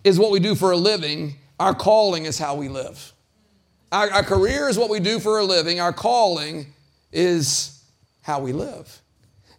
is 0.04 0.16
what 0.16 0.30
we 0.30 0.38
do 0.38 0.54
for 0.54 0.70
a 0.70 0.76
living. 0.76 1.34
Our 1.58 1.74
calling 1.74 2.24
is 2.24 2.38
how 2.38 2.54
we 2.54 2.68
live. 2.68 3.12
Our, 3.90 4.08
our 4.12 4.22
career 4.22 4.68
is 4.68 4.78
what 4.78 4.90
we 4.90 5.00
do 5.00 5.18
for 5.18 5.40
a 5.40 5.44
living. 5.44 5.80
Our 5.80 5.92
calling 5.92 6.72
is 7.10 7.82
how 8.22 8.38
we 8.38 8.52
live. 8.52 9.02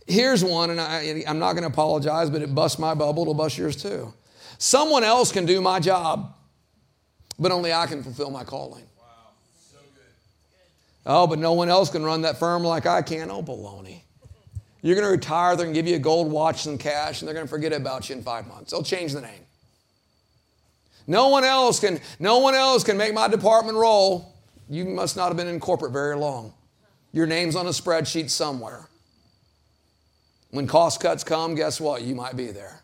Here's 0.07 0.45
one, 0.45 0.69
and 0.69 0.79
I, 0.79 1.25
I'm 1.27 1.39
not 1.39 1.57
to 1.57 1.65
apologize, 1.65 2.29
but 2.29 2.41
it 2.41 2.55
busts 2.55 2.79
my 2.79 2.93
bubble. 2.93 3.23
It'll 3.23 3.33
bust 3.33 3.57
yours 3.57 3.75
too. 3.75 4.13
Someone 4.59 5.03
else 5.03 5.33
can 5.33 5.45
do 5.45 5.59
my 5.59 5.81
job, 5.81 6.33
but 7.37 7.51
only 7.51 7.73
I 7.73 7.85
can 7.85 8.01
fulfill 8.01 8.31
my 8.31 8.45
calling. 8.45 8.85
Oh, 11.09 11.25
but 11.25 11.39
no 11.39 11.53
one 11.53 11.69
else 11.69 11.89
can 11.89 12.03
run 12.03 12.23
that 12.23 12.37
firm 12.37 12.63
like 12.63 12.85
I 12.85 13.01
can. 13.01 13.31
Oh, 13.31 13.41
baloney. 13.41 14.01
You're 14.81 14.95
going 14.95 15.07
to 15.07 15.11
retire, 15.11 15.55
they're 15.55 15.65
going 15.65 15.73
to 15.73 15.81
give 15.81 15.87
you 15.87 15.95
a 15.95 15.99
gold 15.99 16.29
watch 16.29 16.65
and 16.65 16.77
cash, 16.77 17.21
and 17.21 17.27
they're 17.27 17.33
going 17.33 17.45
to 17.45 17.49
forget 17.49 17.71
about 17.71 18.09
you 18.09 18.15
in 18.17 18.21
five 18.21 18.45
months. 18.45 18.71
They'll 18.71 18.83
change 18.83 19.13
the 19.13 19.21
name. 19.21 19.41
No 21.07 21.29
one 21.29 21.45
else 21.45 21.79
can, 21.79 22.01
no 22.19 22.39
one 22.39 22.53
else 22.53 22.83
can 22.83 22.97
make 22.97 23.13
my 23.13 23.29
department 23.29 23.77
roll. 23.77 24.35
You 24.69 24.83
must 24.83 25.15
not 25.15 25.29
have 25.29 25.37
been 25.37 25.47
in 25.47 25.61
corporate 25.61 25.93
very 25.93 26.17
long. 26.17 26.53
Your 27.13 27.25
name's 27.25 27.55
on 27.55 27.65
a 27.65 27.69
spreadsheet 27.69 28.29
somewhere. 28.29 28.89
When 30.51 30.67
cost 30.67 30.99
cuts 30.99 31.23
come, 31.23 31.55
guess 31.55 31.79
what? 31.79 32.01
You 32.01 32.15
might 32.15 32.35
be 32.35 32.47
there. 32.47 32.81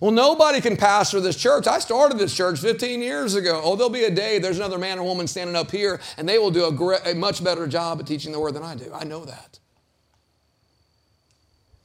Well, 0.00 0.10
nobody 0.10 0.60
can 0.60 0.76
pastor 0.76 1.20
this 1.20 1.36
church. 1.36 1.66
I 1.66 1.78
started 1.78 2.18
this 2.18 2.34
church 2.34 2.60
15 2.60 3.02
years 3.02 3.34
ago. 3.34 3.60
Oh, 3.62 3.76
there'll 3.76 3.90
be 3.90 4.04
a 4.04 4.10
day 4.10 4.38
there's 4.38 4.58
another 4.58 4.78
man 4.78 4.98
or 4.98 5.04
woman 5.04 5.26
standing 5.26 5.56
up 5.56 5.70
here, 5.70 6.00
and 6.16 6.28
they 6.28 6.38
will 6.38 6.50
do 6.50 6.66
a, 6.66 6.72
great, 6.72 7.00
a 7.04 7.14
much 7.14 7.42
better 7.42 7.66
job 7.66 8.00
at 8.00 8.06
teaching 8.06 8.32
the 8.32 8.40
word 8.40 8.54
than 8.54 8.62
I 8.62 8.74
do. 8.74 8.92
I 8.94 9.04
know 9.04 9.24
that. 9.24 9.58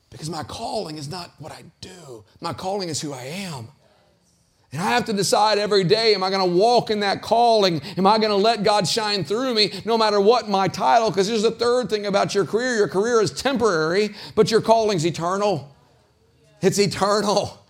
Because 0.09 0.29
my 0.29 0.43
calling 0.43 0.97
is 0.97 1.09
not 1.09 1.31
what 1.39 1.51
I 1.51 1.63
do, 1.81 2.23
my 2.39 2.53
calling 2.53 2.89
is 2.89 3.01
who 3.01 3.13
I 3.13 3.23
am. 3.23 3.69
And 4.73 4.81
I 4.81 4.89
have 4.89 5.05
to 5.05 5.13
decide 5.13 5.57
every 5.57 5.85
day 5.85 6.13
am 6.13 6.23
I 6.23 6.29
going 6.29 6.47
to 6.47 6.57
walk 6.57 6.91
in 6.91 6.99
that 6.99 7.21
calling? 7.21 7.81
Am 7.97 8.05
I 8.05 8.17
going 8.17 8.31
to 8.31 8.35
let 8.35 8.63
God 8.63 8.85
shine 8.85 9.23
through 9.23 9.53
me 9.53 9.71
no 9.85 9.97
matter 9.97 10.19
what 10.19 10.49
my 10.49 10.67
title? 10.67 11.09
Because 11.09 11.27
here's 11.27 11.41
the 11.41 11.51
third 11.51 11.89
thing 11.89 12.05
about 12.05 12.35
your 12.35 12.45
career 12.45 12.75
your 12.75 12.89
career 12.89 13.21
is 13.21 13.31
temporary, 13.31 14.13
but 14.35 14.51
your 14.51 14.61
calling's 14.61 15.05
eternal. 15.05 15.73
It's 16.61 16.79
eternal. 16.79 17.65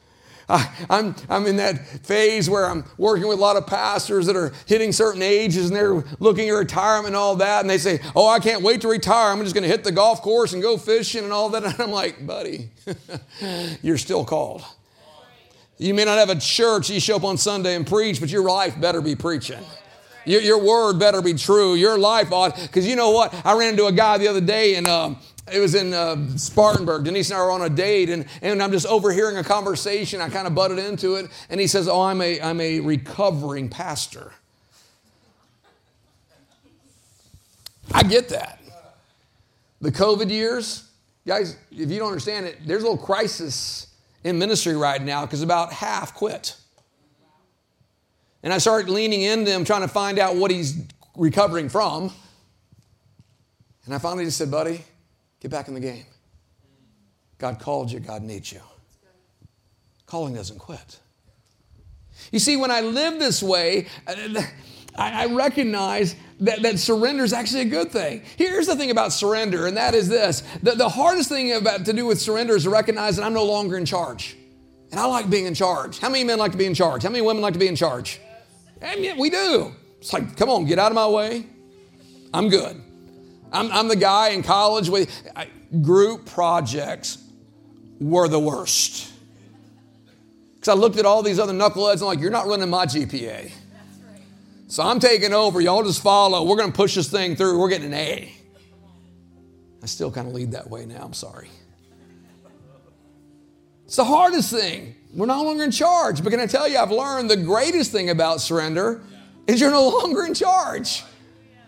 I, 0.49 0.61
am 0.61 0.87
I'm, 0.89 1.15
I'm 1.29 1.47
in 1.47 1.57
that 1.57 1.85
phase 2.05 2.49
where 2.49 2.67
I'm 2.67 2.85
working 2.97 3.27
with 3.27 3.37
a 3.37 3.41
lot 3.41 3.57
of 3.57 3.67
pastors 3.67 4.27
that 4.27 4.35
are 4.35 4.53
hitting 4.65 4.93
certain 4.93 5.21
ages 5.21 5.67
and 5.67 5.75
they're 5.75 6.03
looking 6.19 6.49
at 6.49 6.53
retirement 6.53 7.07
and 7.07 7.15
all 7.15 7.35
that. 7.37 7.61
And 7.61 7.69
they 7.69 7.77
say, 7.77 7.99
Oh, 8.15 8.27
I 8.27 8.39
can't 8.39 8.61
wait 8.61 8.81
to 8.81 8.87
retire. 8.87 9.31
I'm 9.31 9.41
just 9.41 9.53
going 9.53 9.63
to 9.63 9.69
hit 9.69 9.83
the 9.83 9.91
golf 9.91 10.21
course 10.21 10.53
and 10.53 10.61
go 10.61 10.77
fishing 10.77 11.23
and 11.23 11.33
all 11.33 11.49
that. 11.49 11.63
And 11.67 11.81
I'm 11.81 11.91
like, 11.91 12.25
Buddy, 12.25 12.69
you're 13.81 13.97
still 13.97 14.23
called. 14.23 14.63
You 15.77 15.93
may 15.93 16.05
not 16.05 16.17
have 16.17 16.29
a 16.29 16.39
church 16.39 16.89
you 16.89 16.99
show 16.99 17.17
up 17.17 17.23
on 17.23 17.37
Sunday 17.37 17.75
and 17.75 17.85
preach, 17.85 18.19
but 18.19 18.29
your 18.29 18.43
life 18.43 18.79
better 18.79 19.01
be 19.01 19.15
preaching. 19.15 19.63
Your, 20.25 20.41
your 20.41 20.63
word 20.63 20.97
better 20.97 21.21
be 21.21 21.33
true. 21.33 21.75
Your 21.75 21.97
life 21.97 22.31
ought, 22.31 22.55
because 22.55 22.87
you 22.87 22.95
know 22.95 23.11
what? 23.11 23.33
I 23.45 23.57
ran 23.57 23.71
into 23.71 23.85
a 23.85 23.91
guy 23.91 24.17
the 24.17 24.27
other 24.27 24.41
day 24.41 24.75
and 24.75 24.87
um, 24.87 25.17
it 25.51 25.59
was 25.59 25.75
in 25.75 25.93
uh, 25.93 26.37
Spartanburg. 26.37 27.05
Denise 27.05 27.29
and 27.29 27.39
I 27.39 27.43
were 27.43 27.51
on 27.51 27.61
a 27.61 27.69
date, 27.69 28.09
and, 28.09 28.25
and 28.41 28.61
I'm 28.61 28.71
just 28.71 28.85
overhearing 28.85 29.37
a 29.37 29.43
conversation. 29.43 30.21
I 30.21 30.29
kind 30.29 30.47
of 30.47 30.55
butted 30.55 30.79
into 30.79 31.15
it, 31.15 31.29
and 31.49 31.59
he 31.59 31.67
says, 31.67 31.87
Oh, 31.87 32.01
I'm 32.01 32.21
a, 32.21 32.41
I'm 32.41 32.59
a 32.59 32.79
recovering 32.79 33.69
pastor. 33.69 34.31
I 37.93 38.03
get 38.03 38.29
that. 38.29 38.59
The 39.79 39.91
COVID 39.91 40.29
years, 40.29 40.89
guys, 41.25 41.55
if 41.71 41.91
you 41.91 41.99
don't 41.99 42.07
understand 42.07 42.45
it, 42.45 42.57
there's 42.65 42.83
a 42.83 42.85
little 42.89 43.03
crisis 43.03 43.87
in 44.23 44.37
ministry 44.39 44.75
right 44.75 45.01
now 45.01 45.25
because 45.25 45.41
about 45.41 45.71
half 45.71 46.13
quit. 46.13 46.57
And 48.43 48.53
I 48.53 48.57
started 48.57 48.89
leaning 48.89 49.21
into 49.21 49.51
him, 49.51 49.65
trying 49.65 49.81
to 49.81 49.87
find 49.87 50.19
out 50.19 50.35
what 50.35 50.51
he's 50.51 50.81
recovering 51.15 51.69
from. 51.69 52.11
And 53.85 53.95
I 53.95 53.99
finally 53.99 54.25
just 54.25 54.37
said, 54.37 54.51
buddy, 54.51 54.83
get 55.39 55.51
back 55.51 55.67
in 55.67 55.73
the 55.73 55.79
game. 55.79 56.05
God 57.37 57.59
called 57.59 57.91
you, 57.91 57.99
God 57.99 58.23
needs 58.23 58.51
you. 58.51 58.61
Calling 60.05 60.33
doesn't 60.33 60.59
quit. 60.59 60.99
You 62.31 62.39
see, 62.39 62.57
when 62.57 62.71
I 62.71 62.81
live 62.81 63.19
this 63.19 63.43
way, 63.43 63.87
uh, 64.07 64.41
I 64.97 65.27
recognize 65.27 66.15
that, 66.39 66.63
that 66.63 66.79
surrender 66.79 67.23
is 67.23 67.33
actually 67.33 67.61
a 67.61 67.65
good 67.65 67.91
thing. 67.91 68.23
Here's 68.35 68.65
the 68.65 68.75
thing 68.75 68.89
about 68.89 69.13
surrender, 69.13 69.67
and 69.67 69.77
that 69.77 69.93
is 69.93 70.09
this 70.09 70.41
the, 70.63 70.71
the 70.71 70.89
hardest 70.89 71.29
thing 71.29 71.53
about, 71.53 71.85
to 71.85 71.93
do 71.93 72.05
with 72.05 72.19
surrender 72.19 72.55
is 72.55 72.63
to 72.63 72.71
recognize 72.71 73.17
that 73.17 73.23
I'm 73.23 73.33
no 73.33 73.45
longer 73.45 73.77
in 73.77 73.85
charge. 73.85 74.35
And 74.89 74.99
I 74.99 75.05
like 75.05 75.29
being 75.29 75.45
in 75.45 75.53
charge. 75.53 75.99
How 75.99 76.09
many 76.09 76.23
men 76.23 76.39
like 76.39 76.53
to 76.53 76.57
be 76.57 76.65
in 76.65 76.73
charge? 76.73 77.03
How 77.03 77.09
many 77.09 77.21
women 77.21 77.41
like 77.41 77.53
to 77.53 77.59
be 77.59 77.67
in 77.67 77.75
charge? 77.75 78.19
And 78.81 79.03
yet 79.03 79.17
we 79.17 79.29
do. 79.29 79.75
It's 79.99 80.13
like, 80.13 80.37
come 80.37 80.49
on, 80.49 80.65
get 80.65 80.79
out 80.79 80.91
of 80.91 80.95
my 80.95 81.07
way. 81.07 81.45
I'm 82.33 82.49
good. 82.49 82.81
I'm, 83.51 83.71
I'm 83.71 83.87
the 83.87 83.95
guy 83.95 84.29
in 84.29 84.43
college 84.43 84.89
with 84.89 85.09
I, 85.35 85.47
group 85.81 86.25
projects 86.25 87.17
were 87.99 88.27
the 88.27 88.39
worst. 88.39 89.11
Because 90.55 90.69
I 90.69 90.73
looked 90.73 90.97
at 90.97 91.05
all 91.05 91.23
these 91.23 91.39
other 91.39 91.53
knuckleheads 91.53 91.93
and 91.93 92.01
I'm 92.01 92.07
like, 92.07 92.19
you're 92.19 92.31
not 92.31 92.47
running 92.47 92.69
my 92.69 92.85
GPA. 92.85 93.51
So 94.67 94.83
I'm 94.83 94.99
taking 94.99 95.33
over. 95.33 95.61
Y'all 95.61 95.83
just 95.83 96.03
follow. 96.03 96.43
We're 96.43 96.57
going 96.57 96.71
to 96.71 96.75
push 96.75 96.95
this 96.95 97.09
thing 97.09 97.35
through. 97.35 97.57
We're 97.57 97.69
getting 97.69 97.87
an 97.87 97.93
A. 97.93 98.33
I 99.81 99.85
still 99.85 100.11
kind 100.11 100.27
of 100.27 100.33
lead 100.33 100.51
that 100.51 100.69
way 100.69 100.85
now. 100.85 101.01
I'm 101.01 101.13
sorry. 101.13 101.49
It's 103.85 103.95
the 103.95 104.03
hardest 104.03 104.51
thing. 104.51 104.95
We're 105.13 105.27
no 105.27 105.41
longer 105.43 105.63
in 105.63 105.71
charge. 105.71 106.21
But 106.21 106.31
can 106.31 106.41
I 106.41 106.45
tell 106.45 106.67
you, 106.67 106.77
I've 106.77 106.91
learned 106.91 107.29
the 107.29 107.37
greatest 107.37 107.93
thing 107.93 108.09
about 108.09 108.41
surrender 108.41 109.01
is 109.47 109.61
you're 109.61 109.71
no 109.71 109.87
longer 109.87 110.25
in 110.25 110.33
charge. 110.33 111.03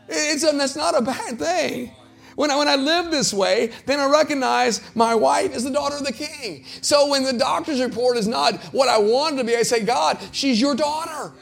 It's 0.10 0.42
that's 0.42 0.76
not 0.76 0.98
a 0.98 1.02
bad 1.02 1.38
thing. 1.38 1.92
When 2.36 2.52
I, 2.52 2.56
when 2.56 2.70
I 2.70 2.76
live 2.76 3.12
this 3.12 3.34
way, 3.34 3.72
then 3.86 4.00
I 4.00 4.10
recognize 4.10 4.82
my 4.96 5.14
wife 5.14 5.54
is 5.54 5.66
the 5.66 5.72
daughter 5.72 5.98
of 5.98 6.06
the 6.06 6.14
king. 6.14 6.64
So 6.82 7.10
when 7.10 7.24
the 7.24 7.34
doctor's 7.34 7.82
report 7.82 8.16
is 8.16 8.30
not 8.30 8.56
what 8.74 8.88
I 8.88 8.98
wanted 8.98 9.38
to 9.38 9.44
be, 9.44 9.58
I 9.58 9.64
say, 9.64 9.84
God, 9.84 10.18
she's 10.32 10.60
your 10.62 10.74
daughter. 10.74 11.34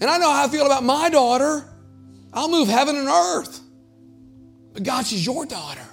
And 0.00 0.10
I 0.10 0.18
know 0.18 0.32
how 0.32 0.46
I 0.46 0.48
feel 0.48 0.66
about 0.66 0.82
my 0.82 1.08
daughter. 1.08 1.64
I'll 2.32 2.48
move 2.48 2.66
heaven 2.66 2.96
and 2.96 3.06
earth. 3.06 3.60
But 4.72 4.82
God, 4.82 5.06
she's 5.06 5.24
your 5.24 5.46
daughter. 5.46 5.86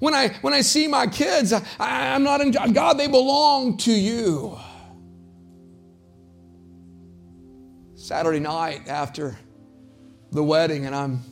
When 0.00 0.14
I, 0.14 0.28
when 0.40 0.54
I 0.54 0.62
see 0.62 0.88
my 0.88 1.06
kids, 1.06 1.52
I, 1.52 1.62
I'm 1.78 2.22
not 2.22 2.40
in 2.40 2.52
God, 2.52 2.98
they 2.98 3.08
belong 3.08 3.76
to 3.78 3.92
you. 3.92 4.58
Saturday 7.94 8.40
night 8.40 8.88
after 8.88 9.36
the 10.32 10.42
wedding, 10.42 10.86
and 10.86 10.94
I'm 10.94 11.22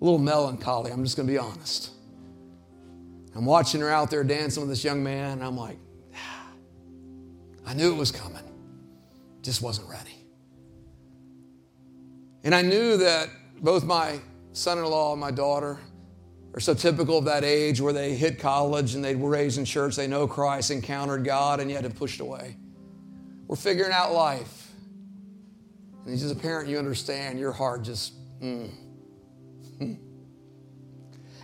a 0.00 0.04
little 0.04 0.18
melancholy, 0.18 0.90
I'm 0.90 1.04
just 1.04 1.16
going 1.16 1.26
to 1.26 1.32
be 1.32 1.38
honest. 1.38 1.90
I'm 3.34 3.46
watching 3.46 3.80
her 3.80 3.90
out 3.90 4.10
there 4.10 4.24
dancing 4.24 4.60
with 4.60 4.70
this 4.70 4.84
young 4.84 5.02
man, 5.02 5.32
and 5.32 5.44
I'm 5.44 5.56
like, 5.56 5.78
ah, 6.14 6.46
I 7.66 7.74
knew 7.74 7.92
it 7.92 7.96
was 7.96 8.12
coming, 8.12 8.42
just 9.42 9.62
wasn't 9.62 9.88
ready. 9.88 10.16
And 12.44 12.54
I 12.54 12.62
knew 12.62 12.96
that 12.98 13.28
both 13.60 13.84
my 13.84 14.20
son 14.52 14.78
in 14.78 14.84
law 14.84 15.12
and 15.12 15.20
my 15.20 15.30
daughter 15.30 15.78
are 16.54 16.60
so 16.60 16.74
typical 16.74 17.16
of 17.16 17.24
that 17.24 17.44
age 17.44 17.80
where 17.80 17.92
they 17.92 18.14
hit 18.14 18.38
college 18.38 18.94
and 18.94 19.02
they 19.02 19.14
were 19.14 19.30
raised 19.30 19.58
in 19.58 19.64
church, 19.64 19.96
they 19.96 20.06
know 20.06 20.26
Christ, 20.26 20.70
encountered 20.70 21.24
God, 21.24 21.60
and 21.60 21.70
yet 21.70 21.84
have 21.84 21.94
pushed 21.94 22.20
away. 22.20 22.56
We're 23.46 23.56
figuring 23.56 23.92
out 23.92 24.12
life. 24.12 24.70
And 26.04 26.12
as 26.12 26.30
a 26.30 26.34
parent, 26.34 26.68
you 26.68 26.78
understand 26.78 27.38
your 27.38 27.52
heart 27.52 27.82
just, 27.82 28.12
mm. 28.42 28.70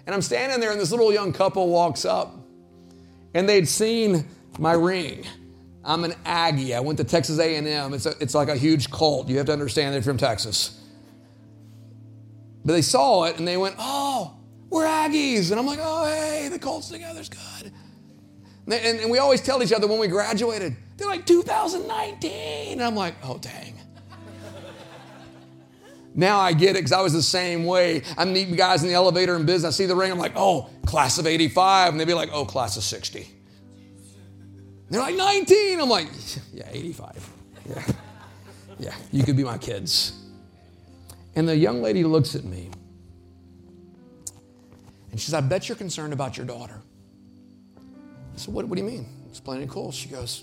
And 0.08 0.14
I'm 0.14 0.22
standing 0.22 0.58
there, 0.58 0.72
and 0.72 0.80
this 0.80 0.90
little 0.90 1.12
young 1.12 1.34
couple 1.34 1.68
walks 1.68 2.06
up, 2.06 2.34
and 3.34 3.46
they'd 3.46 3.68
seen 3.68 4.26
my 4.58 4.72
ring. 4.72 5.26
I'm 5.84 6.02
an 6.04 6.14
Aggie. 6.24 6.74
I 6.74 6.80
went 6.80 6.96
to 6.96 7.04
Texas 7.04 7.38
A&M. 7.38 7.92
It's, 7.92 8.06
a, 8.06 8.14
it's 8.18 8.34
like 8.34 8.48
a 8.48 8.56
huge 8.56 8.90
cult. 8.90 9.28
You 9.28 9.36
have 9.36 9.44
to 9.46 9.52
understand 9.52 9.94
they're 9.94 10.00
from 10.00 10.16
Texas. 10.16 10.80
But 12.64 12.72
they 12.72 12.80
saw 12.80 13.24
it, 13.24 13.38
and 13.38 13.46
they 13.46 13.58
went, 13.58 13.76
oh, 13.78 14.38
we're 14.70 14.86
Aggies. 14.86 15.50
And 15.50 15.60
I'm 15.60 15.66
like, 15.66 15.78
oh, 15.82 16.06
hey, 16.06 16.48
the 16.48 16.58
Colts 16.58 16.88
together's 16.88 17.28
good. 17.28 17.72
And, 18.64 18.72
and, 18.72 19.00
and 19.00 19.10
we 19.10 19.18
always 19.18 19.42
tell 19.42 19.62
each 19.62 19.72
other 19.72 19.86
when 19.86 19.98
we 19.98 20.08
graduated, 20.08 20.74
they're 20.96 21.06
like 21.06 21.26
2019. 21.26 22.72
And 22.72 22.82
I'm 22.82 22.94
like, 22.94 23.14
oh, 23.22 23.36
dang. 23.36 23.78
Now 26.18 26.40
I 26.40 26.52
get 26.52 26.70
it 26.70 26.80
because 26.80 26.90
I 26.90 27.00
was 27.00 27.12
the 27.12 27.22
same 27.22 27.64
way. 27.64 28.02
I'm 28.16 28.32
meeting 28.32 28.56
guys 28.56 28.82
in 28.82 28.88
the 28.88 28.94
elevator 28.94 29.36
in 29.36 29.46
business. 29.46 29.72
I 29.72 29.76
see 29.76 29.86
the 29.86 29.94
ring. 29.94 30.10
I'm 30.10 30.18
like, 30.18 30.32
oh, 30.34 30.68
class 30.84 31.16
of 31.18 31.28
85. 31.28 31.92
And 31.92 32.00
they'd 32.00 32.08
be 32.08 32.12
like, 32.12 32.30
oh, 32.32 32.44
class 32.44 32.76
of 32.76 32.82
60. 32.82 33.20
And 33.20 33.28
they're 34.90 35.00
like, 35.00 35.14
19. 35.14 35.80
I'm 35.80 35.88
like, 35.88 36.08
yeah, 36.52 36.66
85. 36.72 37.30
Yeah. 37.68 37.82
Yeah, 38.80 38.94
you 39.12 39.22
could 39.22 39.36
be 39.36 39.44
my 39.44 39.58
kids. 39.58 40.12
And 41.36 41.48
the 41.48 41.56
young 41.56 41.82
lady 41.82 42.02
looks 42.02 42.34
at 42.34 42.42
me 42.42 42.70
and 45.12 45.20
she 45.20 45.26
says, 45.26 45.34
I 45.34 45.40
bet 45.40 45.68
you're 45.68 45.76
concerned 45.76 46.12
about 46.12 46.36
your 46.36 46.46
daughter. 46.46 46.80
I 47.76 48.38
said, 48.38 48.52
What, 48.52 48.66
what 48.66 48.76
do 48.76 48.82
you 48.82 48.90
mean? 48.90 49.06
Explain 49.30 49.62
it 49.62 49.68
cool. 49.68 49.92
She 49.92 50.08
goes, 50.08 50.42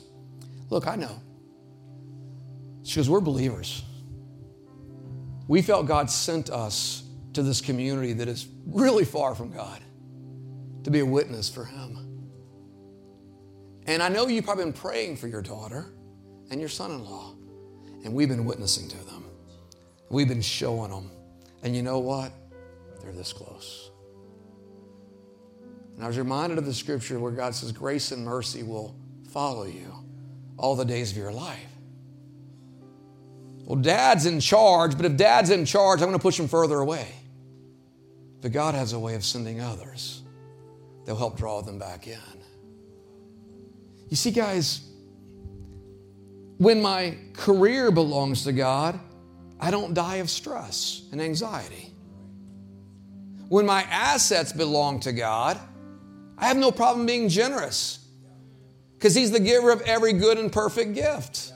Look, 0.69 0.87
I 0.87 0.95
know. 0.95 1.19
She 2.83 2.95
goes, 2.95 3.09
We're 3.09 3.19
believers. 3.19 3.83
We 5.47 5.61
felt 5.61 5.85
God 5.85 6.09
sent 6.09 6.49
us 6.49 7.03
to 7.33 7.43
this 7.43 7.61
community 7.61 8.13
that 8.13 8.27
is 8.27 8.47
really 8.65 9.05
far 9.05 9.35
from 9.35 9.51
God 9.51 9.81
to 10.83 10.91
be 10.91 10.99
a 10.99 11.05
witness 11.05 11.49
for 11.49 11.65
Him. 11.65 11.99
And 13.87 14.01
I 14.01 14.09
know 14.09 14.27
you've 14.27 14.45
probably 14.45 14.65
been 14.65 14.73
praying 14.73 15.17
for 15.17 15.27
your 15.27 15.41
daughter 15.41 15.85
and 16.49 16.59
your 16.59 16.69
son 16.69 16.91
in 16.91 17.03
law, 17.03 17.35
and 18.03 18.13
we've 18.13 18.29
been 18.29 18.45
witnessing 18.45 18.87
to 18.89 18.97
them. 19.05 19.25
We've 20.09 20.27
been 20.27 20.41
showing 20.41 20.91
them. 20.91 21.11
And 21.63 21.75
you 21.75 21.81
know 21.81 21.99
what? 21.99 22.31
They're 23.01 23.11
this 23.11 23.33
close. 23.33 23.91
And 25.95 26.03
I 26.03 26.07
was 26.07 26.17
reminded 26.17 26.57
of 26.57 26.65
the 26.65 26.73
scripture 26.73 27.19
where 27.19 27.31
God 27.31 27.55
says, 27.55 27.71
Grace 27.71 28.11
and 28.11 28.25
mercy 28.25 28.63
will 28.63 28.95
follow 29.29 29.65
you 29.65 29.93
all 30.57 30.75
the 30.75 30.85
days 30.85 31.11
of 31.11 31.17
your 31.17 31.31
life. 31.31 31.74
Well, 33.65 33.79
dad's 33.79 34.27
in 34.27 34.39
charge, 34.39 34.95
but 34.95 35.05
if 35.05 35.17
dad's 35.17 35.49
in 35.49 35.65
charge, 35.65 36.01
I'm 36.01 36.07
going 36.07 36.17
to 36.17 36.21
push 36.21 36.39
him 36.39 36.47
further 36.47 36.79
away. 36.79 37.07
But 38.41 38.51
God 38.51 38.75
has 38.75 38.93
a 38.93 38.99
way 38.99 39.15
of 39.15 39.25
sending 39.25 39.59
others 39.59 40.21
they'll 41.05 41.15
help 41.15 41.37
draw 41.37 41.61
them 41.61 41.77
back 41.77 42.07
in. 42.07 42.19
You 44.09 44.17
see, 44.17 44.31
guys, 44.31 44.81
when 46.57 46.81
my 46.81 47.17
career 47.33 47.91
belongs 47.91 48.43
to 48.45 48.53
God, 48.53 48.99
I 49.59 49.71
don't 49.71 49.93
die 49.93 50.17
of 50.17 50.29
stress 50.29 51.03
and 51.11 51.21
anxiety. 51.21 51.91
When 53.49 53.65
my 53.65 53.83
assets 53.83 54.51
belong 54.51 54.99
to 55.01 55.11
God, 55.11 55.59
I 56.37 56.47
have 56.47 56.57
no 56.57 56.71
problem 56.71 57.05
being 57.05 57.29
generous 57.29 57.99
because 58.97 59.15
He's 59.15 59.31
the 59.31 59.39
giver 59.39 59.71
of 59.71 59.81
every 59.81 60.13
good 60.13 60.37
and 60.37 60.51
perfect 60.51 60.93
gift. 60.93 61.53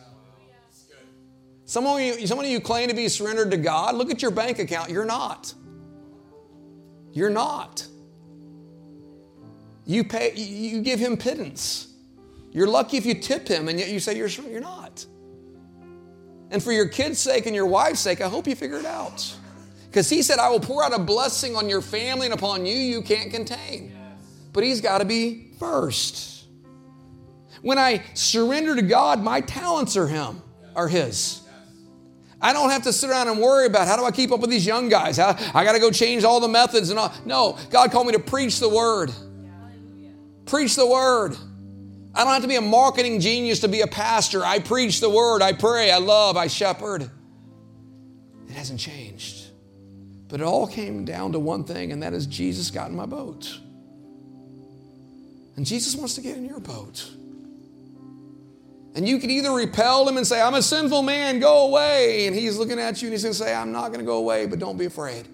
Some 1.70 1.86
of, 1.86 2.00
you, 2.02 2.26
some 2.26 2.40
of 2.40 2.48
you 2.48 2.60
claim 2.60 2.90
to 2.90 2.96
be 2.96 3.08
surrendered 3.08 3.52
to 3.52 3.58
God. 3.58 3.94
Look 3.94 4.10
at 4.10 4.24
your 4.24 4.32
bank 4.32 4.58
account. 4.58 4.90
You're 4.90 5.06
not. 5.06 5.54
You're 7.12 7.30
not. 7.30 7.86
You 9.86 10.04
pay. 10.04 10.34
You 10.34 10.82
give 10.82 11.00
him 11.00 11.16
pittance. 11.16 11.94
You're 12.52 12.66
lucky 12.66 12.98
if 12.98 13.06
you 13.06 13.14
tip 13.14 13.48
him, 13.48 13.70
and 13.70 13.78
yet 13.78 13.90
you 13.90 14.00
say 14.00 14.18
you're 14.18 14.30
you're 14.30 14.62
not. 14.62 15.06
And 16.50 16.64
for 16.64 16.72
your 16.72 16.88
kids' 16.88 17.20
sake 17.20 17.46
and 17.46 17.56
your 17.56 17.68
wife's 17.68 18.00
sake, 18.00 18.20
I 18.20 18.30
hope 18.30 18.48
you 18.48 18.56
figure 18.56 18.80
it 18.80 18.86
out. 18.86 19.32
Because 19.86 20.10
he 20.10 20.24
said, 20.24 20.40
I 20.40 20.50
will 20.50 20.60
pour 20.60 20.84
out 20.84 20.96
a 20.96 20.98
blessing 20.98 21.56
on 21.56 21.70
your 21.70 21.82
family 21.82 22.26
and 22.26 22.34
upon 22.34 22.66
you 22.66 22.74
you 22.74 23.04
can't 23.04 23.30
contain. 23.30 23.96
But 24.54 24.64
he's 24.64 24.82
got 24.82 24.98
to 25.00 25.06
be 25.06 25.52
first. 25.60 26.46
When 27.62 27.78
I 27.78 28.04
surrender 28.16 28.76
to 28.76 28.82
God, 28.82 29.22
my 29.22 29.42
talents 29.42 29.96
are 29.98 30.08
him, 30.08 30.42
are 30.76 30.88
his. 30.88 31.42
I 32.42 32.54
don't 32.54 32.70
have 32.70 32.84
to 32.84 32.94
sit 32.94 33.10
around 33.10 33.28
and 33.28 33.40
worry 33.40 33.66
about 33.66 33.88
how 33.88 33.98
do 33.98 34.06
I 34.06 34.12
keep 34.12 34.32
up 34.32 34.40
with 34.40 34.50
these 34.50 34.66
young 34.66 34.88
guys? 34.88 35.18
How, 35.18 35.36
I 35.54 35.64
got 35.66 35.74
to 35.74 35.80
go 35.80 35.92
change 35.92 36.24
all 36.24 36.40
the 36.40 36.48
methods 36.48 36.90
and 36.90 36.98
all. 36.98 37.14
No, 37.26 37.58
God 37.70 37.92
called 37.92 38.08
me 38.08 38.14
to 38.14 38.20
preach 38.20 38.60
the 38.60 38.70
word. 38.70 39.12
Preach 40.46 40.76
the 40.76 40.88
word. 40.88 41.36
I 42.16 42.24
don't 42.24 42.34
have 42.34 42.42
to 42.42 42.48
be 42.48 42.56
a 42.56 42.62
marketing 42.62 43.20
genius 43.20 43.60
to 43.60 43.68
be 43.68 43.82
a 43.82 43.88
pastor. 43.88 44.44
I 44.44 44.60
preach 44.60 45.00
the 45.00 45.10
word, 45.10 45.42
I 45.42 45.54
pray, 45.54 45.92
I 45.92 45.98
love, 45.98 46.38
I 46.38 46.48
shepherd. 46.48 47.10
It 48.48 48.54
hasn't 48.54 48.80
changed. 48.80 49.48
But 50.28 50.42
it 50.42 50.44
all 50.44 50.68
came 50.68 51.06
down 51.06 51.34
to 51.34 51.40
one 51.40 51.64
thing, 51.64 51.92
and 51.92 52.04
that 52.04 52.14
is 52.14 52.26
Jesus 52.26 52.72
got 52.72 52.90
in 52.90 52.96
my 52.96 53.06
boat. 53.06 53.60
And 55.56 55.66
Jesus 55.66 55.96
wants 55.96 56.16
to 56.16 56.22
get 56.22 56.38
in 56.38 56.46
your 56.46 56.60
boat. 56.60 57.10
And 58.96 59.08
you 59.08 59.20
can 59.20 59.30
either 59.30 59.52
repel 59.52 60.08
him 60.08 60.18
and 60.18 60.26
say, 60.26 60.42
I'm 60.42 60.56
a 60.56 60.62
sinful 60.62 61.04
man, 61.04 61.40
go 61.40 61.68
away. 61.68 62.28
And 62.28 62.36
he's 62.36 62.58
looking 62.58 62.80
at 62.80 63.02
you 63.02 63.08
and 63.08 63.14
he's 63.14 63.24
going 63.24 63.34
to 63.34 63.40
say, 63.40 63.54
I'm 63.54 63.72
not 63.72 63.90
going 63.90 64.00
to 64.00 64.06
go 64.06 64.18
away, 64.18 64.46
but 64.46 64.60
don't 64.60 64.78
be 64.78 64.86
afraid. 64.86 65.28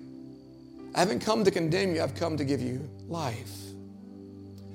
I 0.93 0.99
haven't 0.99 1.20
come 1.20 1.43
to 1.43 1.51
condemn 1.51 1.95
you, 1.95 2.01
I've 2.01 2.16
come 2.16 2.38
to 2.38 2.45
give 2.45 2.62
you 2.62 2.89
life. 3.08 3.51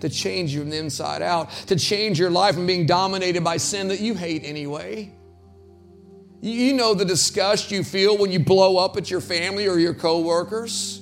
To 0.00 0.08
change 0.08 0.54
you 0.54 0.60
from 0.60 0.70
the 0.70 0.78
inside 0.78 1.20
out, 1.20 1.50
to 1.66 1.76
change 1.76 2.18
your 2.18 2.30
life 2.30 2.54
from 2.54 2.66
being 2.66 2.86
dominated 2.86 3.44
by 3.44 3.58
sin 3.58 3.88
that 3.88 4.00
you 4.00 4.14
hate 4.14 4.42
anyway. 4.44 5.12
You 6.40 6.72
know 6.72 6.94
the 6.94 7.04
disgust 7.04 7.70
you 7.70 7.84
feel 7.84 8.16
when 8.16 8.32
you 8.32 8.40
blow 8.40 8.78
up 8.78 8.96
at 8.96 9.10
your 9.10 9.20
family 9.20 9.68
or 9.68 9.78
your 9.78 9.92
coworkers. 9.92 10.99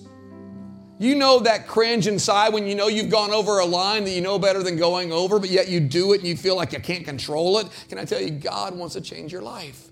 You 0.98 1.14
know 1.14 1.40
that 1.40 1.68
cringe 1.68 2.08
inside 2.08 2.52
when 2.52 2.66
you 2.66 2.74
know 2.74 2.88
you've 2.88 3.10
gone 3.10 3.30
over 3.30 3.60
a 3.60 3.64
line 3.64 4.04
that 4.04 4.10
you 4.10 4.20
know 4.20 4.38
better 4.38 4.62
than 4.62 4.76
going 4.76 5.12
over, 5.12 5.38
but 5.38 5.48
yet 5.48 5.68
you 5.68 5.78
do 5.78 6.12
it 6.12 6.18
and 6.18 6.26
you 6.26 6.36
feel 6.36 6.56
like 6.56 6.72
you 6.72 6.80
can't 6.80 7.04
control 7.04 7.58
it. 7.58 7.68
Can 7.88 7.98
I 7.98 8.04
tell 8.04 8.20
you, 8.20 8.30
God 8.30 8.76
wants 8.76 8.94
to 8.94 9.00
change 9.00 9.32
your 9.32 9.42
life? 9.42 9.90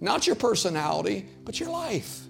Not 0.00 0.26
your 0.26 0.36
personality, 0.36 1.26
but 1.44 1.58
your 1.58 1.70
life. 1.70 2.20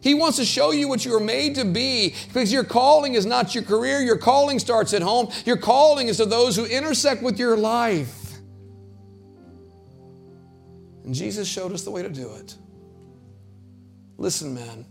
He 0.00 0.14
wants 0.14 0.36
to 0.38 0.44
show 0.44 0.70
you 0.70 0.88
what 0.88 1.04
you 1.04 1.12
were 1.12 1.20
made 1.20 1.56
to 1.56 1.64
be 1.64 2.14
because 2.28 2.52
your 2.52 2.64
calling 2.64 3.14
is 3.14 3.26
not 3.26 3.54
your 3.54 3.64
career. 3.64 4.00
Your 4.00 4.18
calling 4.18 4.58
starts 4.58 4.94
at 4.94 5.02
home. 5.02 5.28
Your 5.44 5.56
calling 5.56 6.08
is 6.08 6.18
to 6.18 6.26
those 6.26 6.56
who 6.56 6.64
intersect 6.64 7.22
with 7.22 7.38
your 7.38 7.56
life. 7.56 8.38
And 11.04 11.14
Jesus 11.14 11.48
showed 11.48 11.72
us 11.72 11.82
the 11.82 11.90
way 11.90 12.02
to 12.02 12.08
do 12.08 12.34
it. 12.34 12.54
Listen, 14.16 14.54
man. 14.54 14.86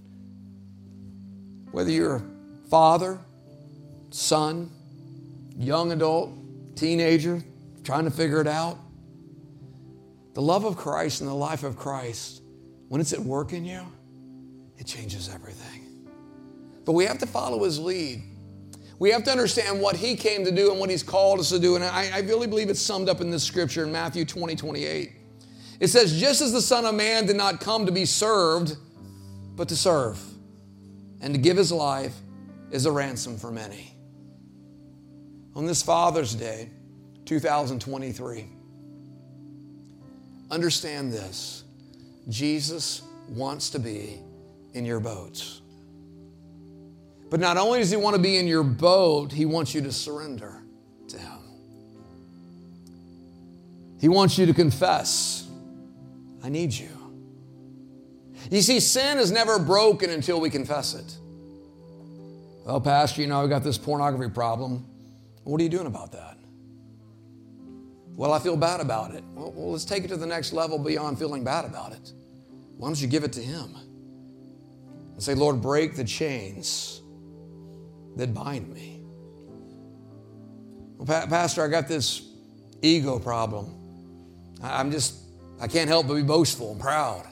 Whether 1.75 1.91
you're 1.91 2.21
father, 2.69 3.19
son, 4.09 4.71
young 5.57 5.91
adult, 5.91 6.31
teenager, 6.77 7.43
trying 7.83 8.05
to 8.05 8.11
figure 8.11 8.39
it 8.39 8.47
out, 8.47 8.77
the 10.35 10.41
love 10.41 10.63
of 10.63 10.77
Christ 10.77 11.19
and 11.19 11.29
the 11.29 11.33
life 11.33 11.63
of 11.63 11.75
Christ, 11.75 12.41
when 12.87 13.01
it's 13.01 13.11
at 13.11 13.19
work 13.19 13.51
in 13.51 13.65
you, 13.65 13.81
it 14.77 14.87
changes 14.87 15.27
everything. 15.27 16.07
But 16.85 16.93
we 16.93 17.03
have 17.03 17.17
to 17.17 17.27
follow 17.27 17.65
his 17.65 17.77
lead. 17.77 18.23
We 18.97 19.09
have 19.09 19.25
to 19.25 19.31
understand 19.31 19.81
what 19.81 19.97
he 19.97 20.15
came 20.15 20.45
to 20.45 20.51
do 20.51 20.71
and 20.71 20.79
what 20.79 20.89
he's 20.89 21.03
called 21.03 21.41
us 21.41 21.49
to 21.49 21.59
do. 21.59 21.75
And 21.75 21.83
I, 21.83 22.09
I 22.13 22.19
really 22.19 22.47
believe 22.47 22.69
it's 22.69 22.81
summed 22.81 23.09
up 23.09 23.19
in 23.19 23.29
this 23.29 23.43
scripture 23.43 23.83
in 23.83 23.91
Matthew 23.91 24.23
20, 24.23 24.55
28. 24.55 25.11
It 25.81 25.87
says, 25.87 26.17
Just 26.17 26.41
as 26.41 26.53
the 26.53 26.61
Son 26.61 26.85
of 26.85 26.95
Man 26.95 27.25
did 27.25 27.35
not 27.35 27.59
come 27.59 27.85
to 27.85 27.91
be 27.91 28.05
served, 28.05 28.77
but 29.57 29.67
to 29.67 29.75
serve 29.75 30.34
and 31.21 31.33
to 31.33 31.39
give 31.39 31.57
his 31.57 31.71
life 31.71 32.15
is 32.71 32.85
a 32.85 32.91
ransom 32.91 33.37
for 33.37 33.51
many. 33.51 33.95
On 35.55 35.65
this 35.65 35.81
Father's 35.81 36.35
Day, 36.35 36.69
2023, 37.25 38.47
understand 40.51 41.11
this 41.11 41.63
Jesus 42.27 43.01
wants 43.29 43.69
to 43.71 43.79
be 43.79 44.19
in 44.73 44.85
your 44.85 44.99
boats. 44.99 45.61
But 47.29 47.39
not 47.39 47.57
only 47.57 47.79
does 47.79 47.89
he 47.89 47.97
want 47.97 48.15
to 48.15 48.21
be 48.21 48.37
in 48.37 48.47
your 48.47 48.63
boat, 48.63 49.31
he 49.31 49.45
wants 49.45 49.73
you 49.73 49.81
to 49.81 49.91
surrender 49.91 50.61
to 51.07 51.17
him. 51.17 51.39
He 53.99 54.07
wants 54.07 54.37
you 54.37 54.45
to 54.45 54.53
confess, 54.53 55.47
I 56.43 56.49
need 56.49 56.73
you. 56.73 56.94
You 58.51 58.61
see, 58.61 58.79
sin 58.79 59.17
is 59.17 59.31
never 59.31 59.59
broken 59.59 60.09
until 60.09 60.39
we 60.39 60.49
confess 60.49 60.93
it. 60.93 61.17
Well, 62.65 62.81
Pastor, 62.81 63.21
you 63.21 63.27
know, 63.27 63.43
I've 63.43 63.49
got 63.49 63.63
this 63.63 63.77
pornography 63.77 64.33
problem. 64.33 64.85
What 65.43 65.59
are 65.61 65.63
you 65.63 65.69
doing 65.69 65.87
about 65.87 66.11
that? 66.13 66.37
Well, 68.15 68.33
I 68.33 68.39
feel 68.39 68.55
bad 68.55 68.79
about 68.79 69.13
it. 69.13 69.23
Well, 69.33 69.51
well, 69.51 69.71
let's 69.71 69.85
take 69.85 70.03
it 70.03 70.07
to 70.07 70.17
the 70.17 70.25
next 70.25 70.53
level 70.53 70.79
beyond 70.79 71.19
feeling 71.19 71.43
bad 71.43 71.65
about 71.65 71.91
it. 71.91 72.11
Why 72.77 72.87
don't 72.87 72.99
you 72.99 73.07
give 73.07 73.23
it 73.23 73.33
to 73.33 73.41
Him? 73.41 73.75
And 75.13 75.21
say, 75.21 75.35
Lord, 75.35 75.61
break 75.61 75.95
the 75.95 76.03
chains 76.03 77.01
that 78.15 78.33
bind 78.33 78.73
me. 78.73 79.03
Well, 80.97 81.05
pa- 81.05 81.27
Pastor, 81.27 81.63
I 81.63 81.67
got 81.67 81.87
this 81.87 82.29
ego 82.81 83.19
problem. 83.19 83.73
I'm 84.63 84.91
just, 84.91 85.15
I 85.59 85.67
can't 85.67 85.89
help 85.89 86.07
but 86.07 86.15
be 86.15 86.23
boastful 86.23 86.71
and 86.71 86.79
proud. 86.79 87.27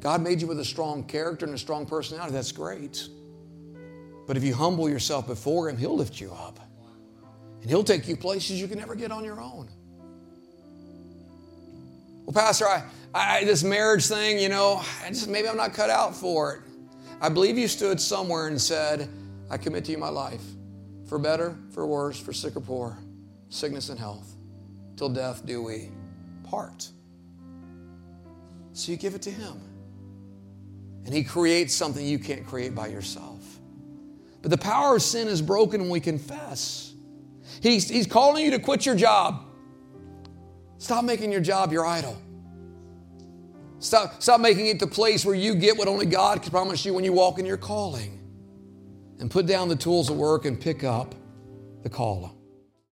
God 0.00 0.22
made 0.22 0.40
you 0.40 0.46
with 0.46 0.60
a 0.60 0.64
strong 0.64 1.04
character 1.04 1.46
and 1.46 1.54
a 1.54 1.58
strong 1.58 1.86
personality. 1.86 2.32
That's 2.32 2.52
great. 2.52 3.08
But 4.26 4.36
if 4.36 4.44
you 4.44 4.54
humble 4.54 4.88
yourself 4.88 5.26
before 5.26 5.68
Him, 5.68 5.76
He'll 5.76 5.96
lift 5.96 6.20
you 6.20 6.32
up. 6.32 6.58
And 7.60 7.70
He'll 7.70 7.84
take 7.84 8.08
you 8.08 8.16
places 8.16 8.60
you 8.60 8.68
can 8.68 8.78
never 8.78 8.94
get 8.94 9.10
on 9.10 9.24
your 9.24 9.40
own. 9.40 9.68
Well, 12.24 12.32
Pastor, 12.32 12.66
I, 12.66 12.84
I 13.14 13.44
this 13.44 13.62
marriage 13.62 14.06
thing, 14.06 14.38
you 14.38 14.48
know, 14.48 14.82
I 15.04 15.08
just 15.08 15.28
maybe 15.28 15.48
I'm 15.48 15.56
not 15.56 15.74
cut 15.74 15.90
out 15.90 16.16
for 16.16 16.54
it. 16.54 16.60
I 17.20 17.28
believe 17.28 17.56
you 17.56 17.68
stood 17.68 18.00
somewhere 18.00 18.48
and 18.48 18.60
said, 18.60 19.08
I 19.50 19.56
commit 19.58 19.84
to 19.86 19.92
you 19.92 19.98
my 19.98 20.08
life, 20.08 20.42
for 21.06 21.18
better, 21.18 21.56
for 21.70 21.86
worse, 21.86 22.18
for 22.18 22.32
sick 22.32 22.56
or 22.56 22.60
poor, 22.60 22.98
sickness 23.50 23.88
and 23.90 23.98
health, 23.98 24.34
till 24.96 25.10
death 25.10 25.44
do 25.44 25.62
we 25.62 25.90
part. 26.44 26.88
So 28.72 28.90
you 28.90 28.98
give 28.98 29.14
it 29.14 29.22
to 29.22 29.30
Him. 29.30 29.60
And 31.04 31.12
He 31.12 31.24
creates 31.24 31.74
something 31.74 32.04
you 32.04 32.18
can't 32.18 32.46
create 32.46 32.74
by 32.74 32.88
yourself. 32.88 33.40
But 34.42 34.50
the 34.50 34.58
power 34.58 34.96
of 34.96 35.02
sin 35.02 35.28
is 35.28 35.40
broken 35.40 35.80
when 35.80 35.90
we 35.90 36.00
confess. 36.00 36.92
He's, 37.62 37.88
he's 37.88 38.06
calling 38.06 38.44
you 38.44 38.50
to 38.50 38.58
quit 38.58 38.84
your 38.84 38.94
job. 38.94 39.46
Stop 40.78 41.04
making 41.04 41.32
your 41.32 41.40
job 41.40 41.72
your 41.72 41.86
idol. 41.86 42.16
Stop, 43.78 44.22
stop 44.22 44.40
making 44.40 44.66
it 44.66 44.78
the 44.78 44.86
place 44.86 45.24
where 45.24 45.34
you 45.34 45.54
get 45.54 45.76
what 45.76 45.88
only 45.88 46.06
God 46.06 46.42
can 46.42 46.50
promise 46.50 46.84
you 46.84 46.94
when 46.94 47.04
you 47.04 47.12
walk 47.12 47.38
in 47.38 47.46
your 47.46 47.56
calling. 47.56 48.20
And 49.18 49.30
put 49.30 49.46
down 49.46 49.68
the 49.68 49.76
tools 49.76 50.10
of 50.10 50.16
work 50.16 50.44
and 50.44 50.60
pick 50.60 50.84
up 50.84 51.14
the 51.82 51.88
call. 51.88 52.33